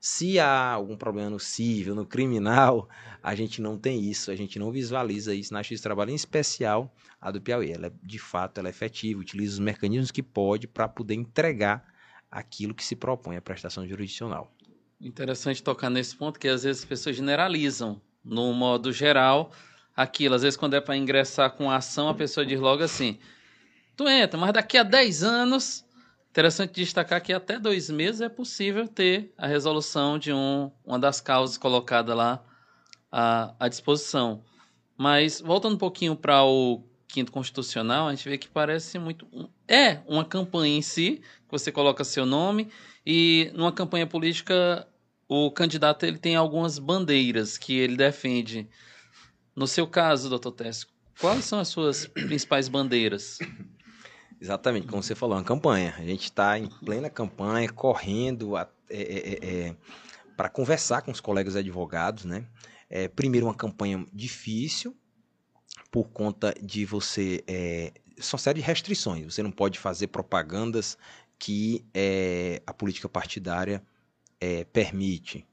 Se 0.00 0.38
há 0.38 0.70
algum 0.70 0.96
problema 0.96 1.28
no 1.28 1.38
civil, 1.38 1.94
no 1.94 2.06
criminal, 2.06 2.88
a 3.22 3.34
gente 3.34 3.60
não 3.60 3.76
tem 3.76 4.00
isso, 4.00 4.30
a 4.30 4.36
gente 4.36 4.58
não 4.58 4.70
visualiza 4.70 5.34
isso 5.34 5.52
na 5.52 5.60
justiça 5.60 5.80
de 5.80 5.82
trabalho, 5.82 6.10
em 6.10 6.14
especial 6.14 6.94
a 7.20 7.30
do 7.30 7.40
Piauí. 7.40 7.72
Ela, 7.72 7.92
de 8.02 8.18
fato, 8.18 8.58
ela 8.58 8.68
é 8.68 8.70
efetiva, 8.70 9.20
utiliza 9.20 9.54
os 9.54 9.58
mecanismos 9.58 10.10
que 10.10 10.22
pode 10.22 10.66
para 10.66 10.88
poder 10.88 11.14
entregar 11.14 11.84
aquilo 12.30 12.74
que 12.74 12.84
se 12.84 12.96
propõe 12.96 13.36
a 13.36 13.42
prestação 13.42 13.86
jurisdicional. 13.86 14.52
Interessante 15.00 15.62
tocar 15.62 15.90
nesse 15.90 16.16
ponto, 16.16 16.38
que 16.38 16.48
às 16.48 16.62
vezes 16.62 16.82
as 16.82 16.88
pessoas 16.88 17.16
generalizam, 17.16 18.00
no 18.24 18.52
modo 18.54 18.92
geral, 18.92 19.52
aquilo. 19.94 20.34
Às 20.34 20.42
vezes, 20.42 20.56
quando 20.56 20.74
é 20.74 20.80
para 20.80 20.96
ingressar 20.96 21.50
com 21.50 21.70
a 21.70 21.76
ação, 21.76 22.08
a 22.08 22.14
pessoa 22.14 22.46
diz 22.46 22.58
logo 22.58 22.82
assim: 22.82 23.18
tu 23.96 24.08
entra, 24.08 24.38
mas 24.38 24.52
daqui 24.52 24.78
a 24.78 24.82
10 24.82 25.24
anos 25.24 25.84
Interessante 26.38 26.74
destacar 26.74 27.20
que 27.20 27.32
até 27.32 27.58
dois 27.58 27.90
meses 27.90 28.20
é 28.20 28.28
possível 28.28 28.86
ter 28.86 29.34
a 29.36 29.48
resolução 29.48 30.16
de 30.16 30.32
um, 30.32 30.70
uma 30.86 30.96
das 30.96 31.20
causas 31.20 31.58
colocada 31.58 32.14
lá 32.14 32.40
à, 33.10 33.56
à 33.58 33.66
disposição. 33.66 34.44
Mas, 34.96 35.40
voltando 35.40 35.74
um 35.74 35.78
pouquinho 35.78 36.14
para 36.14 36.44
o 36.44 36.84
quinto 37.08 37.32
constitucional, 37.32 38.06
a 38.06 38.14
gente 38.14 38.28
vê 38.28 38.38
que 38.38 38.46
parece 38.46 39.00
muito. 39.00 39.26
É 39.66 39.98
uma 40.06 40.24
campanha 40.24 40.78
em 40.78 40.80
si, 40.80 41.16
que 41.16 41.50
você 41.50 41.72
coloca 41.72 42.04
seu 42.04 42.24
nome, 42.24 42.70
e 43.04 43.50
numa 43.52 43.72
campanha 43.72 44.06
política 44.06 44.86
o 45.26 45.50
candidato 45.50 46.06
ele 46.06 46.18
tem 46.18 46.36
algumas 46.36 46.78
bandeiras 46.78 47.58
que 47.58 47.76
ele 47.76 47.96
defende. 47.96 48.68
No 49.56 49.66
seu 49.66 49.88
caso, 49.88 50.30
doutor 50.30 50.52
Tessio, 50.52 50.86
quais 51.20 51.44
são 51.44 51.58
as 51.58 51.66
suas 51.66 52.06
principais 52.06 52.68
bandeiras? 52.68 53.40
Exatamente, 54.40 54.86
como 54.86 55.02
você 55.02 55.14
falou, 55.14 55.36
uma 55.36 55.44
campanha. 55.44 55.94
A 55.98 56.02
gente 56.02 56.24
está 56.24 56.58
em 56.58 56.66
plena 56.66 57.10
campanha, 57.10 57.68
correndo 57.70 58.56
é, 58.56 58.68
é, 58.88 59.00
é, 59.00 59.66
é 59.68 59.76
para 60.36 60.48
conversar 60.48 61.02
com 61.02 61.10
os 61.10 61.20
colegas 61.20 61.56
advogados, 61.56 62.24
né? 62.24 62.46
É, 62.88 63.08
primeiro, 63.08 63.46
uma 63.46 63.54
campanha 63.54 64.06
difícil, 64.12 64.96
por 65.90 66.08
conta 66.10 66.54
de 66.62 66.84
você. 66.84 67.42
É, 67.46 67.92
são 68.18 68.38
série 68.38 68.60
de 68.60 68.66
restrições. 68.66 69.34
Você 69.34 69.42
não 69.42 69.50
pode 69.50 69.78
fazer 69.78 70.06
propagandas 70.08 70.96
que 71.38 71.84
é, 71.92 72.62
a 72.66 72.72
política 72.72 73.08
partidária 73.08 73.82
é, 74.40 74.64
permite. 74.64 75.46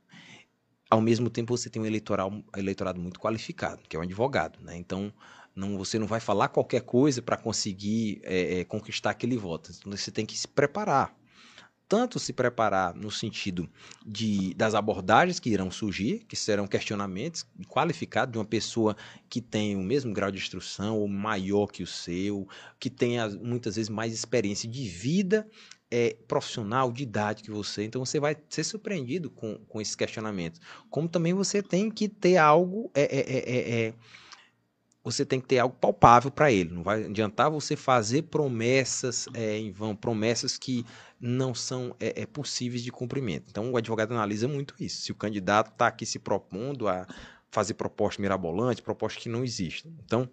Ao 0.90 1.02
mesmo 1.02 1.30
tempo, 1.30 1.56
você 1.58 1.70
tem 1.70 1.82
um 1.82 1.86
eleitoral, 1.86 2.32
eleitorado 2.56 3.00
muito 3.00 3.20
qualificado, 3.20 3.82
que 3.90 3.96
é 3.96 4.00
um 4.00 4.04
advogado. 4.04 4.60
Né? 4.62 4.78
Então, 4.78 5.12
não, 5.56 5.78
você 5.78 5.98
não 5.98 6.08
vai 6.08 6.20
falar 6.20 6.50
qualquer 6.50 6.82
coisa 6.82 7.22
para 7.22 7.38
conseguir 7.38 8.22
é, 8.24 8.60
é, 8.60 8.64
conquistar 8.66 9.12
aquele 9.12 9.38
voto. 9.38 9.72
Então, 9.78 9.92
você 9.92 10.12
tem 10.12 10.26
que 10.26 10.38
se 10.38 10.48
preparar 10.48 11.16
tanto 11.88 12.20
se 12.20 12.34
preparar 12.34 12.96
no 12.96 13.12
sentido 13.12 13.70
de, 14.06 14.54
das 14.56 14.74
abordagens 14.74 15.40
que 15.40 15.50
irão 15.50 15.70
surgir, 15.70 16.26
que 16.28 16.36
serão 16.36 16.68
questionamentos 16.68 17.46
qualificados 17.68 18.32
de 18.32 18.38
uma 18.38 18.46
pessoa 18.46 18.96
que 19.30 19.40
tem 19.40 19.76
o 19.76 19.84
mesmo 19.84 20.14
grau 20.14 20.32
de 20.32 20.38
instrução 20.38 20.98
ou 20.98 21.08
maior 21.08 21.68
que 21.68 21.84
o 21.84 21.88
seu, 21.88 22.48
que 22.80 22.90
tenha 22.90 23.30
muitas 23.30 23.76
vezes 23.76 23.90
mais 23.90 24.14
experiência 24.14 24.70
de 24.70 24.88
vida 24.88 25.48
é, 25.92 26.18
profissional, 26.28 26.92
de 26.92 27.04
idade 27.04 27.44
que 27.44 27.52
você. 27.52 27.84
Então 27.84 28.04
você 28.04 28.20
vai 28.20 28.36
ser 28.50 28.64
surpreendido 28.64 29.30
com, 29.30 29.56
com 29.68 29.80
esses 29.80 29.96
questionamentos. 29.96 30.60
Como 30.90 31.08
também 31.08 31.34
você 31.34 31.62
tem 31.62 31.92
que 31.92 32.10
ter 32.10 32.38
algo. 32.38 32.92
É, 32.96 33.04
é, 33.04 33.38
é, 33.38 33.88
é 33.88 33.94
você 35.06 35.24
tem 35.24 35.40
que 35.40 35.46
ter 35.48 35.60
algo 35.60 35.76
palpável 35.76 36.32
para 36.32 36.52
ele. 36.52 36.74
Não 36.74 36.82
vai 36.82 37.06
adiantar 37.06 37.52
você 37.52 37.76
fazer 37.76 38.24
promessas 38.24 39.28
é, 39.36 39.56
em 39.56 39.72
vão, 39.72 39.96
promessas 39.96 40.58
que 40.58 40.84
não 41.22 41.54
são 41.54 41.96
é, 42.00 42.24
é, 42.24 42.26
possíveis 42.26 42.82
de 42.82 42.92
cumprimento. 42.92 43.46
Então, 43.52 43.72
o 43.72 43.78
advogado 43.78 44.14
analisa 44.14 44.48
muito 44.48 44.74
isso. 44.80 45.04
Se 45.04 45.12
o 45.12 45.16
candidato 45.16 45.72
está 45.72 45.86
aqui 45.86 46.08
se 46.08 46.18
propondo 46.18 46.88
a 46.88 47.06
fazer 47.52 47.76
proposta 47.76 48.20
mirabolante, 48.20 48.82
proposta 48.82 49.20
que 49.20 49.30
não 49.30 49.44
existe. 49.44 49.88
Então, 50.04 50.28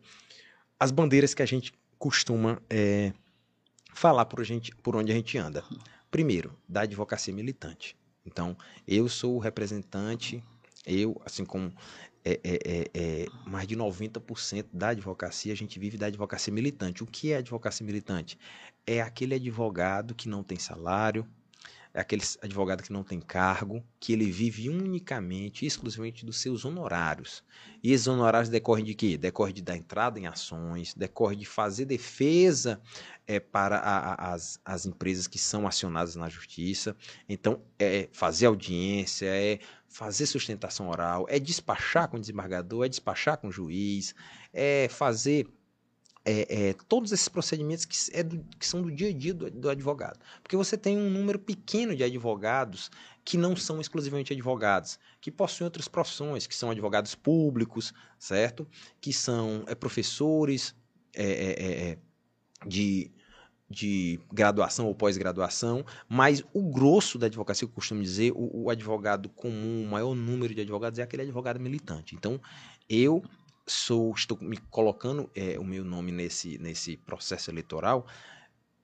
as 0.80 0.90
bandeiras 0.90 1.34
que 1.34 1.42
a 1.42 1.46
gente 1.46 1.74
costuma 1.98 2.58
é, 2.70 3.12
falar 3.92 4.24
por, 4.24 4.42
gente, 4.42 4.74
por 4.76 4.96
onde 4.96 5.12
a 5.12 5.14
gente 5.14 5.36
anda. 5.36 5.62
Primeiro, 6.10 6.58
da 6.66 6.80
advocacia 6.80 7.32
militante. 7.32 7.94
Então, 8.24 8.56
eu 8.88 9.06
sou 9.06 9.36
o 9.36 9.38
representante, 9.38 10.42
eu, 10.86 11.20
assim 11.26 11.44
como 11.44 11.72
é, 12.24 12.40
é, 12.44 12.58
é, 12.64 12.90
é, 12.94 13.26
mais 13.46 13.66
de 13.66 13.76
90% 13.76 14.66
da 14.72 14.88
advocacia, 14.88 15.52
a 15.52 15.56
gente 15.56 15.78
vive 15.78 15.96
da 15.96 16.06
advocacia 16.06 16.52
militante. 16.52 17.02
O 17.02 17.06
que 17.06 17.32
é 17.32 17.36
advocacia 17.36 17.84
militante? 17.84 18.38
É 18.86 19.00
aquele 19.00 19.34
advogado 19.34 20.14
que 20.14 20.28
não 20.28 20.42
tem 20.42 20.58
salário, 20.58 21.26
é 21.95 22.01
aquele 22.01 22.22
advogado 22.40 22.82
que 22.82 22.93
não 22.93 23.05
tem 23.05 23.20
cargo, 23.20 23.84
que 24.01 24.12
ele 24.12 24.30
vive 24.30 24.70
unicamente, 24.70 25.66
exclusivamente 25.66 26.24
dos 26.24 26.40
seus 26.40 26.64
honorários. 26.64 27.45
E 27.82 27.93
esses 27.93 28.07
honorários 28.07 28.49
decorrem 28.49 28.84
de 28.84 28.95
quê? 28.95 29.18
Decorre 29.18 29.53
de 29.53 29.61
dar 29.61 29.76
entrada 29.76 30.18
em 30.18 30.26
ações, 30.26 30.95
decorre 30.95 31.36
de 31.36 31.45
fazer 31.45 31.84
defesa 31.84 32.80
é, 33.26 33.38
para 33.38 33.76
a, 33.76 33.99
a, 33.99 34.32
as, 34.32 34.59
as 34.64 34.86
empresas 34.86 35.26
que 35.26 35.38
são 35.38 35.66
acionadas 35.66 36.16
na 36.16 36.28
justiça. 36.30 36.97
Então, 37.28 37.62
é 37.78 38.09
fazer 38.11 38.47
audiência, 38.47 39.26
é 39.26 39.59
fazer 39.86 40.24
sustentação 40.24 40.88
oral, 40.88 41.26
é 41.28 41.38
despachar 41.38 42.09
com 42.09 42.16
o 42.16 42.20
desembargador, 42.20 42.86
é 42.86 42.88
despachar 42.88 43.36
com 43.36 43.49
o 43.49 43.53
juiz, 43.53 44.14
é 44.53 44.88
fazer 44.88 45.47
é, 46.24 46.68
é, 46.68 46.74
todos 46.88 47.10
esses 47.12 47.28
procedimentos 47.28 47.84
que, 47.84 47.96
é 48.12 48.22
do, 48.22 48.44
que, 48.58 48.66
são 48.66 48.80
do 48.80 48.90
dia 48.90 49.08
a 49.08 49.12
dia 49.12 49.34
do, 49.34 49.50
do, 49.50 49.68
advogado. 49.68 50.18
Porque 50.42 50.56
você 50.56 50.76
tem 50.76 50.96
um 50.96 51.10
número 51.10 51.38
pequeno 51.38 51.96
de 51.96 52.04
advogados 52.04 52.90
que 53.24 53.36
não 53.36 53.56
são 53.56 53.80
exclusivamente 53.80 54.32
advogados, 54.32 54.98
que 55.20 55.30
possuem 55.30 55.66
outras 55.66 55.88
profissões, 55.88 56.46
que 56.46 56.54
são 56.54 56.70
advogados 56.70 57.14
públicos, 57.14 57.92
certo? 58.18 58.66
Que 59.00 59.12
são 59.12 59.64
é, 59.66 59.74
professores 59.74 60.74
é, 61.14 61.24
é, 61.24 61.90
é, 61.90 61.98
de 62.66 63.10
de 63.72 64.20
graduação 64.30 64.86
ou 64.86 64.94
pós-graduação, 64.94 65.82
mas 66.06 66.44
o 66.52 66.70
grosso 66.70 67.18
da 67.18 67.26
advocacia, 67.26 67.64
eu 67.64 67.70
costumo 67.70 68.02
dizer, 68.02 68.30
o, 68.32 68.64
o, 68.64 68.70
advogado 68.70 69.30
comum, 69.30 69.84
o 69.84 69.90
maior 69.90 70.14
número 70.14 70.54
de 70.54 70.60
advogados 70.60 70.98
é 70.98 71.02
aquele 71.02 71.22
advogado 71.22 71.58
militante. 71.58 72.14
Então, 72.14 72.38
eu 72.86 73.24
sou, 73.72 74.12
estou 74.12 74.38
me 74.40 74.56
colocando 74.56 75.30
é, 75.34 75.58
o 75.58 75.64
meu 75.64 75.84
nome 75.84 76.12
nesse, 76.12 76.58
nesse 76.58 76.96
processo 76.96 77.50
eleitoral, 77.50 78.06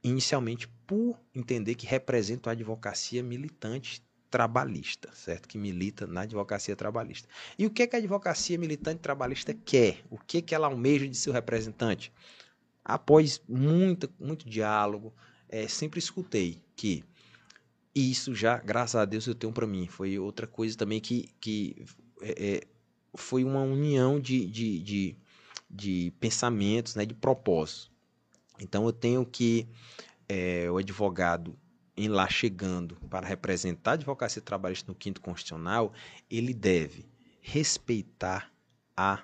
inicialmente 0.02 0.68
por 0.86 1.18
entender 1.34 1.74
que 1.74 1.86
represento 1.86 2.48
a 2.48 2.52
advocacia 2.52 3.22
militante 3.22 4.02
trabalhista, 4.30 5.10
certo? 5.14 5.48
Que 5.48 5.56
milita 5.56 6.06
na 6.06 6.22
advocacia 6.22 6.76
trabalhista. 6.76 7.28
E 7.58 7.66
o 7.66 7.70
que, 7.70 7.82
é 7.82 7.86
que 7.86 7.96
a 7.96 7.98
advocacia 7.98 8.58
militante 8.58 9.00
trabalhista 9.00 9.54
quer? 9.54 10.02
O 10.10 10.18
que, 10.18 10.38
é 10.38 10.42
que 10.42 10.54
ela 10.54 10.66
almeja 10.66 11.08
de 11.08 11.16
seu 11.16 11.32
representante? 11.32 12.12
após 12.88 13.42
muito, 13.46 14.08
muito 14.18 14.48
diálogo, 14.48 15.12
é, 15.46 15.68
sempre 15.68 15.98
escutei 15.98 16.62
que 16.74 17.04
isso 17.94 18.34
já, 18.34 18.56
graças 18.56 18.96
a 18.96 19.04
Deus, 19.04 19.26
eu 19.26 19.34
tenho 19.34 19.52
para 19.52 19.66
mim. 19.66 19.86
Foi 19.86 20.18
outra 20.18 20.46
coisa 20.46 20.76
também 20.76 20.98
que, 20.98 21.28
que 21.38 21.84
é, 22.22 22.30
é, 22.30 22.66
foi 23.16 23.44
uma 23.44 23.62
união 23.62 24.20
de, 24.20 24.46
de, 24.46 24.78
de, 24.80 25.16
de, 25.70 26.12
pensamentos, 26.20 26.94
né, 26.94 27.04
de 27.04 27.14
propósitos. 27.14 27.90
Então 28.60 28.84
eu 28.86 28.92
tenho 28.92 29.24
que 29.24 29.68
é, 30.28 30.70
o 30.70 30.76
advogado 30.76 31.56
em 31.96 32.08
lá 32.08 32.28
chegando 32.28 32.96
para 33.10 33.26
representar 33.26 33.92
a 33.92 33.94
advocacia 33.94 34.40
trabalhista 34.40 34.90
no 34.90 34.94
quinto 34.96 35.20
constitucional, 35.20 35.92
ele 36.30 36.54
deve 36.54 37.08
respeitar 37.40 38.52
a, 38.96 39.22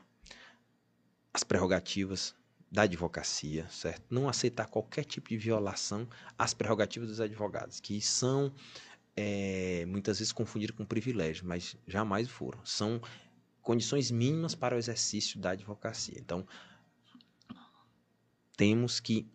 as 1.33 1.45
prerrogativas 1.45 2.35
da 2.71 2.83
advocacia, 2.83 3.69
certo? 3.71 4.03
Não 4.11 4.29
aceitar 4.29 4.67
qualquer 4.67 5.05
tipo 5.05 5.29
de 5.29 5.37
violação 5.37 6.09
às 6.37 6.53
prerrogativas 6.53 7.09
dos 7.09 7.21
advogados, 7.21 7.79
que 7.79 8.01
são 8.01 8.53
é, 9.17 9.85
muitas 9.87 10.19
vezes 10.19 10.33
confundidas 10.33 10.77
com 10.77 10.85
privilégio, 10.85 11.47
mas 11.47 11.77
jamais 11.87 12.29
foram. 12.29 12.59
São 12.65 13.01
condições 13.65 14.11
mínimas 14.11 14.55
para 14.55 14.77
o 14.77 14.79
exercício 14.79 15.41
da 15.41 15.51
advocacia. 15.51 16.19
Então, 16.21 16.47
temos 18.57 19.01
que 19.01 19.27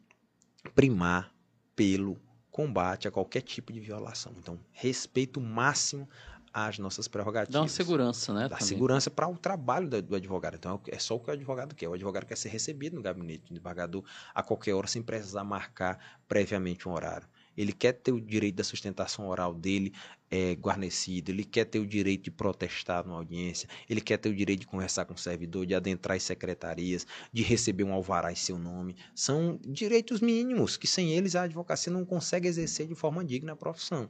primar 0.73 1.33
pelo 1.75 2.17
combate 2.51 3.07
a 3.07 3.11
qualquer 3.11 3.41
tipo 3.41 3.73
de 3.73 3.79
violação. 3.79 4.33
Então, 4.37 4.59
respeito 4.71 5.41
máximo 5.41 6.07
as 6.53 6.79
nossas 6.79 7.07
prerrogativas. 7.07 7.53
Dá 7.53 7.61
uma 7.61 7.67
segurança, 7.67 8.33
né? 8.33 8.43
Dá 8.43 8.57
também. 8.57 8.67
segurança 8.67 9.09
para 9.09 9.27
o 9.27 9.37
trabalho 9.37 9.89
do, 9.89 10.01
do, 10.01 10.15
advogado. 10.15 10.55
Então, 10.55 10.79
é 10.87 10.99
só 10.99 11.15
o 11.15 11.19
que 11.19 11.29
o 11.29 11.33
advogado 11.33 11.75
quer. 11.75 11.87
O 11.87 11.93
advogado 11.93 12.25
quer 12.25 12.37
ser 12.37 12.49
recebido 12.49 12.95
no 12.95 13.01
gabinete 13.01 13.41
do 13.41 13.49
desembargador 13.49 14.03
a 14.33 14.43
qualquer 14.43 14.73
hora, 14.73 14.87
sem 14.87 15.01
precisar 15.01 15.43
marcar 15.43 15.99
previamente 16.27 16.87
um 16.87 16.91
horário. 16.91 17.27
Ele 17.59 17.73
quer 17.73 17.91
ter 17.91 18.13
o 18.13 18.21
direito 18.21 18.55
da 18.55 18.63
sustentação 18.63 19.27
oral 19.27 19.53
dele 19.53 19.91
é, 20.31 20.53
guarnecido, 20.53 21.29
ele 21.29 21.43
quer 21.43 21.65
ter 21.65 21.77
o 21.77 21.85
direito 21.85 22.23
de 22.23 22.31
protestar 22.31 23.05
numa 23.05 23.17
audiência, 23.17 23.67
ele 23.89 23.99
quer 23.99 24.17
ter 24.17 24.29
o 24.29 24.33
direito 24.33 24.61
de 24.61 24.67
conversar 24.67 25.03
com 25.03 25.13
o 25.13 25.17
servidor, 25.17 25.65
de 25.65 25.75
adentrar 25.75 26.15
as 26.15 26.23
secretarias, 26.23 27.05
de 27.33 27.43
receber 27.43 27.83
um 27.83 27.91
alvará 27.91 28.31
em 28.31 28.35
seu 28.35 28.57
nome. 28.57 28.95
São 29.13 29.59
direitos 29.67 30.21
mínimos 30.21 30.77
que 30.77 30.87
sem 30.87 31.11
eles 31.11 31.35
a 31.35 31.41
advocacia 31.43 31.91
não 31.91 32.05
consegue 32.05 32.47
exercer 32.47 32.87
de 32.87 32.95
forma 32.95 33.25
digna 33.25 33.51
a 33.51 33.57
profissão. 33.57 34.09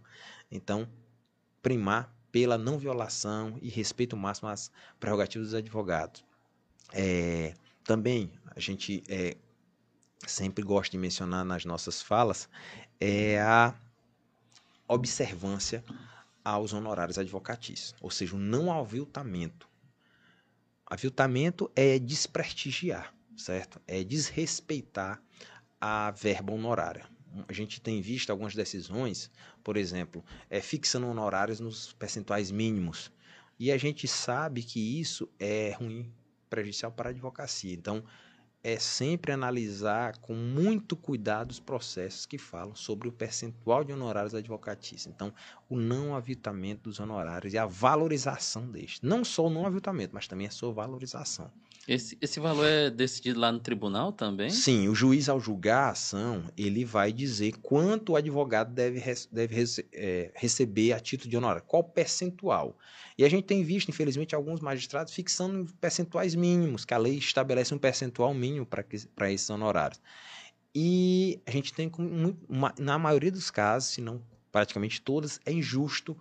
Então, 0.52 0.88
primar 1.60 2.16
pela 2.32 2.56
não 2.56 2.78
violação 2.78 3.58
e 3.64 3.68
respeito 3.68 4.16
máximo 4.16 4.50
às 4.50 4.70
prerrogativas 5.00 5.48
dos 5.48 5.56
advogados. 5.56 6.24
É, 6.94 7.56
também 7.84 8.32
a 8.56 8.60
gente 8.60 9.02
é, 9.10 9.36
sempre 10.26 10.64
gosta 10.64 10.92
de 10.92 10.98
mencionar 10.98 11.46
nas 11.46 11.66
nossas 11.66 12.02
falas 12.02 12.50
é 13.00 13.40
a 13.42 13.74
observância 14.88 15.84
aos 16.44 16.74
honorários 16.74 17.18
advocatícios, 17.18 17.96
ou 18.02 18.10
seja, 18.10 18.36
o 18.36 18.40
não 18.40 18.72
aviltamento. 18.72 19.68
Aviltamento 20.86 21.72
é 21.76 22.00
desprestigiar, 22.00 23.14
certo? 23.38 23.80
É 23.88 24.04
desrespeitar 24.04 25.22
a 25.80 26.12
verba 26.12 26.54
honorária 26.54 27.06
a 27.48 27.54
gente 27.54 27.80
tem 27.80 28.02
visto 28.02 28.30
algumas 28.30 28.56
decisões, 28.56 29.30
por 29.64 29.78
exemplo, 29.78 30.24
é, 30.50 30.62
fixando 30.62 31.08
honorários 31.08 31.60
nos 31.60 31.94
percentuais 31.94 32.52
mínimos. 32.52 33.12
E 33.60 33.72
a 33.72 33.78
gente 33.78 34.08
sabe 34.08 34.64
que 34.64 35.00
isso 35.00 35.30
é 35.40 35.72
ruim, 35.74 36.12
prejudicial 36.50 36.92
para 36.92 37.10
a 37.10 37.12
advocacia. 37.12 37.74
Então, 37.74 38.04
é 38.64 38.78
sempre 38.78 39.32
analisar 39.32 40.18
com 40.18 40.34
muito 40.34 40.96
cuidado 40.96 41.52
os 41.52 41.60
processos 41.60 42.26
que 42.26 42.38
falam 42.38 42.76
sobre 42.76 43.08
o 43.08 43.12
percentual 43.12 43.84
de 43.84 43.94
honorários 43.94 44.36
advocatícios. 44.36 45.08
Então, 45.08 45.34
o 45.70 45.78
não 45.78 46.16
aviltamento 46.16 46.84
dos 46.84 47.00
honorários 47.00 47.54
e 47.54 47.58
a 47.58 47.66
valorização 47.66 48.70
deste. 48.70 49.06
Não 49.06 49.24
só 49.24 49.48
o 49.48 49.50
não 49.50 49.66
aviltamento, 49.66 50.14
mas 50.14 50.28
também 50.28 50.48
a 50.48 50.52
sua 50.52 50.74
valorização. 50.74 51.50
Esse, 51.88 52.18
esse 52.22 52.40
valor 52.40 52.66
é 52.66 52.90
decidido 52.90 53.40
lá 53.40 53.52
no 53.52 53.60
tribunal 53.60 54.12
também? 54.12 54.50
Sim, 54.50 54.88
o 54.88 54.96
juiz, 54.96 55.28
ao 55.28 55.40
julgar 55.40 55.88
a 55.88 55.90
ação, 55.92 56.44
ele 56.58 56.86
vai 56.86 57.12
dizer 57.12 57.54
quanto 57.62 58.12
o 58.12 58.16
advogado 58.16 58.72
deve, 58.74 59.02
deve 59.32 59.56
rece 59.56 59.86
é, 59.92 60.32
receber 60.36 60.94
a 60.94 61.00
título 61.00 61.30
de 61.30 61.38
honorário, 61.38 61.64
qual 61.66 61.84
percentual. 61.84 62.78
E 63.18 63.24
a 63.24 63.30
gente 63.30 63.46
tem 63.46 63.64
visto, 63.64 63.90
infelizmente, 63.90 64.36
alguns 64.36 64.60
magistrados 64.60 65.14
fixando 65.14 65.72
percentuais 65.82 66.36
mínimos, 66.36 66.86
que 66.86 66.94
a 66.94 66.98
lei 66.98 67.18
estabelece 67.18 67.74
um 67.74 67.80
percentual 67.80 68.34
mínimo 68.34 68.66
para 68.66 69.32
esses 69.32 69.50
honorários. 69.50 70.00
E 70.76 71.42
a 71.46 71.52
gente 71.52 71.74
tem, 71.74 71.92
na 72.78 73.00
maioria 73.00 73.32
dos 73.32 73.50
casos, 73.50 73.90
se 73.90 74.02
não 74.02 74.22
praticamente 74.52 75.02
todas, 75.02 75.40
é 75.46 75.52
injusto 75.52 76.16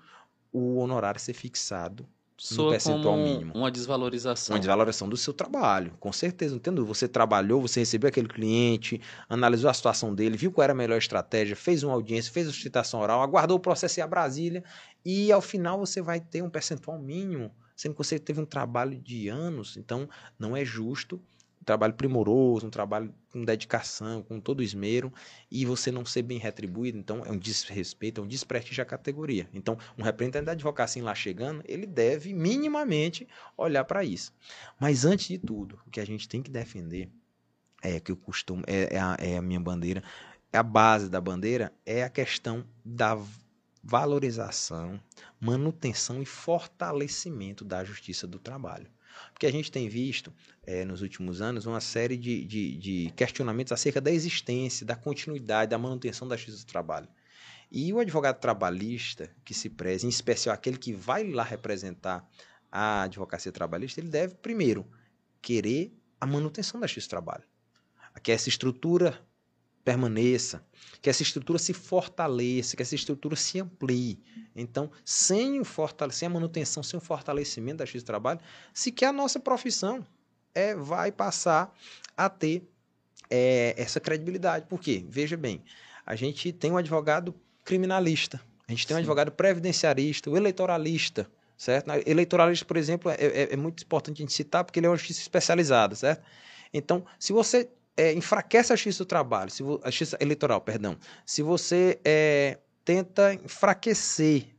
o 0.51 0.79
honorário 0.79 1.21
ser 1.21 1.35
fixado 1.35 2.09
soa 2.39 2.69
um 2.69 2.71
percentual 2.71 3.03
como 3.03 3.25
mínimo. 3.25 3.53
uma 3.55 3.71
desvalorização. 3.71 4.55
Uma 4.55 4.61
desvalorização 4.61 5.09
do 5.09 5.17
seu 5.17 5.35
trabalho, 5.35 5.93
com 5.99 6.13
certeza. 6.13 6.55
Entendo. 6.55 6.87
Você 6.87 7.09
trabalhou, 7.09 7.61
você 7.61 7.81
recebeu 7.81 8.09
aquele 8.09 8.29
cliente, 8.29 9.01
analisou 9.29 9.69
a 9.69 9.75
situação 9.75 10.15
dele, 10.15 10.37
viu 10.37 10.53
qual 10.53 10.63
era 10.63 10.73
a 10.73 10.77
melhor 10.77 10.99
estratégia, 10.99 11.57
fez 11.57 11.83
uma 11.83 11.93
audiência, 11.93 12.33
fez 12.33 12.47
a 12.47 12.51
sustentação 12.53 13.01
oral, 13.01 13.21
aguardou 13.21 13.57
o 13.57 13.61
processo 13.61 13.99
ir 13.99 14.03
a 14.03 14.07
Brasília 14.07 14.63
e 15.05 15.33
ao 15.33 15.43
final 15.43 15.79
você 15.79 16.01
vai 16.01 16.21
ter 16.21 16.43
um 16.43 16.49
percentual 16.49 16.99
mínimo, 16.99 17.51
sendo 17.75 17.93
que 17.93 17.99
você 17.99 18.19
teve 18.19 18.41
um 18.41 18.47
trabalho 18.47 18.99
de 18.99 19.29
anos. 19.29 19.77
Então, 19.77 20.09
não 20.39 20.57
é 20.57 20.65
justo 20.65 21.21
trabalho 21.69 21.93
primoroso, 21.93 22.67
um 22.67 22.71
trabalho 22.71 23.15
com 23.31 23.45
dedicação, 23.45 24.23
com 24.23 24.41
todo 24.41 24.63
esmero, 24.63 25.13
e 25.51 25.67
você 25.67 25.93
não 25.93 26.03
ser 26.03 26.23
bem 26.23 26.39
retribuído, 26.39 26.97
então 26.97 27.23
é 27.27 27.31
um 27.31 27.37
desrespeito, 27.37 28.23
é 28.23 28.25
um 28.25 28.27
desprestígio 28.27 28.83
à 28.83 28.87
categoria. 28.87 29.47
Então, 29.53 29.77
um 29.99 30.03
representante 30.03 30.47
da 30.47 30.53
advocacia 30.53 31.05
lá 31.05 31.15
chegando, 31.15 31.63
ele 31.67 31.85
deve 31.85 32.33
minimamente 32.33 33.29
olhar 33.55 33.85
para 33.85 34.03
isso. 34.03 34.33
Mas 34.81 35.05
antes 35.05 35.29
de 35.29 35.37
tudo, 35.37 35.79
o 35.87 35.91
que 35.91 36.01
a 36.01 36.07
gente 36.07 36.27
tem 36.27 36.43
que 36.43 36.51
defender 36.51 37.11
é 37.83 38.01
que 38.01 38.11
eu 38.11 38.17
costumo, 38.17 38.63
é, 38.67 38.95
é, 38.95 38.99
a, 38.99 39.17
é 39.19 39.37
a 39.37 39.43
minha 39.43 39.61
bandeira, 39.61 40.03
é 40.51 40.57
a 40.57 40.63
base 40.63 41.11
da 41.11 41.21
bandeira 41.21 41.71
é 41.85 42.03
a 42.03 42.09
questão 42.09 42.65
da 42.83 43.15
valorização, 43.85 44.99
manutenção 45.39 46.23
e 46.23 46.25
fortalecimento 46.25 47.63
da 47.63 47.85
justiça 47.85 48.27
do 48.27 48.39
trabalho. 48.39 48.91
Porque 49.33 49.47
a 49.47 49.53
gente 49.53 49.71
tem 49.71 49.89
visto 49.89 50.33
é, 50.67 50.85
nos 50.85 51.03
últimos 51.03 51.41
anos 51.41 51.67
uma 51.67 51.81
série 51.81 52.17
de, 52.17 52.45
de, 52.45 52.77
de, 52.77 53.13
questionamentos 53.17 53.73
acerca 53.73 54.01
da 54.01 54.11
existência, 54.11 54.85
da 54.87 54.97
continuidade, 54.97 55.71
da 55.71 55.79
manutenção 55.79 56.27
da 56.27 56.37
justiça 56.37 56.65
do 56.65 56.69
trabalho. 56.69 57.09
E 57.71 57.93
o 57.93 57.99
advogado 57.99 58.41
trabalhista 58.41 59.31
que 59.45 59.53
se 59.53 59.69
preze, 59.69 60.07
em 60.07 60.09
especial 60.09 60.55
aquele 60.55 60.79
que 60.79 60.93
vai 60.93 61.31
lá 61.31 61.43
representar 61.43 62.27
a 62.71 63.03
advocacia 63.03 63.53
trabalhista, 63.53 64.01
ele 64.01 64.09
deve, 64.09 64.35
primeiro, 64.37 64.87
querer 65.41 65.93
a 66.21 66.27
manutenção 66.27 66.81
da 66.81 66.87
justiça 66.87 67.09
do 67.09 67.11
trabalho. 67.11 67.45
Que 68.23 68.33
essa 68.33 68.49
estrutura 68.49 69.21
permaneça, 69.89 70.63
que 71.01 71.09
essa 71.09 71.23
estrutura 71.23 71.59
se 71.59 71.73
fortaleça, 71.73 72.77
que 72.77 72.83
essa 72.83 72.95
estrutura 72.95 73.35
se 73.35 73.59
amplie. 73.59 74.19
Então, 74.55 74.91
sem, 75.03 75.59
o 75.59 75.65
fortale 75.65 76.13
sem 76.13 76.27
a 76.27 76.31
manutenção, 76.31 76.83
sem 76.83 76.99
o 76.99 77.01
fortalecimento 77.01 77.79
da 77.79 77.87
X 77.87 78.03
trabalho, 78.03 78.39
sequer 78.75 79.07
a 79.07 79.13
nossa 79.13 79.41
profissão 79.41 80.07
é, 80.55 80.75
vai 80.75 81.11
passar 81.11 81.75
a 82.15 82.29
ter 82.29 82.69
é, 83.31 83.75
essa 83.79 83.99
credibilidade. 83.99 84.67
Por 84.67 84.79
quê? 84.79 85.07
Veja 85.09 85.39
bem, 85.39 85.63
a 86.05 86.15
gente 86.15 86.53
tem 86.53 86.71
um 86.71 86.77
advogado 86.77 87.35
criminalista, 87.65 88.39
a 88.69 88.73
gente 88.73 88.87
tem 88.87 88.95
um 88.95 88.99
Sim. 88.99 89.05
advogado 89.05 89.33
previdenciarista, 89.33 90.29
o 90.29 90.37
eleitoralista, 90.37 91.31
certo? 91.57 91.91
Eleitoralista, 92.05 92.67
por 92.67 92.77
exemplo, 92.77 93.11
é, 93.11 93.15
é, 93.15 93.55
é, 93.55 93.57
muito 93.57 93.85
importante 93.85 94.21
a 94.21 94.23
gente 94.23 94.35
citar 94.35 94.65
porque 94.65 94.81
ele 94.81 94.87
é 94.87 94.91
uma 94.91 94.97
justiça 94.99 95.23
especializada, 95.23 95.95
certo? 95.95 96.23
Então, 96.75 97.07
se 97.19 97.33
você 97.33 97.71
é, 97.99 98.13
enfraquece 98.13 98.73
a 98.73 98.77
justiça 98.77 99.03
do 99.05 99.09
trabalho, 99.09 99.51
se 99.51 99.63
a 99.83 99.91
justiça 99.91 100.17
eleitoral, 100.21 100.61
perdão, 100.61 100.97
se 101.27 101.43
você 101.43 102.01
é, 102.05 102.59
tenta 102.85 103.35
enfraquecer 103.35 104.55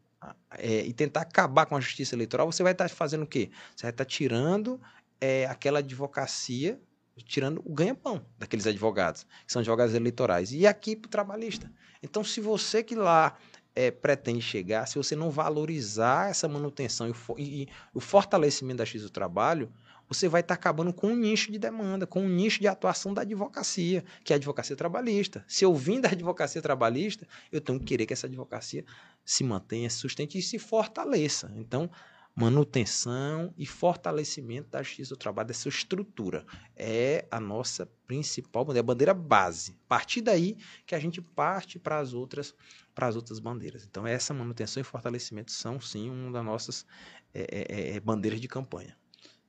é, 0.57 0.81
e 0.81 0.91
tentar 0.91 1.21
acabar 1.21 1.65
com 1.65 1.77
a 1.77 1.79
justiça 1.79 2.15
eleitoral, 2.15 2.51
você 2.51 2.61
vai 2.61 2.73
estar 2.73 2.89
tá 2.89 2.93
fazendo 2.93 3.23
o 3.23 3.27
quê? 3.27 3.49
Você 3.73 3.83
vai 3.83 3.91
estar 3.91 4.03
tá 4.03 4.09
tirando 4.09 4.79
é, 5.21 5.45
aquela 5.45 5.79
advocacia, 5.79 6.77
tirando 7.23 7.61
o 7.63 7.73
ganha-pão 7.73 8.25
daqueles 8.37 8.67
advogados, 8.67 9.25
que 9.45 9.53
são 9.53 9.61
advogados 9.61 9.95
eleitorais. 9.95 10.51
E 10.51 10.67
aqui 10.67 10.93
para 10.93 11.07
o 11.07 11.11
trabalhista. 11.11 11.71
Então, 12.03 12.25
se 12.25 12.41
você 12.41 12.83
que 12.83 12.95
lá 12.95 13.37
é, 13.73 13.89
pretende 13.89 14.41
chegar, 14.41 14.85
se 14.85 14.97
você 14.97 15.15
não 15.15 15.31
valorizar 15.31 16.29
essa 16.29 16.47
manutenção 16.47 17.07
e, 17.07 17.13
e, 17.37 17.61
e 17.63 17.69
o 17.93 18.01
fortalecimento 18.01 18.79
da 18.79 18.85
justiça 18.85 19.05
do 19.05 19.11
trabalho, 19.11 19.71
você 20.09 20.27
vai 20.27 20.41
estar 20.41 20.55
tá 20.55 20.59
acabando 20.59 20.91
com 20.91 21.09
um 21.09 21.15
nicho 21.15 21.51
de 21.51 21.59
demanda, 21.59 22.07
com 22.07 22.23
um 22.23 22.27
nicho 22.27 22.59
de 22.59 22.67
atuação 22.67 23.13
da 23.13 23.21
advocacia, 23.21 24.03
que 24.23 24.33
é 24.33 24.35
a 24.35 24.37
advocacia 24.37 24.75
trabalhista. 24.75 25.45
Se 25.47 25.63
eu 25.63 25.73
vim 25.75 26.01
da 26.01 26.09
advocacia 26.09 26.61
trabalhista, 26.61 27.27
eu 27.51 27.61
tenho 27.61 27.79
que 27.79 27.85
querer 27.85 28.05
que 28.07 28.13
essa 28.13 28.25
advocacia 28.25 28.83
se 29.23 29.43
mantenha, 29.43 29.89
se 29.89 29.97
sustente 29.97 30.37
e 30.37 30.41
se 30.41 30.57
fortaleça. 30.57 31.51
Então, 31.55 31.89
manutenção 32.35 33.53
e 33.57 33.65
fortalecimento 33.65 34.69
da 34.69 34.81
justiça 34.81 35.13
do 35.13 35.17
trabalho, 35.17 35.49
dessa 35.49 35.67
estrutura. 35.67 36.45
É 36.75 37.27
a 37.29 37.39
nossa 37.39 37.85
principal 38.07 38.63
bandeira, 38.63 38.83
a 38.83 38.87
bandeira 38.87 39.13
base. 39.13 39.77
A 39.85 39.89
partir 39.89 40.21
daí 40.21 40.57
que 40.85 40.95
a 40.95 40.99
gente 40.99 41.21
parte 41.21 41.77
para 41.77 41.99
as 41.99 42.13
outras 42.13 42.55
para 42.95 43.07
as 43.07 43.15
outras 43.15 43.39
bandeiras. 43.39 43.85
Então, 43.85 44.05
essa 44.05 44.33
manutenção 44.33 44.81
e 44.81 44.83
fortalecimento 44.83 45.51
são, 45.53 45.79
sim, 45.79 46.09
uma 46.09 46.31
das 46.31 46.43
nossas 46.43 46.85
é, 47.33 47.95
é, 47.95 47.99
bandeiras 48.01 48.41
de 48.41 48.47
campanha. 48.47 48.97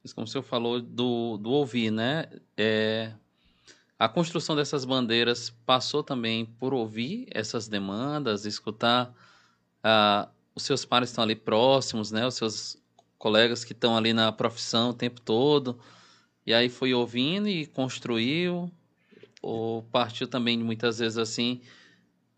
Isso 0.05 0.15
como 0.15 0.27
o 0.27 0.29
senhor 0.29 0.43
falou 0.43 0.81
do, 0.81 1.37
do 1.37 1.51
ouvir, 1.51 1.91
né? 1.91 2.27
É, 2.57 3.13
a 3.99 4.09
construção 4.09 4.57
dessas 4.57 4.85
bandeiras 4.85 5.51
passou 5.67 6.03
também 6.03 6.47
por 6.47 6.73
ouvir 6.73 7.29
essas 7.31 7.69
demandas, 7.69 8.47
escutar 8.47 9.15
ah, 9.83 10.29
os 10.55 10.63
seus 10.63 10.85
pares 10.85 11.11
estão 11.11 11.25
ali 11.25 11.35
próximos, 11.35 12.11
né? 12.11 12.27
Os 12.27 12.35
seus 12.35 12.79
colegas 13.19 13.65
que 13.65 13.73
estão 13.73 13.97
ali 13.97 14.13
na 14.15 14.33
profissão 14.33 14.91
o 14.91 14.95
tempo 14.95 15.21
todo. 15.21 15.79
E 16.47 16.55
aí 16.55 16.71
foi 16.71 16.95
ouvindo 16.95 17.49
e 17.49 17.67
construiu, 17.67 18.71
ou 19.43 19.83
partiu 19.83 20.27
também 20.27 20.59
muitas 20.59 20.99
vezes 20.99 21.19
assim 21.19 21.61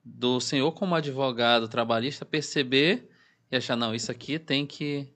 do 0.05 0.41
senhor 0.41 0.73
como 0.73 0.95
advogado 0.95 1.69
trabalhista 1.69 2.25
perceber 2.25 3.09
e 3.51 3.57
achar 3.57 3.77
não 3.77 3.95
isso 3.95 4.11
aqui 4.11 4.39
tem 4.39 4.67
que 4.67 5.09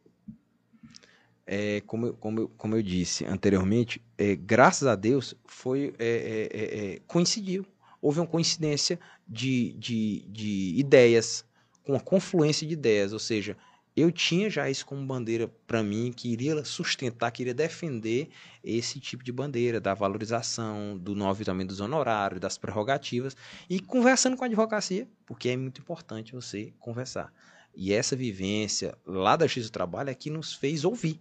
é, 1.47 1.80
como, 1.86 2.12
como, 2.14 2.49
como 2.49 2.74
eu 2.74 2.82
disse 2.82 3.24
anteriormente, 3.24 4.03
é, 4.18 4.34
graças 4.34 4.88
a 4.88 4.97
Deus, 4.97 5.34
foi 5.44 5.94
é, 5.99 6.07
é, 6.07 6.61
é, 6.61 6.94
é, 6.94 7.01
coincidiu. 7.07 7.64
Houve 8.03 8.20
uma 8.20 8.26
coincidência 8.26 8.99
de, 9.26 9.72
de, 9.74 10.26
de 10.28 10.74
ideias, 10.76 11.44
com 11.84 11.92
uma 11.92 12.01
confluência 12.01 12.66
de 12.66 12.74
ideias, 12.74 13.12
ou 13.12 13.18
seja, 13.18 13.57
eu 13.97 14.12
tinha 14.12 14.51
já 14.51 14.68
isso 14.68 14.84
como 14.84 15.07
bandeira 15.07 15.49
para 15.66 15.82
mim, 15.82 16.12
que 16.14 16.28
iria 16.28 16.62
sustentar, 16.64 17.30
que 17.30 17.42
iria 17.42 17.55
defender 17.55 18.28
esse 18.62 19.01
tipo 19.01 19.24
de 19.24 19.32
bandeira, 19.32 19.80
da 19.80 19.94
valorização, 19.94 20.99
do 20.99 21.14
não 21.14 21.30
avitamento 21.30 21.68
dos 21.68 21.80
honorários, 21.80 22.40
das 22.40 22.59
prerrogativas, 22.59 23.34
e 23.70 23.80
conversando 23.80 24.36
com 24.36 24.44
a 24.44 24.47
advocacia, 24.47 25.09
porque 25.24 25.49
é 25.49 25.57
muito 25.57 25.80
importante 25.80 26.34
você 26.34 26.74
conversar. 26.78 27.32
E 27.74 27.92
essa 27.92 28.14
vivência 28.14 28.97
lá 29.07 29.36
da 29.36 29.47
Justiça 29.47 29.68
do 29.68 29.72
Trabalho 29.72 30.11
é 30.11 30.14
que 30.14 30.28
nos 30.28 30.53
fez 30.53 30.84
ouvir 30.84 31.20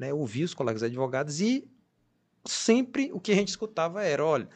né, 0.00 0.14
ouvir 0.14 0.44
os 0.44 0.54
colegas 0.54 0.82
advogados 0.82 1.42
e 1.42 1.70
sempre 2.46 3.10
o 3.12 3.20
que 3.20 3.32
a 3.32 3.34
gente 3.34 3.48
escutava 3.48 4.02
era, 4.02 4.24
olha, 4.24 4.48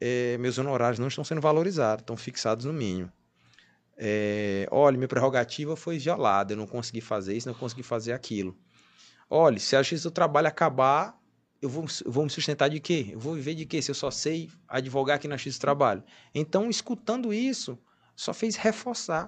é, 0.00 0.38
meus 0.38 0.56
honorários 0.56 1.00
não 1.00 1.08
estão 1.08 1.24
sendo 1.24 1.40
valorizados, 1.40 2.02
estão 2.02 2.16
fixados 2.16 2.64
no 2.64 2.72
mínimo. 2.72 3.10
É, 3.96 4.68
olha, 4.70 4.96
minha 4.96 5.08
prerrogativa 5.08 5.74
foi 5.74 5.98
violada, 5.98 6.52
eu 6.52 6.56
não 6.56 6.66
consegui 6.66 7.00
fazer 7.00 7.36
isso, 7.36 7.48
não 7.48 7.54
consegui 7.56 7.82
fazer 7.82 8.12
aquilo. 8.12 8.56
Olha, 9.28 9.58
se 9.58 9.74
a 9.74 9.82
justiça 9.82 10.08
do 10.08 10.12
trabalho 10.12 10.46
acabar, 10.46 11.20
eu 11.60 11.68
vou, 11.68 11.86
eu 12.04 12.12
vou 12.12 12.22
me 12.22 12.30
sustentar 12.30 12.70
de 12.70 12.78
quê? 12.78 13.08
Eu 13.10 13.18
vou 13.18 13.34
viver 13.34 13.56
de 13.56 13.66
quê 13.66 13.82
se 13.82 13.90
eu 13.90 13.96
só 13.96 14.12
sei 14.12 14.48
advogar 14.68 15.16
aqui 15.16 15.26
na 15.26 15.36
justiça 15.36 15.58
do 15.58 15.62
trabalho? 15.62 16.04
Então, 16.32 16.70
escutando 16.70 17.34
isso, 17.34 17.76
só 18.14 18.32
fez 18.32 18.54
reforçar 18.54 19.26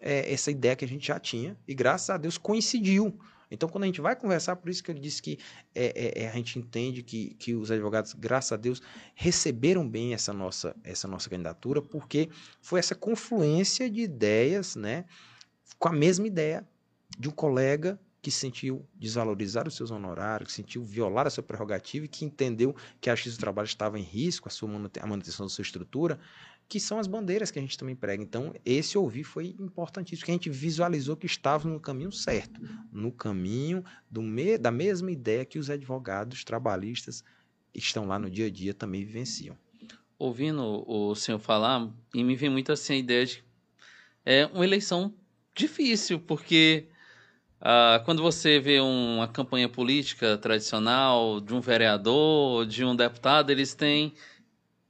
é, 0.00 0.32
essa 0.32 0.50
ideia 0.50 0.74
que 0.74 0.86
a 0.86 0.88
gente 0.88 1.06
já 1.06 1.20
tinha 1.20 1.54
e 1.68 1.74
graças 1.74 2.08
a 2.08 2.16
Deus 2.16 2.38
coincidiu 2.38 3.18
então, 3.52 3.68
quando 3.68 3.84
a 3.84 3.86
gente 3.86 4.00
vai 4.00 4.16
conversar, 4.16 4.56
por 4.56 4.70
isso 4.70 4.82
que 4.82 4.90
ele 4.90 5.00
disse 5.00 5.20
que 5.20 5.38
é, 5.74 6.22
é, 6.22 6.24
é, 6.24 6.28
a 6.28 6.32
gente 6.32 6.58
entende 6.58 7.02
que, 7.02 7.34
que 7.34 7.54
os 7.54 7.70
advogados, 7.70 8.14
graças 8.14 8.52
a 8.52 8.56
Deus, 8.56 8.80
receberam 9.14 9.86
bem 9.86 10.14
essa 10.14 10.32
nossa, 10.32 10.74
essa 10.82 11.06
nossa 11.06 11.28
candidatura, 11.28 11.82
porque 11.82 12.30
foi 12.60 12.80
essa 12.80 12.94
confluência 12.94 13.90
de 13.90 14.00
ideias, 14.00 14.74
né, 14.74 15.04
com 15.78 15.88
a 15.88 15.92
mesma 15.92 16.26
ideia 16.26 16.66
de 17.18 17.28
um 17.28 17.32
colega 17.32 18.00
que 18.22 18.30
sentiu 18.30 18.88
desvalorizar 18.94 19.66
os 19.66 19.74
seus 19.74 19.90
honorários, 19.90 20.48
que 20.48 20.54
sentiu 20.54 20.82
violar 20.82 21.26
a 21.26 21.30
sua 21.30 21.42
prerrogativa 21.42 22.04
e 22.04 22.08
que 22.08 22.24
entendeu 22.24 22.74
que 23.00 23.10
a 23.10 23.14
Justiça 23.16 23.36
do 23.36 23.40
Trabalho 23.40 23.66
estava 23.66 23.98
em 23.98 24.02
risco, 24.02 24.48
a, 24.48 24.50
sua 24.50 24.68
a 24.68 25.06
manutenção 25.06 25.44
da 25.44 25.50
sua 25.50 25.62
estrutura, 25.62 26.20
que 26.72 26.80
são 26.80 26.98
as 26.98 27.06
bandeiras 27.06 27.50
que 27.50 27.58
a 27.58 27.62
gente 27.62 27.76
também 27.76 27.94
prega. 27.94 28.22
Então, 28.22 28.54
esse 28.64 28.96
ouvir 28.96 29.24
foi 29.24 29.54
importantíssimo, 29.60 30.20
porque 30.20 30.30
a 30.30 30.34
gente 30.34 30.48
visualizou 30.48 31.14
que 31.14 31.26
estava 31.26 31.68
no 31.68 31.78
caminho 31.78 32.10
certo, 32.10 32.62
no 32.90 33.12
caminho 33.12 33.84
me, 34.10 34.56
da 34.56 34.70
mesma 34.70 35.10
ideia 35.10 35.44
que 35.44 35.58
os 35.58 35.68
advogados 35.68 36.44
trabalhistas 36.44 37.22
estão 37.74 38.06
lá 38.06 38.18
no 38.18 38.30
dia 38.30 38.46
a 38.46 38.50
dia 38.50 38.72
também 38.72 39.04
vivenciam. 39.04 39.54
Ouvindo 40.18 40.82
o 40.88 41.14
senhor 41.14 41.38
falar, 41.38 41.90
e 42.14 42.24
me 42.24 42.34
vem 42.34 42.48
muito 42.48 42.72
assim 42.72 42.94
a 42.94 42.96
ideia 42.96 43.26
de 43.26 43.44
é 44.24 44.46
uma 44.46 44.64
eleição 44.64 45.12
difícil, 45.54 46.20
porque 46.20 46.88
ah, 47.60 48.00
quando 48.06 48.22
você 48.22 48.58
vê 48.58 48.80
uma 48.80 49.28
campanha 49.28 49.68
política 49.68 50.38
tradicional 50.38 51.38
de 51.38 51.52
um 51.52 51.60
vereador, 51.60 52.64
de 52.64 52.82
um 52.82 52.96
deputado, 52.96 53.50
eles 53.50 53.74
têm 53.74 54.14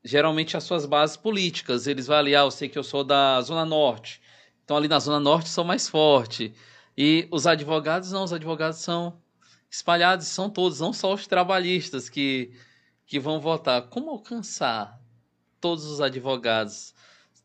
geralmente 0.05 0.57
as 0.57 0.65
suas 0.65 0.87
bases 0.87 1.17
políticas. 1.17 1.87
Eles 1.87 2.07
vão 2.07 2.17
ali, 2.17 2.35
ah, 2.35 2.41
eu 2.41 2.51
sei 2.51 2.69
que 2.69 2.79
eu 2.79 2.85
sou 2.85 3.05
da 3.05 3.41
Zona 3.41 3.65
Norte, 3.65 4.21
então 4.65 4.77
ali 4.77 4.89
na 4.89 4.99
Zona 4.99 5.21
Norte 5.21 5.49
sou 5.49 5.65
mais 5.65 5.89
forte. 5.89 6.55
E 6.97 7.27
os 7.31 7.47
advogados 7.47 8.13
não, 8.13 8.25
os 8.25 8.33
advogados 8.33 8.79
são 8.79 9.19
espalhados, 9.71 10.27
são 10.27 10.51
todos, 10.51 10.81
não 10.81 10.93
só 10.93 11.15
os 11.15 11.27
trabalhistas 11.27 12.09
que, 12.09 12.53
que 13.07 13.19
vão 13.19 13.41
votar. 13.41 13.83
Como 13.89 14.11
alcançar 14.11 15.01
todos 15.61 15.85
os 15.87 16.01
advogados? 16.01 16.95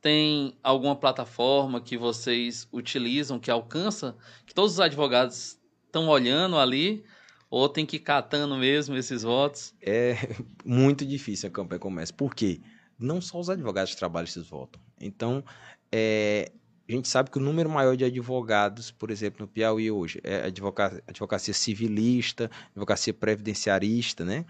Tem 0.01 0.55
alguma 0.61 0.95
plataforma 0.95 1.81
que 1.81 1.97
vocês 1.97 2.67
utilizam 2.71 3.39
que 3.39 3.49
alcança, 3.49 4.15
que 4.45 4.53
todos 4.53 4.73
os 4.73 4.79
advogados 4.79 5.57
estão 5.85 6.07
olhando 6.07 6.57
ali, 6.57 7.03
ou 7.49 7.69
tem 7.69 7.85
que 7.85 7.97
ir 7.97 7.99
catando 7.99 8.55
mesmo 8.57 8.95
esses 8.95 9.23
votos? 9.23 9.73
É 9.81 10.15
muito 10.65 11.05
difícil 11.05 11.49
a 11.49 11.51
campanha 11.51 11.79
começa. 11.79 12.13
Por 12.13 12.35
quê? 12.35 12.61
Não 12.99 13.21
só 13.21 13.39
os 13.39 13.49
advogados 13.49 13.95
trabalhistas 13.95 14.47
votam. 14.47 14.81
Então, 14.99 15.43
é, 15.91 16.51
a 16.87 16.91
gente 16.91 17.07
sabe 17.07 17.29
que 17.29 17.37
o 17.37 17.41
número 17.41 17.69
maior 17.69 17.95
de 17.95 18.05
advogados, 18.05 18.91
por 18.91 19.11
exemplo, 19.11 19.41
no 19.41 19.47
Piauí 19.47 19.91
hoje, 19.91 20.19
é 20.23 20.45
advocacia, 20.45 21.03
advocacia 21.07 21.53
civilista, 21.53 22.49
advocacia 22.71 23.13
previdenciarista, 23.13 24.25
né? 24.25 24.45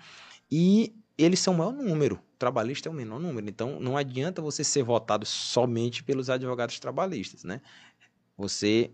E 0.49 0.95
eles 1.17 1.39
são 1.39 1.53
o 1.53 1.57
maior 1.57 1.73
número, 1.73 2.19
trabalhista 2.37 2.87
é 2.87 2.91
o 2.91 2.95
menor 2.95 3.19
número. 3.19 3.49
Então, 3.49 3.79
não 3.79 3.97
adianta 3.97 4.41
você 4.41 4.63
ser 4.63 4.83
votado 4.83 5.25
somente 5.25 6.03
pelos 6.03 6.29
advogados 6.29 6.79
trabalhistas, 6.79 7.43
né? 7.43 7.59
Você 8.37 8.91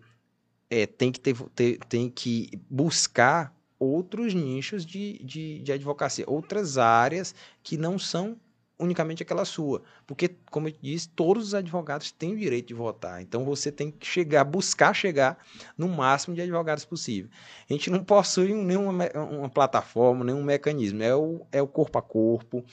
é, 0.69 0.85
tem, 0.85 1.11
que 1.11 1.19
ter, 1.19 1.35
ter, 1.53 1.77
tem 1.89 2.09
que 2.09 2.49
buscar 2.69 3.53
outros 3.83 4.33
nichos 4.33 4.85
de, 4.85 5.19
de, 5.23 5.59
de 5.59 5.71
advocacia, 5.71 6.25
outras 6.27 6.77
áreas 6.77 7.33
que 7.61 7.77
não 7.77 7.99
são 7.99 8.37
unicamente 8.77 9.23
aquela 9.23 9.45
sua. 9.45 9.81
Porque, 10.05 10.35
como 10.51 10.67
eu 10.67 10.73
disse, 10.81 11.07
todos 11.09 11.47
os 11.47 11.55
advogados 11.55 12.11
têm 12.11 12.33
o 12.33 12.37
direito 12.37 12.67
de 12.67 12.73
votar. 12.73 13.21
Então 13.21 13.45
você 13.45 13.71
tem 13.71 13.91
que 13.91 14.05
chegar, 14.05 14.43
buscar 14.43 14.93
chegar 14.93 15.37
no 15.77 15.87
máximo 15.87 16.35
de 16.35 16.41
advogados 16.41 16.85
possível. 16.85 17.29
A 17.69 17.73
gente 17.73 17.89
não 17.89 18.03
possui 18.03 18.53
nenhuma 18.53 19.09
uma 19.15 19.49
plataforma, 19.49 20.23
nenhum 20.25 20.43
mecanismo. 20.43 21.01
É 21.01 21.15
o, 21.15 21.45
é 21.51 21.61
o 21.61 21.67
corpo 21.67 21.97
a 21.97 22.01
corpo, 22.01 22.63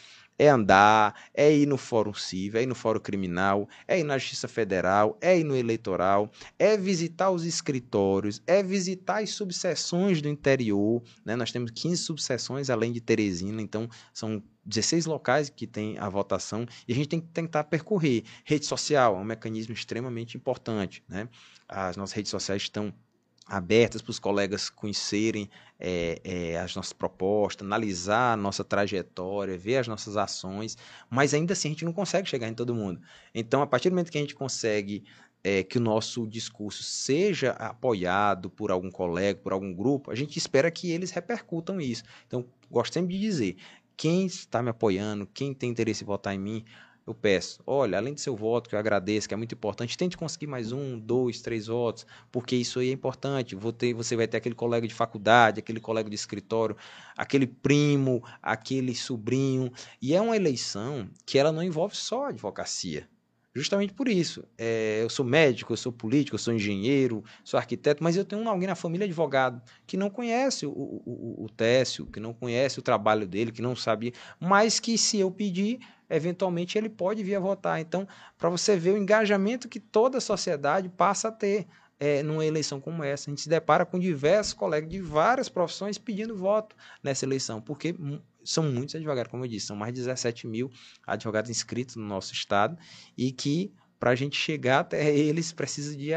é 0.40 0.48
andar, 0.48 1.14
é 1.34 1.54
ir 1.54 1.66
no 1.66 1.76
Fórum 1.76 2.14
Civil, 2.14 2.58
é 2.58 2.62
ir 2.62 2.66
no 2.66 2.74
Fórum 2.74 2.98
Criminal, 2.98 3.68
é 3.86 4.00
ir 4.00 4.04
na 4.04 4.16
Justiça 4.16 4.48
Federal, 4.48 5.18
é 5.20 5.38
ir 5.38 5.44
no 5.44 5.54
Eleitoral, 5.54 6.30
é 6.58 6.78
visitar 6.78 7.30
os 7.30 7.44
escritórios, 7.44 8.42
é 8.46 8.62
visitar 8.62 9.22
as 9.22 9.28
subseções 9.28 10.22
do 10.22 10.30
interior. 10.30 11.02
Né? 11.26 11.36
Nós 11.36 11.52
temos 11.52 11.70
15 11.72 11.98
subseções 11.98 12.70
além 12.70 12.90
de 12.90 13.02
Teresina, 13.02 13.60
então 13.60 13.86
são 14.14 14.42
16 14.64 15.04
locais 15.04 15.50
que 15.50 15.66
tem 15.66 15.98
a 15.98 16.08
votação 16.08 16.64
e 16.88 16.92
a 16.94 16.96
gente 16.96 17.08
tem 17.08 17.20
que 17.20 17.28
tentar 17.28 17.64
percorrer. 17.64 18.24
Rede 18.42 18.64
social 18.64 19.16
é 19.16 19.20
um 19.20 19.24
mecanismo 19.24 19.74
extremamente 19.74 20.38
importante. 20.38 21.04
Né? 21.06 21.28
As 21.68 21.98
nossas 21.98 22.14
redes 22.14 22.30
sociais 22.30 22.62
estão 22.62 22.94
abertas 23.50 24.00
para 24.00 24.12
os 24.12 24.20
colegas 24.20 24.70
conhecerem 24.70 25.50
é, 25.78 26.20
é, 26.22 26.58
as 26.58 26.76
nossas 26.76 26.92
propostas, 26.92 27.66
analisar 27.66 28.34
a 28.34 28.36
nossa 28.36 28.62
trajetória, 28.62 29.58
ver 29.58 29.78
as 29.78 29.88
nossas 29.88 30.16
ações, 30.16 30.78
mas 31.10 31.34
ainda 31.34 31.52
assim 31.52 31.68
a 31.68 31.72
gente 31.72 31.84
não 31.84 31.92
consegue 31.92 32.28
chegar 32.28 32.48
em 32.48 32.54
todo 32.54 32.72
mundo. 32.72 33.00
Então, 33.34 33.60
a 33.60 33.66
partir 33.66 33.90
do 33.90 33.94
momento 33.94 34.12
que 34.12 34.18
a 34.18 34.20
gente 34.20 34.36
consegue 34.36 35.02
é, 35.42 35.64
que 35.64 35.78
o 35.78 35.80
nosso 35.80 36.28
discurso 36.28 36.84
seja 36.84 37.50
apoiado 37.52 38.48
por 38.48 38.70
algum 38.70 38.90
colega, 38.90 39.40
por 39.40 39.52
algum 39.52 39.74
grupo, 39.74 40.12
a 40.12 40.14
gente 40.14 40.36
espera 40.36 40.70
que 40.70 40.92
eles 40.92 41.10
repercutam 41.10 41.80
isso. 41.80 42.04
Então, 42.28 42.46
gosto 42.70 42.92
sempre 42.92 43.14
de 43.14 43.20
dizer, 43.20 43.56
quem 43.96 44.26
está 44.26 44.62
me 44.62 44.70
apoiando, 44.70 45.26
quem 45.26 45.52
tem 45.52 45.70
interesse 45.70 46.04
em 46.04 46.06
votar 46.06 46.34
em 46.34 46.38
mim, 46.38 46.64
eu 47.10 47.14
peço, 47.14 47.60
olha, 47.66 47.98
além 47.98 48.14
do 48.14 48.20
seu 48.20 48.36
voto, 48.36 48.68
que 48.68 48.74
eu 48.74 48.78
agradeço, 48.78 49.28
que 49.28 49.34
é 49.34 49.36
muito 49.36 49.54
importante, 49.54 49.96
tente 49.96 50.16
conseguir 50.16 50.46
mais 50.46 50.72
um, 50.72 50.98
dois, 50.98 51.40
três 51.40 51.66
votos, 51.66 52.06
porque 52.30 52.56
isso 52.56 52.78
aí 52.78 52.90
é 52.90 52.92
importante. 52.92 53.56
Ter, 53.76 53.94
você 53.94 54.16
vai 54.16 54.26
ter 54.28 54.36
aquele 54.36 54.54
colega 54.54 54.86
de 54.86 54.94
faculdade, 54.94 55.60
aquele 55.60 55.80
colega 55.80 56.08
de 56.08 56.14
escritório, 56.14 56.76
aquele 57.16 57.46
primo, 57.46 58.22
aquele 58.42 58.94
sobrinho. 58.94 59.72
E 60.00 60.14
é 60.14 60.20
uma 60.20 60.36
eleição 60.36 61.08
que 61.26 61.38
ela 61.38 61.52
não 61.52 61.62
envolve 61.62 61.96
só 61.96 62.26
advocacia. 62.26 63.08
Justamente 63.54 63.92
por 63.92 64.08
isso. 64.08 64.44
É, 64.56 65.00
eu 65.02 65.10
sou 65.10 65.24
médico, 65.24 65.72
eu 65.72 65.76
sou 65.76 65.92
político, 65.92 66.36
eu 66.36 66.38
sou 66.38 66.54
engenheiro, 66.54 67.24
sou 67.42 67.58
arquiteto, 67.58 68.02
mas 68.02 68.16
eu 68.16 68.24
tenho 68.24 68.48
alguém 68.48 68.68
na 68.68 68.76
família 68.76 69.04
advogado 69.04 69.60
que 69.86 69.96
não 69.96 70.08
conhece 70.08 70.66
o, 70.66 70.70
o, 70.70 71.02
o, 71.04 71.44
o 71.44 71.48
Técio, 71.48 72.06
que 72.06 72.20
não 72.20 72.32
conhece 72.32 72.78
o 72.78 72.82
trabalho 72.82 73.26
dele, 73.26 73.50
que 73.50 73.60
não 73.60 73.74
sabe, 73.74 74.14
mas 74.38 74.78
que 74.78 74.96
se 74.96 75.18
eu 75.18 75.32
pedir, 75.32 75.80
eventualmente 76.08 76.78
ele 76.78 76.88
pode 76.88 77.24
vir 77.24 77.34
a 77.34 77.40
votar. 77.40 77.80
Então, 77.80 78.06
para 78.38 78.48
você 78.48 78.76
ver 78.76 78.92
o 78.92 78.98
engajamento 78.98 79.68
que 79.68 79.80
toda 79.80 80.18
a 80.18 80.20
sociedade 80.20 80.88
passa 80.88 81.28
a 81.28 81.32
ter 81.32 81.66
é, 82.00 82.22
numa 82.22 82.46
eleição 82.46 82.80
como 82.80 83.04
essa. 83.04 83.28
A 83.28 83.30
gente 83.30 83.42
se 83.42 83.48
depara 83.48 83.84
com 83.84 83.98
diversos 83.98 84.54
colegas 84.54 84.88
de 84.88 85.00
várias 85.00 85.48
profissões 85.48 85.98
pedindo 85.98 86.34
voto 86.34 86.74
nessa 87.02 87.26
eleição, 87.26 87.60
porque 87.60 87.94
são 88.44 88.64
muitos 88.64 88.94
advogados, 88.94 89.30
como 89.30 89.44
eu 89.44 89.48
disse, 89.48 89.66
são 89.66 89.76
mais 89.76 89.92
de 89.92 90.00
17 90.00 90.46
mil 90.46 90.70
advogados 91.06 91.50
inscritos 91.50 91.96
no 91.96 92.04
nosso 92.04 92.32
estado 92.32 92.76
e 93.16 93.32
que 93.32 93.72
para 93.98 94.10
a 94.10 94.14
gente 94.14 94.36
chegar 94.36 94.80
até 94.80 95.14
eles 95.14 95.52
precisa 95.52 95.96
de 95.96 96.14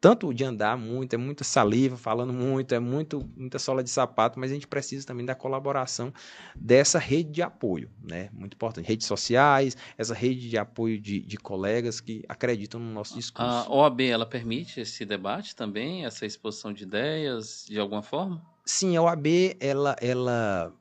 tanto 0.00 0.32
de 0.32 0.42
andar 0.42 0.78
muito, 0.78 1.12
é 1.12 1.16
muita 1.18 1.44
saliva, 1.44 1.96
falando 1.96 2.32
muito, 2.32 2.74
é 2.74 2.78
muito, 2.78 3.28
muita 3.36 3.58
sola 3.58 3.84
de 3.84 3.90
sapato, 3.90 4.40
mas 4.40 4.50
a 4.50 4.54
gente 4.54 4.66
precisa 4.66 5.06
também 5.06 5.26
da 5.26 5.34
colaboração 5.34 6.12
dessa 6.56 6.98
rede 6.98 7.30
de 7.30 7.42
apoio, 7.42 7.90
né? 8.02 8.30
Muito 8.32 8.54
importante. 8.54 8.86
Redes 8.86 9.06
sociais, 9.06 9.76
essa 9.98 10.14
rede 10.14 10.48
de 10.48 10.56
apoio 10.56 10.98
de, 10.98 11.20
de 11.20 11.36
colegas 11.36 12.00
que 12.00 12.24
acreditam 12.28 12.80
no 12.80 12.90
nosso 12.90 13.14
discurso. 13.14 13.50
A 13.50 13.70
OAB, 13.70 14.00
ela 14.00 14.24
permite 14.24 14.80
esse 14.80 15.04
debate 15.04 15.54
também, 15.54 16.06
essa 16.06 16.24
exposição 16.24 16.72
de 16.72 16.84
ideias, 16.84 17.66
de 17.68 17.78
alguma 17.78 18.02
forma? 18.02 18.42
Sim, 18.64 18.96
a 18.96 19.02
OAB, 19.02 19.26
ela, 19.60 19.96
ela 20.00 20.72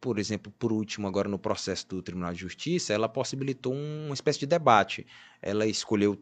por 0.00 0.18
exemplo, 0.18 0.52
por 0.58 0.72
último, 0.72 1.06
agora 1.06 1.28
no 1.28 1.38
processo 1.38 1.86
do 1.88 2.02
Tribunal 2.02 2.32
de 2.32 2.40
Justiça, 2.40 2.92
ela 2.92 3.08
possibilitou 3.08 3.72
uma 3.74 4.14
espécie 4.14 4.40
de 4.40 4.46
debate. 4.46 5.06
Ela 5.42 5.66
escolheu 5.66 6.18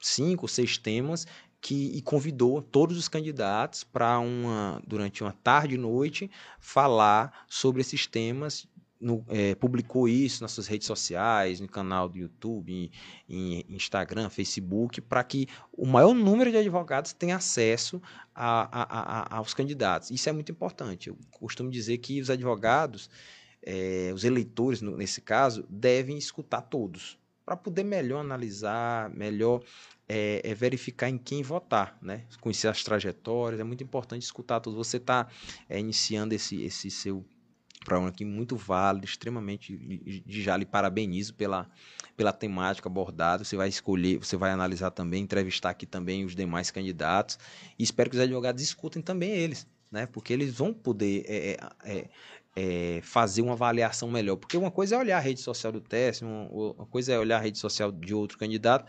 cinco, 0.00 0.48
seis 0.48 0.78
temas 0.78 1.26
que 1.60 1.94
e 1.94 2.00
convidou 2.00 2.62
todos 2.62 2.96
os 2.96 3.08
candidatos 3.08 3.84
para 3.84 4.18
uma 4.18 4.80
durante 4.86 5.22
uma 5.22 5.32
tarde 5.32 5.74
e 5.74 5.78
noite 5.78 6.30
falar 6.58 7.44
sobre 7.46 7.82
esses 7.82 8.06
temas 8.06 8.66
no, 9.00 9.24
é, 9.28 9.54
publicou 9.54 10.06
isso 10.06 10.42
nas 10.42 10.52
suas 10.52 10.66
redes 10.66 10.86
sociais, 10.86 11.58
no 11.58 11.68
canal 11.68 12.08
do 12.08 12.18
YouTube, 12.18 12.90
em, 13.28 13.64
em 13.68 13.74
Instagram, 13.74 14.28
Facebook, 14.28 15.00
para 15.00 15.24
que 15.24 15.48
o 15.72 15.86
maior 15.86 16.14
número 16.14 16.50
de 16.50 16.58
advogados 16.58 17.12
tenha 17.12 17.36
acesso 17.36 18.00
a, 18.34 18.82
a, 18.82 19.34
a, 19.34 19.36
aos 19.38 19.54
candidatos. 19.54 20.10
Isso 20.10 20.28
é 20.28 20.32
muito 20.32 20.52
importante. 20.52 21.08
Eu 21.08 21.16
costumo 21.30 21.70
dizer 21.70 21.98
que 21.98 22.20
os 22.20 22.28
advogados, 22.28 23.08
é, 23.62 24.12
os 24.14 24.24
eleitores, 24.24 24.82
no, 24.82 24.96
nesse 24.96 25.22
caso, 25.22 25.64
devem 25.70 26.18
escutar 26.18 26.60
todos, 26.60 27.18
para 27.44 27.56
poder 27.56 27.84
melhor 27.84 28.20
analisar, 28.20 29.08
melhor 29.10 29.62
é, 30.06 30.40
é, 30.44 30.54
verificar 30.54 31.08
em 31.08 31.16
quem 31.16 31.42
votar, 31.42 31.96
né? 32.02 32.26
Conhecer 32.40 32.68
as 32.68 32.84
trajetórias, 32.84 33.60
é 33.60 33.64
muito 33.64 33.82
importante 33.82 34.22
escutar 34.22 34.60
todos. 34.60 34.76
Você 34.76 34.98
está 34.98 35.26
é, 35.68 35.78
iniciando 35.80 36.34
esse, 36.34 36.62
esse 36.62 36.90
seu 36.90 37.24
programa 37.84 38.08
aqui 38.08 38.24
muito 38.24 38.56
válido, 38.56 39.06
extremamente, 39.06 39.76
de 39.76 40.42
já 40.42 40.56
lhe 40.56 40.66
parabenizo 40.66 41.34
pela, 41.34 41.68
pela 42.16 42.32
temática 42.32 42.88
abordada. 42.88 43.42
Você 43.42 43.56
vai 43.56 43.68
escolher, 43.68 44.18
você 44.18 44.36
vai 44.36 44.50
analisar 44.50 44.90
também, 44.90 45.22
entrevistar 45.22 45.70
aqui 45.70 45.86
também 45.86 46.24
os 46.24 46.34
demais 46.34 46.70
candidatos 46.70 47.38
e 47.78 47.82
espero 47.82 48.10
que 48.10 48.16
os 48.16 48.22
advogados 48.22 48.62
escutem 48.62 49.00
também 49.00 49.30
eles, 49.30 49.66
né? 49.90 50.06
Porque 50.06 50.32
eles 50.32 50.54
vão 50.54 50.72
poder 50.72 51.24
é, 51.26 51.52
é, 51.52 51.58
é, 51.84 52.08
é 52.56 53.00
fazer 53.02 53.42
uma 53.42 53.52
avaliação 53.52 54.10
melhor. 54.10 54.36
Porque 54.36 54.56
uma 54.56 54.70
coisa 54.70 54.96
é 54.96 54.98
olhar 54.98 55.16
a 55.16 55.20
rede 55.20 55.40
social 55.40 55.72
do 55.72 55.80
teste, 55.80 56.24
uma, 56.24 56.48
uma 56.48 56.86
coisa 56.86 57.14
é 57.14 57.18
olhar 57.18 57.38
a 57.38 57.40
rede 57.40 57.58
social 57.58 57.90
de 57.90 58.14
outro 58.14 58.36
candidato, 58.36 58.84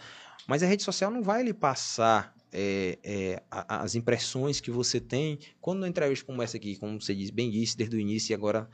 mas 0.47 0.61
a 0.61 0.67
rede 0.67 0.83
social 0.83 1.09
não 1.09 1.23
vai 1.23 1.43
lhe 1.43 1.53
passar 1.53 2.35
é, 2.51 2.99
é, 3.03 3.43
as 3.49 3.95
impressões 3.95 4.59
que 4.59 4.71
você 4.71 4.99
tem 4.99 5.39
quando 5.59 5.79
uma 5.79 5.87
entrevista 5.87 6.25
como 6.25 6.41
essa 6.41 6.57
aqui, 6.57 6.75
como 6.75 7.01
você 7.01 7.15
diz, 7.15 7.29
bem 7.29 7.49
disse 7.49 7.77
desde 7.77 7.95
o 7.95 7.99
início 7.99 8.33
e 8.33 8.35
agora 8.35 8.69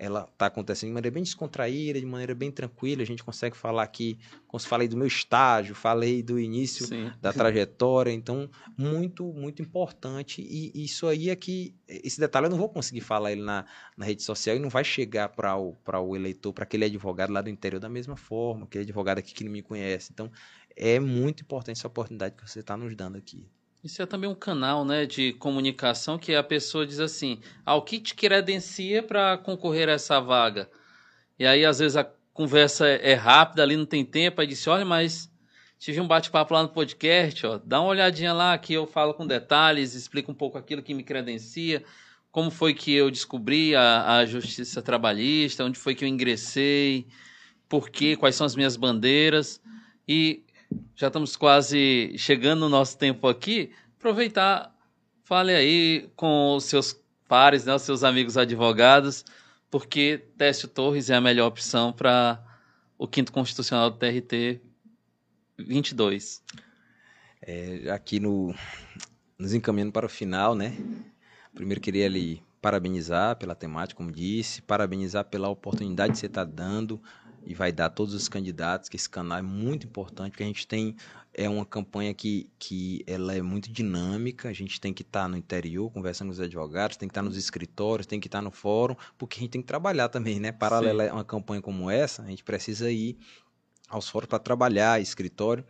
ela 0.00 0.26
está 0.32 0.46
acontecendo 0.46 0.88
de 0.88 0.94
maneira 0.94 1.12
bem 1.12 1.22
descontraída, 1.22 2.00
de 2.00 2.06
maneira 2.06 2.34
bem 2.34 2.50
tranquila. 2.50 3.02
A 3.02 3.04
gente 3.04 3.22
consegue 3.22 3.54
falar 3.54 3.82
aqui, 3.82 4.18
como 4.48 4.58
falei 4.62 4.88
do 4.88 4.96
meu 4.96 5.06
estágio, 5.06 5.74
falei 5.74 6.22
do 6.22 6.40
início 6.40 6.86
Sim. 6.86 7.12
da 7.20 7.30
trajetória, 7.34 8.10
então 8.10 8.48
muito, 8.78 9.30
muito 9.34 9.60
importante. 9.60 10.40
E 10.40 10.72
isso 10.82 11.06
aí 11.06 11.28
é 11.28 11.36
que 11.36 11.74
esse 11.86 12.18
detalhe 12.18 12.46
eu 12.46 12.50
não 12.50 12.56
vou 12.56 12.70
conseguir 12.70 13.02
falar 13.02 13.32
ele 13.32 13.42
na, 13.42 13.66
na 13.94 14.06
rede 14.06 14.22
social 14.22 14.56
e 14.56 14.58
não 14.58 14.70
vai 14.70 14.84
chegar 14.84 15.28
para 15.28 15.54
o, 15.58 15.76
o 15.86 16.16
eleitor, 16.16 16.54
para 16.54 16.64
aquele 16.64 16.86
advogado 16.86 17.30
lá 17.30 17.42
do 17.42 17.50
interior 17.50 17.78
da 17.78 17.90
mesma 17.90 18.16
forma, 18.16 18.64
aquele 18.64 18.84
advogado 18.84 19.18
aqui 19.18 19.34
que 19.34 19.44
não 19.44 19.52
me 19.52 19.60
conhece. 19.60 20.10
Então 20.14 20.32
é 20.76 20.98
muito 20.98 21.42
importante 21.42 21.78
essa 21.78 21.88
oportunidade 21.88 22.34
que 22.34 22.48
você 22.48 22.60
está 22.60 22.76
nos 22.76 22.94
dando 22.94 23.16
aqui. 23.16 23.46
Isso 23.82 24.02
é 24.02 24.06
também 24.06 24.28
um 24.28 24.34
canal 24.34 24.84
né, 24.84 25.06
de 25.06 25.32
comunicação 25.34 26.18
que 26.18 26.34
a 26.34 26.42
pessoa 26.42 26.86
diz 26.86 27.00
assim: 27.00 27.40
ah, 27.64 27.74
o 27.74 27.82
que 27.82 27.98
te 27.98 28.14
credencia 28.14 29.02
para 29.02 29.38
concorrer 29.38 29.88
a 29.88 29.92
essa 29.92 30.20
vaga? 30.20 30.70
E 31.38 31.46
aí, 31.46 31.64
às 31.64 31.78
vezes, 31.78 31.96
a 31.96 32.04
conversa 32.34 32.86
é 32.86 33.14
rápida, 33.14 33.62
ali 33.62 33.76
não 33.76 33.86
tem 33.86 34.04
tempo, 34.04 34.40
aí 34.40 34.46
disse: 34.46 34.68
olha, 34.68 34.84
mas 34.84 35.30
tive 35.78 35.98
um 35.98 36.06
bate-papo 36.06 36.52
lá 36.52 36.62
no 36.62 36.68
podcast, 36.68 37.46
ó, 37.46 37.58
dá 37.64 37.80
uma 37.80 37.88
olhadinha 37.88 38.34
lá 38.34 38.56
que 38.58 38.74
eu 38.74 38.86
falo 38.86 39.14
com 39.14 39.26
detalhes, 39.26 39.94
explico 39.94 40.30
um 40.30 40.34
pouco 40.34 40.58
aquilo 40.58 40.82
que 40.82 40.92
me 40.92 41.02
credencia, 41.02 41.82
como 42.30 42.50
foi 42.50 42.74
que 42.74 42.92
eu 42.92 43.10
descobri 43.10 43.74
a, 43.74 44.18
a 44.18 44.26
justiça 44.26 44.82
trabalhista, 44.82 45.64
onde 45.64 45.78
foi 45.78 45.94
que 45.94 46.04
eu 46.04 46.08
ingressei, 46.08 47.06
por 47.66 47.88
quê, 47.88 48.14
quais 48.14 48.36
são 48.36 48.44
as 48.44 48.54
minhas 48.54 48.76
bandeiras. 48.76 49.58
E 50.06 50.44
já 50.94 51.06
estamos 51.06 51.36
quase 51.36 52.14
chegando 52.18 52.60
no 52.60 52.68
nosso 52.68 52.96
tempo 52.98 53.26
aqui. 53.26 53.72
Aproveitar, 53.98 54.74
fale 55.24 55.54
aí 55.54 56.10
com 56.14 56.56
os 56.56 56.64
seus 56.64 56.94
pares, 57.28 57.64
né, 57.64 57.74
os 57.74 57.82
seus 57.82 58.04
amigos 58.04 58.36
advogados, 58.36 59.24
porque 59.70 60.26
Técio 60.36 60.68
Torres 60.68 61.10
é 61.10 61.14
a 61.14 61.20
melhor 61.20 61.46
opção 61.46 61.92
para 61.92 62.42
o 62.98 63.06
quinto 63.06 63.32
constitucional 63.32 63.90
do 63.90 63.96
TRT 63.96 64.60
22. 65.56 66.42
É, 67.42 67.90
aqui 67.90 68.20
no 68.20 68.54
nos 69.38 69.54
encaminhando 69.54 69.92
para 69.92 70.04
o 70.04 70.08
final, 70.08 70.54
né? 70.54 70.76
Primeiro 71.54 71.80
queria 71.80 72.08
lhe 72.08 72.42
parabenizar 72.60 73.36
pela 73.36 73.54
temática, 73.54 73.96
como 73.96 74.12
disse, 74.12 74.60
parabenizar 74.60 75.24
pela 75.24 75.48
oportunidade 75.48 76.12
que 76.12 76.18
você 76.18 76.26
está 76.26 76.44
dando 76.44 77.00
e 77.44 77.54
vai 77.54 77.72
dar 77.72 77.90
todos 77.90 78.14
os 78.14 78.28
candidatos, 78.28 78.88
que 78.88 78.96
esse 78.96 79.08
canal 79.08 79.38
é 79.38 79.42
muito 79.42 79.86
importante, 79.86 80.32
porque 80.32 80.42
a 80.42 80.46
gente 80.46 80.66
tem 80.66 80.96
é 81.32 81.48
uma 81.48 81.64
campanha 81.64 82.12
que, 82.12 82.50
que 82.58 83.04
ela 83.06 83.34
é 83.34 83.40
muito 83.40 83.70
dinâmica, 83.70 84.48
a 84.48 84.52
gente 84.52 84.80
tem 84.80 84.92
que 84.92 85.02
estar 85.02 85.22
tá 85.22 85.28
no 85.28 85.36
interior 85.36 85.90
conversando 85.90 86.28
com 86.28 86.32
os 86.32 86.40
advogados, 86.40 86.96
tem 86.96 87.08
que 87.08 87.12
estar 87.12 87.22
tá 87.22 87.28
nos 87.28 87.36
escritórios, 87.36 88.06
tem 88.06 88.18
que 88.18 88.26
estar 88.26 88.38
tá 88.38 88.42
no 88.42 88.50
fórum, 88.50 88.96
porque 89.16 89.38
a 89.38 89.40
gente 89.40 89.50
tem 89.50 89.60
que 89.60 89.66
trabalhar 89.66 90.08
também, 90.08 90.40
né? 90.40 90.50
Paralela 90.50 91.08
a 91.08 91.14
uma 91.14 91.24
campanha 91.24 91.62
como 91.62 91.88
essa, 91.88 92.22
a 92.22 92.26
gente 92.26 92.42
precisa 92.42 92.90
ir 92.90 93.16
aos 93.88 94.08
fóruns 94.08 94.28
para 94.28 94.38
trabalhar, 94.38 95.00
escritório, 95.00 95.64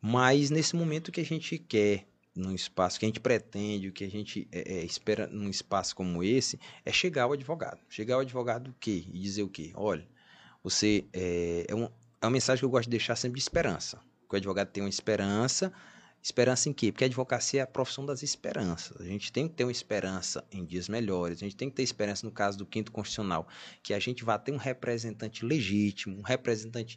mas 0.00 0.50
nesse 0.50 0.76
momento 0.76 1.12
que 1.12 1.20
a 1.20 1.24
gente 1.24 1.58
quer 1.58 2.06
num 2.34 2.54
espaço 2.54 2.98
que 2.98 3.04
a 3.04 3.08
gente 3.08 3.20
pretende, 3.20 3.88
o 3.88 3.92
que 3.92 4.04
a 4.04 4.10
gente 4.10 4.48
é, 4.50 4.78
é, 4.78 4.84
espera 4.84 5.26
num 5.26 5.50
espaço 5.50 5.94
como 5.94 6.24
esse, 6.24 6.58
é 6.84 6.92
chegar 6.92 7.24
ao 7.24 7.32
advogado. 7.32 7.78
Chegar 7.88 8.14
ao 8.14 8.20
advogado 8.20 8.68
o 8.68 8.74
quê? 8.80 9.04
E 9.12 9.18
dizer 9.18 9.42
o 9.42 9.48
quê? 9.48 9.70
Olha, 9.74 10.06
você 10.62 11.04
é, 11.12 11.66
é, 11.68 11.74
uma, 11.74 11.92
é 12.20 12.26
uma 12.26 12.30
mensagem 12.30 12.60
que 12.60 12.64
eu 12.64 12.70
gosto 12.70 12.84
de 12.84 12.90
deixar 12.90 13.16
sempre 13.16 13.38
de 13.38 13.42
esperança. 13.42 14.00
Que 14.28 14.34
o 14.34 14.36
advogado 14.36 14.68
tem 14.68 14.82
uma 14.82 14.88
esperança. 14.88 15.72
Esperança 16.22 16.68
em 16.68 16.72
quê? 16.72 16.92
Porque 16.92 17.04
a 17.04 17.08
advocacia 17.08 17.60
é 17.60 17.62
a 17.64 17.66
profissão 17.66 18.06
das 18.06 18.22
esperanças. 18.22 19.00
A 19.00 19.04
gente 19.04 19.32
tem 19.32 19.48
que 19.48 19.54
ter 19.54 19.64
uma 19.64 19.72
esperança 19.72 20.44
em 20.52 20.64
dias 20.64 20.88
melhores. 20.88 21.38
A 21.38 21.44
gente 21.44 21.56
tem 21.56 21.68
que 21.68 21.74
ter 21.74 21.82
esperança 21.82 22.24
no 22.24 22.32
caso 22.32 22.56
do 22.58 22.64
quinto 22.64 22.92
constitucional, 22.92 23.48
que 23.82 23.92
a 23.92 23.98
gente 23.98 24.24
vá 24.24 24.38
ter 24.38 24.52
um 24.52 24.56
representante 24.56 25.44
legítimo, 25.44 26.18
um 26.18 26.22
representante 26.22 26.96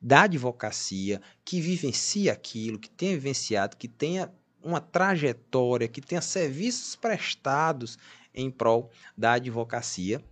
da 0.00 0.22
advocacia 0.22 1.20
que 1.44 1.60
vivencie 1.60 2.30
aquilo, 2.30 2.78
que 2.78 2.88
tenha 2.88 3.12
vivenciado, 3.12 3.76
que 3.76 3.88
tenha 3.88 4.32
uma 4.62 4.80
trajetória, 4.80 5.86
que 5.86 6.00
tenha 6.00 6.22
serviços 6.22 6.96
prestados 6.96 7.98
em 8.32 8.50
prol 8.50 8.90
da 9.16 9.32
advocacia 9.32 10.22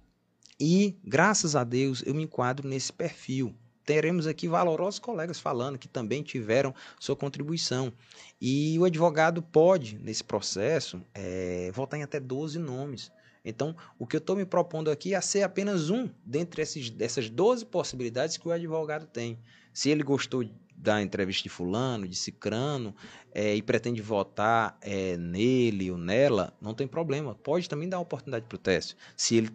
e, 0.59 0.97
graças 1.05 1.55
a 1.55 1.65
Deus, 1.65 2.03
eu 2.07 2.15
me 2.15 2.23
enquadro 2.23 2.69
nesse 2.69 2.93
perfil. 2.93 3.55
Teremos 3.85 4.27
aqui 4.27 4.49
valorosos 4.49 4.99
colegas 4.99 5.39
falando 5.39 5.79
que 5.79 5.87
também 5.87 6.23
tiveram 6.23 6.75
sua 6.99 7.15
contribuição. 7.15 7.93
E 8.41 8.77
o 8.79 8.85
advogado 8.85 9.41
pode, 9.41 9.99
nesse 9.99 10.25
processo, 10.25 11.01
é, 11.15 11.71
votar 11.73 12.01
em 12.01 12.03
até 12.03 12.19
12 12.19 12.59
nomes. 12.59 13.13
Então, 13.45 13.77
o 13.97 14.07
que 14.07 14.17
eu 14.17 14.19
estou 14.19 14.35
me 14.35 14.45
propondo 14.45 14.91
aqui 14.91 15.15
é 15.15 15.21
ser 15.21 15.43
apenas 15.43 15.89
um 15.89 16.11
dentre 16.25 16.63
esses, 16.63 16.91
dessas 16.91 17.31
12 17.31 17.67
possibilidades 17.67 18.37
que 18.37 18.49
o 18.49 18.51
advogado 18.51 19.07
tem. 19.07 19.39
Se 19.73 19.89
ele 19.89 20.03
gostou 20.03 20.45
da 20.77 21.01
entrevista 21.01 21.45
de 21.45 21.49
fulano, 21.49 22.09
de 22.09 22.17
cicrano, 22.17 22.95
é, 23.33 23.55
e 23.55 23.63
pretende 23.63 24.03
votar 24.03 24.77
é, 24.81 25.17
nele 25.17 25.93
ou 25.93 25.97
nela, 25.97 26.53
não 26.61 26.75
tem 26.75 26.89
problema. 26.89 27.37
Pode 27.37 27.69
também 27.69 27.89
dar 27.89 28.01
oportunidade 28.01 28.47
para 28.47 28.57
o 28.57 28.59
teste. 28.59 28.97
Se 29.17 29.37
ele 29.37 29.51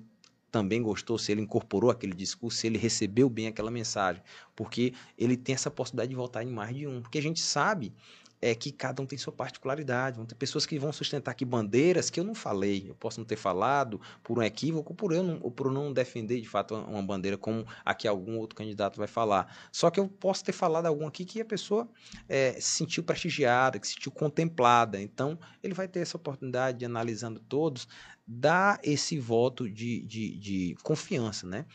também 0.52 0.82
gostou, 0.82 1.18
se 1.18 1.32
ele 1.32 1.42
incorporou 1.42 1.90
aquele 1.90 2.14
discurso, 2.14 2.58
se 2.58 2.68
ele 2.68 2.78
recebeu 2.78 3.30
bem 3.30 3.48
aquela 3.48 3.72
mensagem, 3.72 4.22
porque 4.56 4.94
ele 5.18 5.38
tem 5.38 5.56
essa 5.56 5.72
possibilidade 5.72 6.10
de 6.10 6.16
votar 6.16 6.44
em 6.44 6.52
mais 6.52 6.76
de 6.76 6.86
um, 6.86 7.02
porque 7.02 7.18
a 7.18 7.22
gente 7.22 7.40
sabe 7.40 7.94
é 8.42 8.56
que 8.56 8.72
cada 8.72 9.02
um 9.02 9.06
tem 9.06 9.18
sua 9.18 9.32
particularidade. 9.32 10.18
Vão 10.18 10.26
ter 10.26 10.36
pessoas 10.36 10.66
que 10.66 10.80
vão 10.80 10.92
sustentar 10.92 11.32
aqui 11.32 11.46
bandeiras 11.46 12.10
que 12.10 12.20
eu 12.20 12.24
não 12.24 12.34
falei. 12.34 12.90
Eu 12.90 12.96
posso 12.96 13.20
não 13.20 13.26
ter 13.26 13.36
falado 13.36 14.02
por 14.24 14.40
um 14.40 14.42
equívoco, 14.42 14.94
por 14.96 15.14
eu 15.14 15.22
não, 15.22 15.40
ou 15.42 15.52
por 15.52 15.72
não 15.72 15.94
defender 15.94 16.42
de 16.42 16.50
fato 16.50 16.74
uma 16.76 17.04
bandeira 17.04 17.38
como 17.38 17.66
aqui 17.86 18.08
algum 18.08 18.38
outro 18.38 18.56
candidato 18.56 18.98
vai 18.98 19.08
falar. 19.08 19.70
Só 19.72 19.92
que 19.92 20.00
eu 20.00 20.08
posso 20.08 20.44
ter 20.44 20.54
falado 20.54 20.88
algum 20.88 21.06
aqui 21.06 21.24
que 21.24 21.40
a 21.40 21.46
pessoa 21.46 21.88
é, 22.28 22.54
se 22.54 22.78
sentiu 22.78 23.04
prestigiada, 23.04 23.80
que 23.80 23.88
se 23.88 23.94
sentiu 23.94 24.12
contemplada. 24.12 25.00
Então, 25.00 25.38
ele 25.62 25.74
vai 25.74 25.88
ter 25.88 26.00
essa 26.00 26.18
oportunidade 26.18 26.80
de, 26.80 26.86
analisando 26.86 27.40
todos, 27.40 27.88
dar 28.26 28.80
esse 28.84 29.20
voto 29.20 29.70
de, 29.70 30.02
de, 30.02 30.38
de 30.38 30.76
confiança, 30.84 31.46
né? 31.46 31.66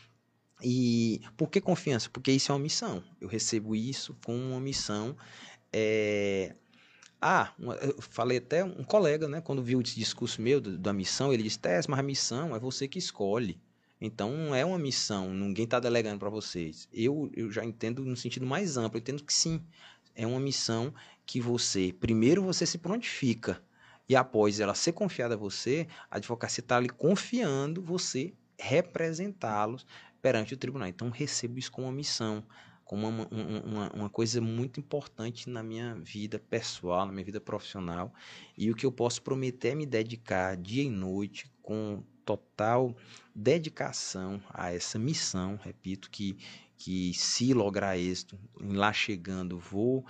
E 0.61 1.21
por 1.37 1.49
que 1.49 1.61
confiança? 1.61 2.09
Porque 2.09 2.31
isso 2.31 2.51
é 2.51 2.55
uma 2.55 2.61
missão. 2.61 3.03
Eu 3.21 3.27
recebo 3.27 3.75
isso 3.75 4.17
como 4.25 4.39
uma 4.39 4.59
missão. 4.59 5.15
É... 5.77 6.55
Ah, 7.21 7.51
eu 7.81 8.01
falei 8.01 8.37
até 8.37 8.63
um 8.63 8.83
colega, 8.83 9.27
né? 9.27 9.41
Quando 9.41 9.63
viu 9.63 9.81
esse 9.81 9.95
discurso 9.95 10.41
meu 10.41 10.61
da 10.61 10.93
missão, 10.93 11.33
ele 11.33 11.43
disse: 11.43 11.59
Tess, 11.59 11.87
mas 11.87 11.99
a 11.99 12.03
missão 12.03 12.55
é 12.55 12.59
você 12.59 12.87
que 12.87 12.99
escolhe. 12.99 13.59
Então 13.99 14.31
não 14.31 14.53
é 14.53 14.63
uma 14.63 14.77
missão, 14.77 15.33
ninguém 15.33 15.65
está 15.65 15.79
delegando 15.79 16.19
para 16.19 16.29
vocês. 16.29 16.87
Eu, 16.93 17.31
eu 17.35 17.51
já 17.51 17.65
entendo 17.65 18.05
no 18.05 18.15
sentido 18.15 18.45
mais 18.45 18.77
amplo, 18.77 18.97
eu 18.97 19.01
entendo 19.01 19.23
que 19.23 19.33
sim, 19.33 19.59
é 20.15 20.25
uma 20.27 20.39
missão 20.39 20.93
que 21.25 21.41
você, 21.41 21.91
primeiro 21.99 22.43
você 22.43 22.63
se 22.63 22.77
prontifica 22.77 23.59
e 24.07 24.15
após 24.15 24.59
ela 24.59 24.75
ser 24.75 24.93
confiada 24.93 25.33
a 25.33 25.37
você, 25.37 25.87
a 26.11 26.17
advocacia 26.17 26.61
está 26.61 26.77
ali 26.77 26.89
confiando 26.89 27.81
você 27.81 28.33
representá-los 28.57 29.85
perante 30.21 30.53
o 30.53 30.57
tribunal. 30.57 30.87
Então, 30.87 31.09
recebo 31.09 31.59
isso 31.59 31.71
como 31.71 31.87
uma 31.87 31.93
missão, 31.93 32.43
como 32.87 33.07
uma, 33.07 33.27
uma, 33.29 33.91
uma, 33.93 34.09
coisa 34.09 34.39
muito 34.39 34.79
importante 34.79 35.49
na 35.49 35.61
minha 35.61 35.95
vida 35.95 36.39
pessoal, 36.39 37.05
na 37.05 37.11
minha 37.11 37.25
vida 37.25 37.41
profissional. 37.41 38.13
E 38.57 38.71
o 38.71 38.75
que 38.75 38.85
eu 38.85 38.91
posso 38.91 39.21
prometer 39.21 39.69
é 39.69 39.75
me 39.75 39.85
dedicar 39.85 40.55
dia 40.55 40.83
e 40.83 40.89
noite 40.89 41.51
com 41.61 42.01
total 42.25 42.95
dedicação 43.35 44.41
a 44.49 44.73
essa 44.73 44.97
missão. 44.97 45.59
Repito 45.61 46.09
que, 46.09 46.37
que 46.77 47.13
se 47.13 47.53
lograr 47.53 47.97
êxito, 47.97 48.39
lá 48.59 48.93
chegando, 48.93 49.59
vou, 49.59 50.05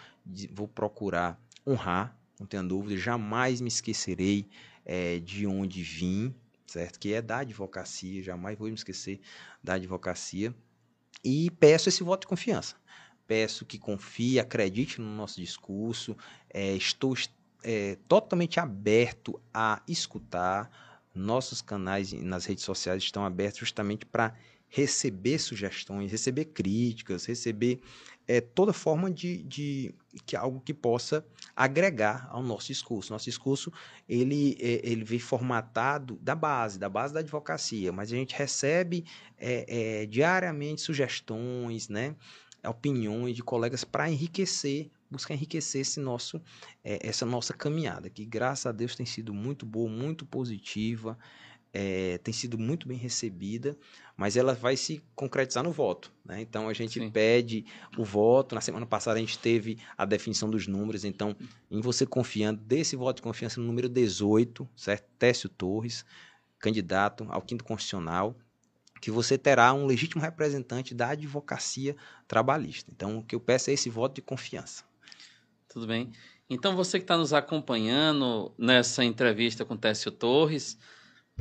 vou 0.53 0.67
procurar 0.67 1.41
honrar 1.65 2.17
não 2.39 2.45
tenha 2.45 2.63
dúvida, 2.63 2.95
jamais 2.97 3.61
me 3.61 3.67
esquecerei 3.67 4.47
é, 4.85 5.19
de 5.19 5.47
onde 5.47 5.81
vim, 5.81 6.33
certo? 6.65 6.99
Que 6.99 7.13
é 7.13 7.21
da 7.21 7.39
advocacia, 7.39 8.21
jamais 8.21 8.57
vou 8.57 8.67
me 8.67 8.75
esquecer 8.75 9.19
da 9.63 9.73
advocacia. 9.73 10.53
E 11.23 11.49
peço 11.51 11.89
esse 11.89 12.03
voto 12.03 12.21
de 12.21 12.27
confiança. 12.27 12.75
Peço 13.25 13.65
que 13.65 13.77
confie, 13.77 14.39
acredite 14.39 15.01
no 15.01 15.13
nosso 15.15 15.39
discurso. 15.39 16.15
É, 16.49 16.75
estou 16.75 17.15
é, 17.63 17.97
totalmente 18.07 18.59
aberto 18.59 19.39
a 19.53 19.81
escutar. 19.87 20.69
Nossos 21.13 21.61
canais 21.61 22.13
nas 22.13 22.45
redes 22.45 22.63
sociais 22.63 23.01
estão 23.01 23.25
abertos 23.25 23.59
justamente 23.59 24.05
para 24.05 24.35
receber 24.69 25.39
sugestões, 25.39 26.11
receber 26.11 26.45
críticas, 26.45 27.25
receber 27.25 27.81
é, 28.27 28.41
toda 28.41 28.73
forma 28.73 29.09
de, 29.09 29.43
de 29.43 29.95
que 30.25 30.35
algo 30.35 30.59
que 30.59 30.73
possa 30.73 31.25
agregar 31.55 32.27
ao 32.29 32.43
nosso 32.43 32.67
discurso. 32.67 33.13
Nosso 33.13 33.25
discurso 33.25 33.71
ele, 34.07 34.57
é, 34.59 34.81
ele 34.83 35.03
vem 35.03 35.19
formatado 35.19 36.17
da 36.21 36.35
base, 36.35 36.77
da 36.77 36.89
base 36.89 37.13
da 37.13 37.21
advocacia, 37.21 37.91
mas 37.91 38.11
a 38.11 38.15
gente 38.15 38.35
recebe 38.35 39.05
é, 39.37 40.01
é, 40.01 40.05
diariamente 40.05 40.81
sugestões, 40.81 41.87
né, 41.87 42.15
opiniões 42.65 43.35
de 43.35 43.43
colegas 43.43 43.83
para 43.83 44.09
enriquecer 44.09 44.89
buscar 45.09 45.33
enriquecer 45.33 45.81
esse 45.81 45.99
nosso, 46.01 46.41
é, 46.83 47.07
essa 47.07 47.25
nossa 47.25 47.53
caminhada, 47.53 48.09
que 48.09 48.25
graças 48.25 48.65
a 48.65 48.71
Deus 48.73 48.93
tem 48.93 49.05
sido 49.05 49.33
muito 49.33 49.65
boa, 49.65 49.89
muito 49.89 50.25
positiva, 50.25 51.17
é, 51.73 52.17
tem 52.19 52.33
sido 52.33 52.57
muito 52.57 52.87
bem 52.87 52.97
recebida, 52.97 53.77
mas 54.15 54.35
ela 54.35 54.53
vai 54.53 54.75
se 54.75 55.01
concretizar 55.15 55.63
no 55.63 55.71
voto. 55.71 56.11
Né? 56.25 56.41
Então 56.41 56.67
a 56.67 56.73
gente 56.73 56.99
Sim. 56.99 57.09
pede 57.09 57.65
o 57.97 58.03
voto. 58.03 58.55
Na 58.55 58.61
semana 58.61 58.85
passada 58.85 59.17
a 59.17 59.19
gente 59.19 59.37
teve 59.37 59.77
a 59.97 60.05
definição 60.05 60.49
dos 60.49 60.67
números, 60.67 61.05
então, 61.05 61.35
em 61.69 61.81
você 61.81 62.05
confiando, 62.05 62.61
desse 62.61 62.95
voto 62.95 63.17
de 63.17 63.21
confiança 63.21 63.59
no 63.59 63.67
número 63.67 63.87
18, 63.87 64.67
certo? 64.75 65.05
Técio 65.19 65.49
Torres, 65.49 66.05
candidato 66.59 67.25
ao 67.29 67.41
quinto 67.41 67.63
constitucional, 67.63 68.35
que 68.99 69.11
você 69.11 69.37
terá 69.37 69.73
um 69.73 69.85
legítimo 69.85 70.21
representante 70.21 70.95
da 70.95 71.09
advocacia 71.09 71.95
trabalhista. 72.27 72.91
Então, 72.91 73.19
o 73.19 73.23
que 73.23 73.35
eu 73.35 73.39
peço 73.39 73.69
é 73.69 73.73
esse 73.73 73.89
voto 73.89 74.15
de 74.15 74.21
confiança. 74.21 74.83
Tudo 75.69 75.85
bem. 75.85 76.11
Então, 76.49 76.75
você 76.75 76.97
que 76.97 77.03
está 77.03 77.17
nos 77.17 77.33
acompanhando 77.33 78.53
nessa 78.57 79.03
entrevista 79.03 79.65
com 79.65 79.75
Técio 79.75 80.11
Torres, 80.11 80.77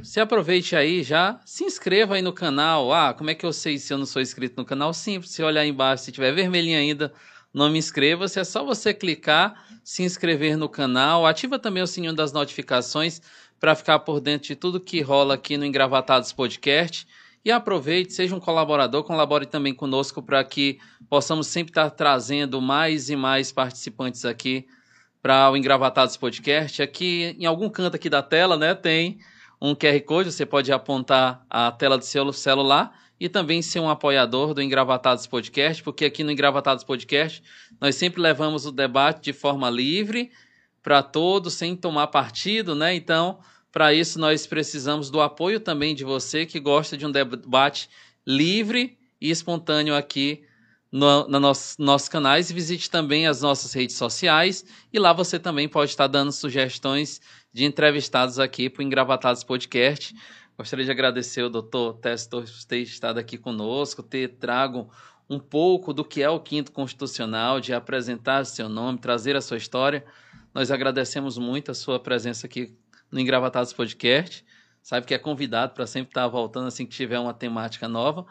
se 0.02 0.20
aproveite 0.20 0.76
aí 0.76 1.02
já, 1.02 1.40
se 1.44 1.64
inscreva 1.64 2.14
aí 2.14 2.22
no 2.22 2.32
canal. 2.32 2.92
Ah, 2.92 3.14
como 3.14 3.30
é 3.30 3.34
que 3.34 3.46
eu 3.46 3.52
sei 3.52 3.78
se 3.78 3.92
eu 3.92 3.98
não 3.98 4.06
sou 4.06 4.20
inscrito 4.20 4.54
no 4.56 4.64
canal? 4.64 4.92
Simples, 4.92 5.30
se 5.30 5.42
olhar 5.42 5.64
embaixo, 5.66 6.04
se 6.04 6.12
tiver 6.12 6.32
vermelhinho 6.32 6.78
ainda, 6.78 7.12
não 7.52 7.70
me 7.70 7.78
inscreva-se, 7.78 8.38
é 8.38 8.44
só 8.44 8.64
você 8.64 8.92
clicar, 8.92 9.64
se 9.82 10.02
inscrever 10.02 10.56
no 10.56 10.68
canal, 10.68 11.26
ativa 11.26 11.58
também 11.58 11.82
o 11.82 11.86
sininho 11.86 12.12
das 12.12 12.32
notificações 12.32 13.20
para 13.58 13.74
ficar 13.74 14.00
por 14.00 14.20
dentro 14.20 14.48
de 14.48 14.56
tudo 14.56 14.78
que 14.78 15.00
rola 15.00 15.34
aqui 15.34 15.56
no 15.56 15.64
Engravatados 15.64 16.32
Podcast. 16.32 17.06
E 17.44 17.50
aproveite, 17.50 18.12
seja 18.12 18.34
um 18.34 18.40
colaborador, 18.40 19.04
colabore 19.04 19.46
também 19.46 19.72
conosco 19.72 20.20
para 20.20 20.42
que 20.42 20.78
possamos 21.08 21.46
sempre 21.46 21.70
estar 21.70 21.88
trazendo 21.90 22.60
mais 22.60 23.08
e 23.08 23.14
mais 23.14 23.52
participantes 23.52 24.24
aqui 24.24 24.66
para 25.22 25.50
o 25.50 25.56
Engravatados 25.56 26.16
Podcast. 26.16 26.82
Aqui 26.82 27.36
em 27.38 27.46
algum 27.46 27.70
canto 27.70 27.94
aqui 27.94 28.10
da 28.10 28.20
tela, 28.20 28.56
né, 28.56 28.74
tem 28.74 29.18
um 29.60 29.74
QR 29.74 30.00
Code, 30.02 30.32
você 30.32 30.44
pode 30.44 30.70
apontar 30.72 31.44
a 31.48 31.70
tela 31.72 31.96
do 31.96 32.04
seu 32.04 32.32
celular 32.32 32.98
e 33.18 33.28
também 33.28 33.62
ser 33.62 33.80
um 33.80 33.88
apoiador 33.88 34.52
do 34.52 34.62
Engravatados 34.62 35.26
Podcast, 35.26 35.82
porque 35.82 36.04
aqui 36.04 36.22
no 36.22 36.30
Engravatados 36.30 36.84
Podcast 36.84 37.42
nós 37.80 37.94
sempre 37.94 38.20
levamos 38.20 38.66
o 38.66 38.72
debate 38.72 39.24
de 39.24 39.32
forma 39.32 39.70
livre 39.70 40.30
para 40.82 41.02
todos, 41.02 41.54
sem 41.54 41.74
tomar 41.74 42.08
partido, 42.08 42.74
né? 42.74 42.94
Então, 42.94 43.38
para 43.72 43.92
isso 43.92 44.18
nós 44.18 44.46
precisamos 44.46 45.10
do 45.10 45.20
apoio 45.20 45.58
também 45.58 45.94
de 45.94 46.04
você 46.04 46.46
que 46.46 46.60
gosta 46.60 46.96
de 46.96 47.04
um 47.04 47.10
debate 47.10 47.88
livre 48.26 48.96
e 49.20 49.30
espontâneo 49.30 49.94
aqui 49.94 50.45
no, 50.96 51.28
no 51.28 51.38
nosso, 51.38 51.76
nossos 51.78 52.08
canais. 52.08 52.50
Visite 52.50 52.90
também 52.90 53.26
as 53.26 53.42
nossas 53.42 53.72
redes 53.74 53.96
sociais 53.96 54.64
e 54.90 54.98
lá 54.98 55.12
você 55.12 55.38
também 55.38 55.68
pode 55.68 55.90
estar 55.90 56.06
dando 56.06 56.32
sugestões 56.32 57.20
de 57.52 57.64
entrevistados 57.64 58.38
aqui 58.38 58.70
para 58.70 58.80
o 58.80 58.82
Engravatados 58.82 59.44
Podcast. 59.44 60.14
Gostaria 60.56 60.86
de 60.86 60.90
agradecer 60.90 61.42
o 61.42 61.50
doutor 61.50 61.98
Tess 61.98 62.26
por 62.26 62.44
ter 62.66 62.78
estado 62.78 63.18
aqui 63.18 63.36
conosco, 63.36 64.02
ter 64.02 64.38
trago 64.38 64.90
um 65.28 65.38
pouco 65.38 65.92
do 65.92 66.02
que 66.02 66.22
é 66.22 66.30
o 66.30 66.40
Quinto 66.40 66.72
Constitucional, 66.72 67.60
de 67.60 67.74
apresentar 67.74 68.46
seu 68.46 68.68
nome, 68.68 68.98
trazer 68.98 69.36
a 69.36 69.42
sua 69.42 69.58
história. 69.58 70.02
Nós 70.54 70.70
agradecemos 70.70 71.36
muito 71.36 71.70
a 71.70 71.74
sua 71.74 72.00
presença 72.00 72.46
aqui 72.46 72.74
no 73.10 73.20
Engravatados 73.20 73.74
Podcast. 73.74 74.42
Sabe 74.82 75.04
que 75.04 75.12
é 75.12 75.18
convidado 75.18 75.74
para 75.74 75.86
sempre 75.86 76.10
estar 76.10 76.26
voltando 76.28 76.68
assim 76.68 76.86
que 76.86 76.96
tiver 76.96 77.18
uma 77.18 77.34
temática 77.34 77.86
nova. 77.86 78.24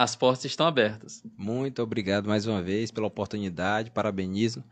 As 0.00 0.14
portas 0.14 0.44
estão 0.44 0.66
abertas. 0.66 1.22
Muito 1.36 1.82
obrigado 1.82 2.28
mais 2.28 2.46
uma 2.46 2.62
vez 2.62 2.90
pela 2.90 3.06
oportunidade. 3.06 3.90
Parabenizo 3.90 4.62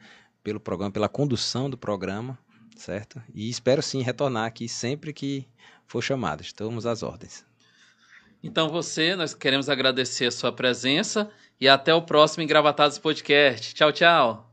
pelo 0.45 0.61
programa, 0.61 0.93
pela 0.93 1.09
condução 1.09 1.69
do 1.69 1.77
programa 1.77 2.39
certo? 2.77 3.21
E 3.35 3.49
espero 3.49 3.83
sim 3.83 4.03
retornar 4.03 4.47
aqui 4.47 4.69
sempre 4.69 5.13
que 5.13 5.47
for 5.87 6.03
chamado. 6.03 6.43
Estamos 6.43 6.87
às 6.87 7.03
ordens. 7.03 7.45
Então 8.43 8.69
você, 8.69 9.17
nós 9.17 9.35
queremos 9.35 9.69
agradecer 9.69 10.27
a 10.27 10.31
sua 10.31 10.53
presença 10.53 11.31
e 11.61 11.69
até 11.69 11.95
o 11.95 12.03
próximo 12.03 12.43
Engravatados 12.43 12.99
Podcast. 12.99 13.75
Tchau, 13.75 13.93
tchau. 13.93 14.53